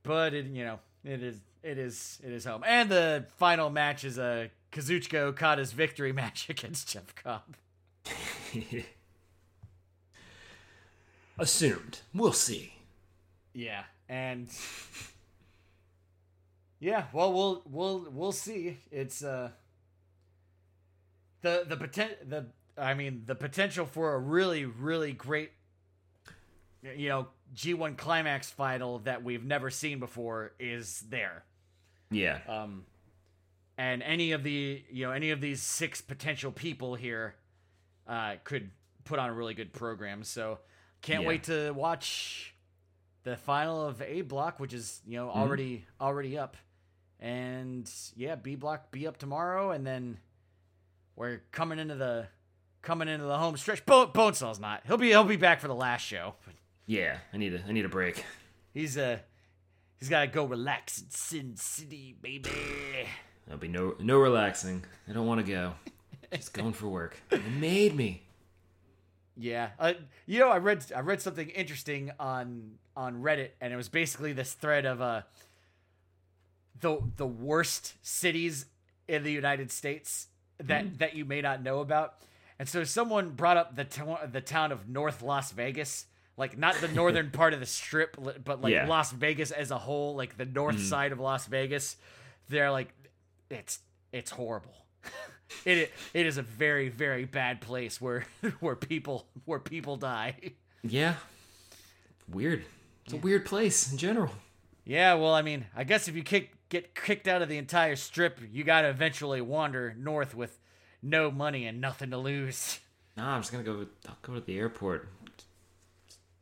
But 0.03 0.35
it, 0.35 0.47
you 0.47 0.65
know, 0.65 0.81
it 1.05 1.23
is. 1.23 1.37
It 1.63 1.79
is. 1.79 2.21
It 2.25 2.33
is 2.33 2.45
home. 2.45 2.65
And 2.67 2.91
the 2.91 3.27
final 3.37 3.71
match 3.71 4.05
is 4.05 4.19
a 4.19 4.51
Kazuchika 4.73 5.19
Okada's 5.19 5.73
victory 5.73 6.13
match 6.15 6.49
against 6.49 6.89
Jeff 6.89 7.15
Cobb. 7.15 7.57
Assumed. 11.39 12.01
We'll 12.15 12.33
see. 12.33 12.75
Yeah, 13.55 13.85
and 14.09 14.49
yeah, 16.81 17.05
well, 17.13 17.33
we'll 17.33 17.63
we'll 17.67 18.07
we'll 18.11 18.33
see. 18.33 18.79
It's 18.91 19.23
uh 19.23 19.51
the 21.43 21.65
the 21.69 21.77
potent 21.77 22.29
the 22.29 22.47
I 22.77 22.95
mean, 22.95 23.25
the 23.27 23.35
potential 23.35 23.85
for 23.85 24.15
a 24.15 24.19
really, 24.19 24.65
really 24.65 25.13
great, 25.13 25.51
you 26.83 27.09
know, 27.11 27.29
G1 27.55 27.99
climax 27.99 28.49
final 28.51 29.01
that 29.01 29.23
we've 29.23 29.45
never 29.45 29.69
seen 29.69 29.99
before 30.01 30.53
is 30.59 31.05
there. 31.11 31.45
Yeah. 32.11 32.39
Um, 32.49 32.87
and 33.77 34.03
any 34.03 34.33
of 34.33 34.43
the, 34.43 34.83
you 34.91 35.05
know, 35.07 35.13
any 35.13 35.31
of 35.33 35.43
these 35.43 35.61
six 35.61 36.01
potential 36.01 36.51
people 36.51 36.95
here 36.95 37.35
uh, 38.09 38.37
could 38.45 38.71
put 39.05 39.19
on 39.19 39.29
a 39.29 39.35
really 39.35 39.55
good 39.55 39.73
program. 39.75 40.25
So 40.25 40.59
can't 41.03 41.23
Yeah. 41.23 41.29
wait 41.29 41.45
to 41.45 41.73
watch 41.73 42.55
the 43.25 43.37
final 43.37 43.87
of 43.87 44.01
A 44.01 44.23
block, 44.23 44.59
which 44.61 44.73
is 44.73 45.01
you 45.07 45.17
know 45.19 45.29
already 45.31 45.85
already 46.01 46.39
up, 46.39 46.57
and 47.21 47.89
yeah, 48.17 48.35
B 48.35 48.55
block 48.57 48.91
be 48.91 49.07
up 49.07 49.19
tomorrow, 49.19 49.71
and 49.73 49.87
then 49.87 50.19
we're 51.17 51.43
coming 51.53 51.79
into 51.79 51.95
the 51.95 52.27
coming 52.83 53.09
into 53.09 53.25
the 53.25 53.39
home 53.39 53.57
stretch. 53.57 53.85
Bone 53.87 54.09
Bonesaw's 54.09 54.61
not. 54.61 54.83
He'll 54.87 54.97
be 54.97 55.09
he'll 55.09 55.25
be 55.25 55.37
back 55.37 55.61
for 55.61 55.69
the 55.69 55.75
last 55.75 56.03
show. 56.03 56.35
Yeah. 56.87 57.19
I 57.33 57.37
need 57.37 57.55
a 57.55 57.63
I 57.67 57.73
need 57.73 57.85
a 57.85 57.89
break. 57.89 58.25
he's 58.75 58.99
uh 58.99 59.19
he's 59.99 60.09
got 60.09 60.23
to 60.23 60.27
go 60.27 60.45
relax 60.45 61.01
in 61.01 61.11
Sin 61.11 61.57
City, 61.57 62.17
baby. 62.21 62.51
There'll 63.47 63.61
be 63.61 63.69
no 63.69 63.95
no 64.01 64.19
relaxing. 64.19 64.85
I 65.09 65.13
don't 65.13 65.27
want 65.27 65.45
to 65.45 65.51
go. 65.51 65.75
Just 66.33 66.55
going 66.55 66.73
for 66.73 66.89
work. 66.89 67.21
It 67.31 67.43
made 67.47 67.95
me. 67.95 68.23
Yeah, 69.37 69.71
uh, 69.79 69.95
you 70.27 70.39
know, 70.39 70.51
I 70.51 70.59
read 70.59 70.85
I 70.95 71.01
read 71.01 71.21
something 71.23 71.49
interesting 71.49 72.11
on 72.21 72.73
on 72.97 73.23
Reddit, 73.23 73.51
and 73.61 73.73
it 73.73 73.77
was 73.77 73.89
basically 73.89 74.33
this 74.33 74.53
thread 74.53 74.85
of 74.85 75.01
uh 75.01 75.23
the 76.81 77.01
the 77.17 77.27
worst 77.27 77.95
cities 78.03 78.67
in 79.09 79.23
the 79.23 79.33
United 79.33 79.71
States 79.71 80.29
that 80.67 80.85
mm-hmm. 80.85 80.97
that 80.97 81.15
you 81.15 81.25
may 81.25 81.41
not 81.41 81.63
know 81.63 81.81
about. 81.81 82.15
And 82.59 82.69
so 82.69 82.85
someone 82.85 83.31
brought 83.31 83.57
up 83.57 83.77
the 83.77 83.85
to- 83.85 84.29
the 84.31 84.41
town 84.41 84.73
of 84.73 84.89
North 84.89 85.23
Las 85.23 85.53
Vegas, 85.53 86.07
like 86.37 86.57
not 86.57 86.77
the 86.77 86.89
northern 86.89 87.31
part 87.33 87.55
of 87.55 87.61
the 87.61 87.67
strip, 87.67 88.17
but 88.45 88.61
like 88.61 88.73
Yeah. 88.73 88.87
Las 88.87 89.13
Vegas 89.13 89.51
as 89.51 89.71
a 89.71 89.79
whole, 89.79 90.15
like 90.15 90.37
the 90.37 90.45
north 90.45 90.77
mm-hmm. 90.77 90.85
side 90.85 91.13
of 91.13 91.21
Las 91.21 91.47
Vegas. 91.47 91.97
They're 92.49 92.71
like, 92.71 92.93
it's 93.51 93.81
it's 94.13 94.31
horrible. 94.31 94.75
it 95.65 95.91
it 96.15 96.27
is 96.27 96.39
a 96.39 96.43
very 96.43 96.89
very 96.89 97.25
bad 97.25 97.61
place 97.61 98.01
where 98.01 98.27
where 98.61 98.77
people 98.77 99.27
where 99.45 99.59
people 99.59 99.97
die. 99.97 100.37
Yeah. 100.83 101.15
Weird. 102.29 102.65
It's 103.05 103.15
a 103.15 103.17
weird 103.17 103.45
place 103.45 103.91
in 103.91 103.99
general. 103.99 104.33
Yeah, 104.85 105.15
well, 105.15 105.33
I 105.33 105.43
mean, 105.43 105.67
I 105.77 105.85
guess 105.85 106.09
if 106.09 106.17
you 106.17 106.23
kick 106.23 106.51
get 106.73 106.95
kicked 106.95 107.29
out 107.29 107.43
of 107.43 107.51
the 107.51 107.59
entire 107.59 107.95
strip, 107.97 108.41
you 108.51 108.65
got 108.65 108.81
to 108.81 108.89
eventually 108.89 109.43
wander 109.43 109.95
north 109.99 110.35
with 110.35 110.59
no 111.03 111.31
money 111.31 111.67
and 111.67 111.81
nothing 111.81 112.11
to 112.11 112.19
lose. 112.19 112.81
Nah, 113.15 113.35
I'm 113.35 113.43
just 113.43 113.53
gonna 113.53 113.63
go. 113.63 113.85
I'll 114.09 114.17
go 114.23 114.33
to 114.33 114.41
the 114.41 114.57
airport. 114.57 115.07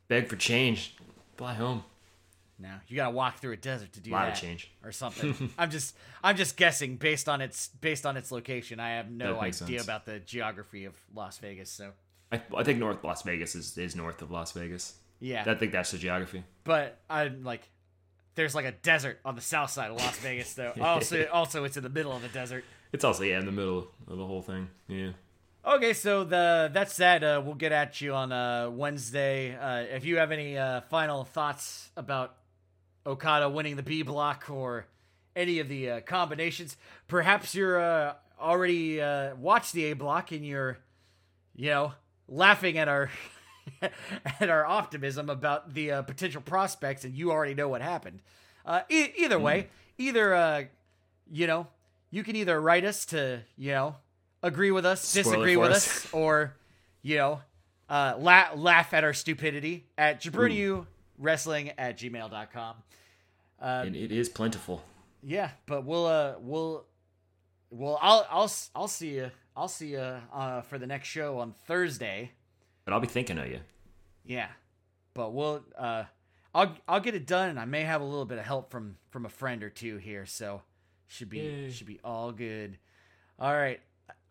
Beg 0.07 0.29
for 0.29 0.37
change. 0.37 0.95
Fly 1.35 1.53
home. 1.53 1.83
Now 2.57 2.79
you 2.87 2.95
got 2.95 3.07
to 3.07 3.11
walk 3.11 3.39
through 3.39 3.51
a 3.51 3.57
desert 3.57 3.91
to 3.91 3.99
do 3.99 4.11
a 4.11 4.13
Lot 4.13 4.27
that, 4.27 4.35
of 4.35 4.39
change. 4.41 4.71
or 4.81 4.93
something. 4.93 5.51
I'm 5.57 5.69
just 5.69 5.97
I'm 6.23 6.37
just 6.37 6.55
guessing 6.55 6.95
based 6.95 7.27
on 7.27 7.41
its 7.41 7.67
based 7.81 8.05
on 8.05 8.15
its 8.15 8.31
location. 8.31 8.79
I 8.79 8.91
have 8.91 9.11
no 9.11 9.37
idea 9.41 9.51
sense. 9.51 9.83
about 9.83 10.05
the 10.05 10.19
geography 10.19 10.85
of 10.85 10.95
Las 11.13 11.39
Vegas, 11.39 11.69
so 11.69 11.91
I, 12.31 12.41
I 12.55 12.63
think 12.63 12.79
North 12.79 13.03
Las 13.03 13.21
Vegas 13.23 13.53
is, 13.53 13.77
is 13.77 13.93
north 13.93 14.21
of 14.21 14.31
Las 14.31 14.53
Vegas. 14.53 14.93
yeah. 15.19 15.43
I 15.45 15.55
think 15.55 15.73
that's 15.73 15.91
the 15.91 15.97
geography. 15.97 16.45
but 16.63 16.99
I'm 17.09 17.43
like, 17.43 17.67
there's 18.35 18.55
like 18.55 18.65
a 18.65 18.71
desert 18.71 19.19
on 19.25 19.35
the 19.35 19.41
south 19.41 19.71
side 19.71 19.91
of 19.91 19.97
Las 19.97 20.17
Vegas, 20.19 20.53
though. 20.53 20.73
Also, 20.81 21.27
also 21.27 21.63
it's 21.63 21.77
in 21.77 21.83
the 21.83 21.89
middle 21.89 22.11
of 22.11 22.21
the 22.21 22.29
desert. 22.29 22.63
It's 22.93 23.03
also 23.03 23.23
yeah 23.23 23.39
in 23.39 23.45
the 23.45 23.51
middle 23.51 23.87
of 24.07 24.17
the 24.17 24.25
whole 24.25 24.41
thing. 24.41 24.69
Yeah. 24.87 25.11
Okay, 25.63 25.93
so 25.93 26.23
the 26.23 26.71
that's 26.73 26.97
that. 26.97 27.23
Uh, 27.23 27.41
we'll 27.43 27.55
get 27.55 27.71
at 27.71 28.01
you 28.01 28.13
on 28.13 28.31
uh, 28.31 28.69
Wednesday. 28.71 29.55
Uh, 29.55 29.95
if 29.95 30.05
you 30.05 30.17
have 30.17 30.31
any 30.31 30.57
uh, 30.57 30.81
final 30.81 31.23
thoughts 31.23 31.91
about 31.95 32.35
Okada 33.05 33.47
winning 33.47 33.75
the 33.75 33.83
B 33.83 34.01
block 34.01 34.49
or 34.49 34.87
any 35.35 35.59
of 35.59 35.69
the 35.69 35.89
uh, 35.89 36.01
combinations, 36.01 36.77
perhaps 37.07 37.53
you're 37.53 37.79
uh, 37.79 38.13
already 38.39 38.99
uh, 39.01 39.35
watched 39.35 39.73
the 39.73 39.85
A 39.91 39.93
block 39.93 40.31
and 40.31 40.45
you're, 40.45 40.79
you 41.55 41.69
know, 41.69 41.93
laughing 42.27 42.77
at 42.77 42.87
our 42.87 43.11
at 44.39 44.49
our 44.49 44.65
optimism 44.65 45.29
about 45.29 45.73
the 45.73 45.91
uh, 45.91 46.01
potential 46.03 46.41
prospects, 46.41 47.03
and 47.05 47.15
you 47.15 47.31
already 47.31 47.53
know 47.53 47.67
what 47.69 47.81
happened. 47.81 48.19
Uh, 48.65 48.81
e- 48.89 49.11
either 49.17 49.39
way, 49.39 49.67
either 49.97 50.33
uh, 50.33 50.63
you 51.31 51.47
know, 51.47 51.67
you 52.09 52.23
can 52.23 52.35
either 52.35 52.59
write 52.59 52.83
us 52.85 53.05
to 53.07 53.41
you 53.57 53.71
know 53.71 53.95
agree 54.43 54.71
with 54.71 54.85
us, 54.85 55.01
Spoil 55.03 55.21
it 55.21 55.23
disagree 55.23 55.57
with 55.57 55.71
us. 55.71 56.05
us, 56.05 56.13
or 56.13 56.55
you 57.01 57.17
know, 57.17 57.41
uh, 57.89 58.15
la- 58.19 58.53
laugh 58.55 58.93
at 58.93 59.03
our 59.03 59.13
stupidity 59.13 59.85
at 59.97 60.21
JabroniU 60.21 60.85
Wrestling 61.17 61.71
at 61.77 61.97
gmail.com. 61.99 62.75
and 63.59 63.95
it 63.95 64.11
is 64.11 64.27
plentiful. 64.29 64.83
Yeah, 65.23 65.51
but 65.67 65.85
we'll 65.85 66.05
uh 66.07 66.33
we'll 66.39 66.85
well 67.69 67.99
I'll 68.01 68.25
I'll 68.29 68.51
I'll 68.75 68.87
see 68.87 69.15
you 69.15 69.31
I'll 69.55 69.67
see 69.67 69.89
you 69.93 69.99
uh 69.99 70.61
for 70.61 70.77
the 70.79 70.87
next 70.87 71.07
show 71.09 71.37
on 71.39 71.53
Thursday. 71.67 72.31
But 72.85 72.93
I'll 72.93 72.99
be 72.99 73.07
thinking 73.07 73.37
of 73.37 73.47
you. 73.47 73.59
Yeah, 74.25 74.47
but 75.13 75.33
we'll 75.33 75.63
uh 75.77 76.05
I'll 76.53 76.75
I'll 76.87 76.99
get 76.99 77.15
it 77.15 77.25
done, 77.25 77.49
and 77.49 77.59
I 77.59 77.65
may 77.65 77.83
have 77.83 78.01
a 78.01 78.05
little 78.05 78.25
bit 78.25 78.37
of 78.37 78.45
help 78.45 78.71
from 78.71 78.97
from 79.09 79.25
a 79.25 79.29
friend 79.29 79.63
or 79.63 79.69
two 79.69 79.97
here, 79.97 80.25
so 80.25 80.61
should 81.07 81.29
be 81.29 81.39
Yay. 81.39 81.71
should 81.71 81.87
be 81.87 81.99
all 82.03 82.31
good. 82.31 82.77
All 83.39 83.53
right, 83.53 83.79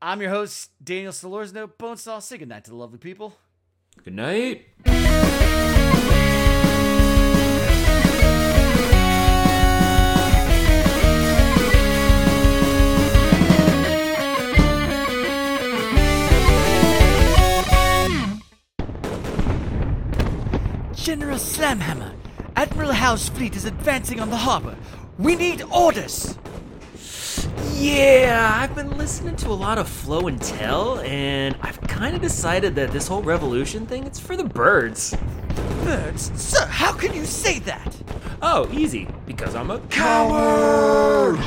I'm 0.02 0.20
your 0.20 0.30
host 0.30 0.70
Daniel 0.82 1.12
Solorzano. 1.12 1.70
Bonesaw, 1.78 2.22
say 2.22 2.38
good 2.38 2.48
night 2.48 2.64
to 2.64 2.70
the 2.70 2.76
lovely 2.76 2.98
people. 2.98 3.36
Good 4.04 4.14
night. 4.14 4.66
General 21.10 21.38
Slamhammer, 21.38 22.14
Admiral 22.54 22.92
Howe's 22.92 23.28
fleet 23.28 23.56
is 23.56 23.64
advancing 23.64 24.20
on 24.20 24.30
the 24.30 24.36
harbor. 24.36 24.76
We 25.18 25.34
need 25.34 25.60
orders. 25.62 26.38
Yeah, 27.72 28.56
I've 28.62 28.76
been 28.76 28.96
listening 28.96 29.34
to 29.38 29.48
a 29.48 29.58
lot 29.58 29.76
of 29.76 29.88
Flow 29.88 30.28
and 30.28 30.40
Tell, 30.40 31.00
and 31.00 31.56
I've 31.62 31.80
kind 31.80 32.14
of 32.14 32.22
decided 32.22 32.76
that 32.76 32.92
this 32.92 33.08
whole 33.08 33.22
revolution 33.22 33.86
thing, 33.86 34.04
it's 34.04 34.20
for 34.20 34.36
the 34.36 34.44
birds. 34.44 35.16
Birds, 35.82 36.30
sir, 36.40 36.64
how 36.66 36.92
can 36.92 37.12
you 37.12 37.24
say 37.24 37.58
that? 37.58 37.96
Oh, 38.40 38.68
easy, 38.70 39.08
because 39.26 39.56
I'm 39.56 39.72
a 39.72 39.80
Coward! 39.88 41.40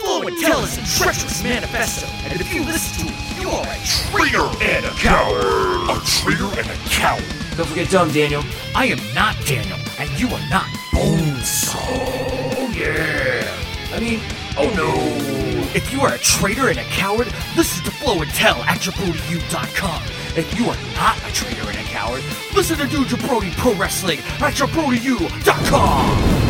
Flow 0.00 0.22
and 0.22 0.38
Tell 0.38 0.64
is 0.64 0.78
a 0.78 0.98
treacherous 0.98 1.42
manifesto, 1.42 2.06
and 2.30 2.40
if 2.40 2.54
you 2.54 2.64
listen 2.64 3.06
to 3.06 3.12
it, 3.12 3.42
you 3.42 3.50
are 3.50 3.66
a 3.66 3.76
traitor 3.84 4.64
and 4.64 4.86
a 4.86 4.90
coward. 4.92 5.90
A 5.90 6.00
traitor 6.06 6.58
and 6.58 6.70
a 6.70 6.88
coward. 6.88 7.41
Don't 7.56 7.66
forget 7.66 7.90
Dumb 7.90 8.10
Daniel. 8.10 8.42
I 8.74 8.86
am 8.86 8.98
not 9.14 9.36
Daniel, 9.44 9.78
and 9.98 10.10
you 10.18 10.28
are 10.28 10.50
not 10.50 10.66
Bones. 10.92 11.70
Oh 11.74 12.72
yeah. 12.74 13.48
I 13.94 14.00
mean, 14.00 14.20
Oh 14.58 14.68
no. 14.76 14.92
If 15.74 15.90
you 15.92 16.02
are 16.02 16.14
a 16.14 16.18
traitor 16.18 16.68
and 16.68 16.78
a 16.78 16.84
coward, 16.84 17.28
listen 17.56 17.82
to 17.84 17.90
Flow 17.90 18.20
and 18.20 18.30
Tell 18.32 18.56
at 18.64 18.80
JabroniU.com. 18.80 20.02
If 20.36 20.58
you 20.58 20.66
are 20.66 20.76
not 20.94 21.16
a 21.26 21.32
traitor 21.32 21.66
and 21.68 21.78
a 21.78 21.84
coward, 21.84 22.22
listen 22.54 22.76
to 22.78 22.86
Do 22.86 23.04
Jabroni 23.04 23.56
Pro 23.56 23.72
Wrestling 23.74 24.18
at 24.18 24.52
JabroniU.com. 24.52 26.41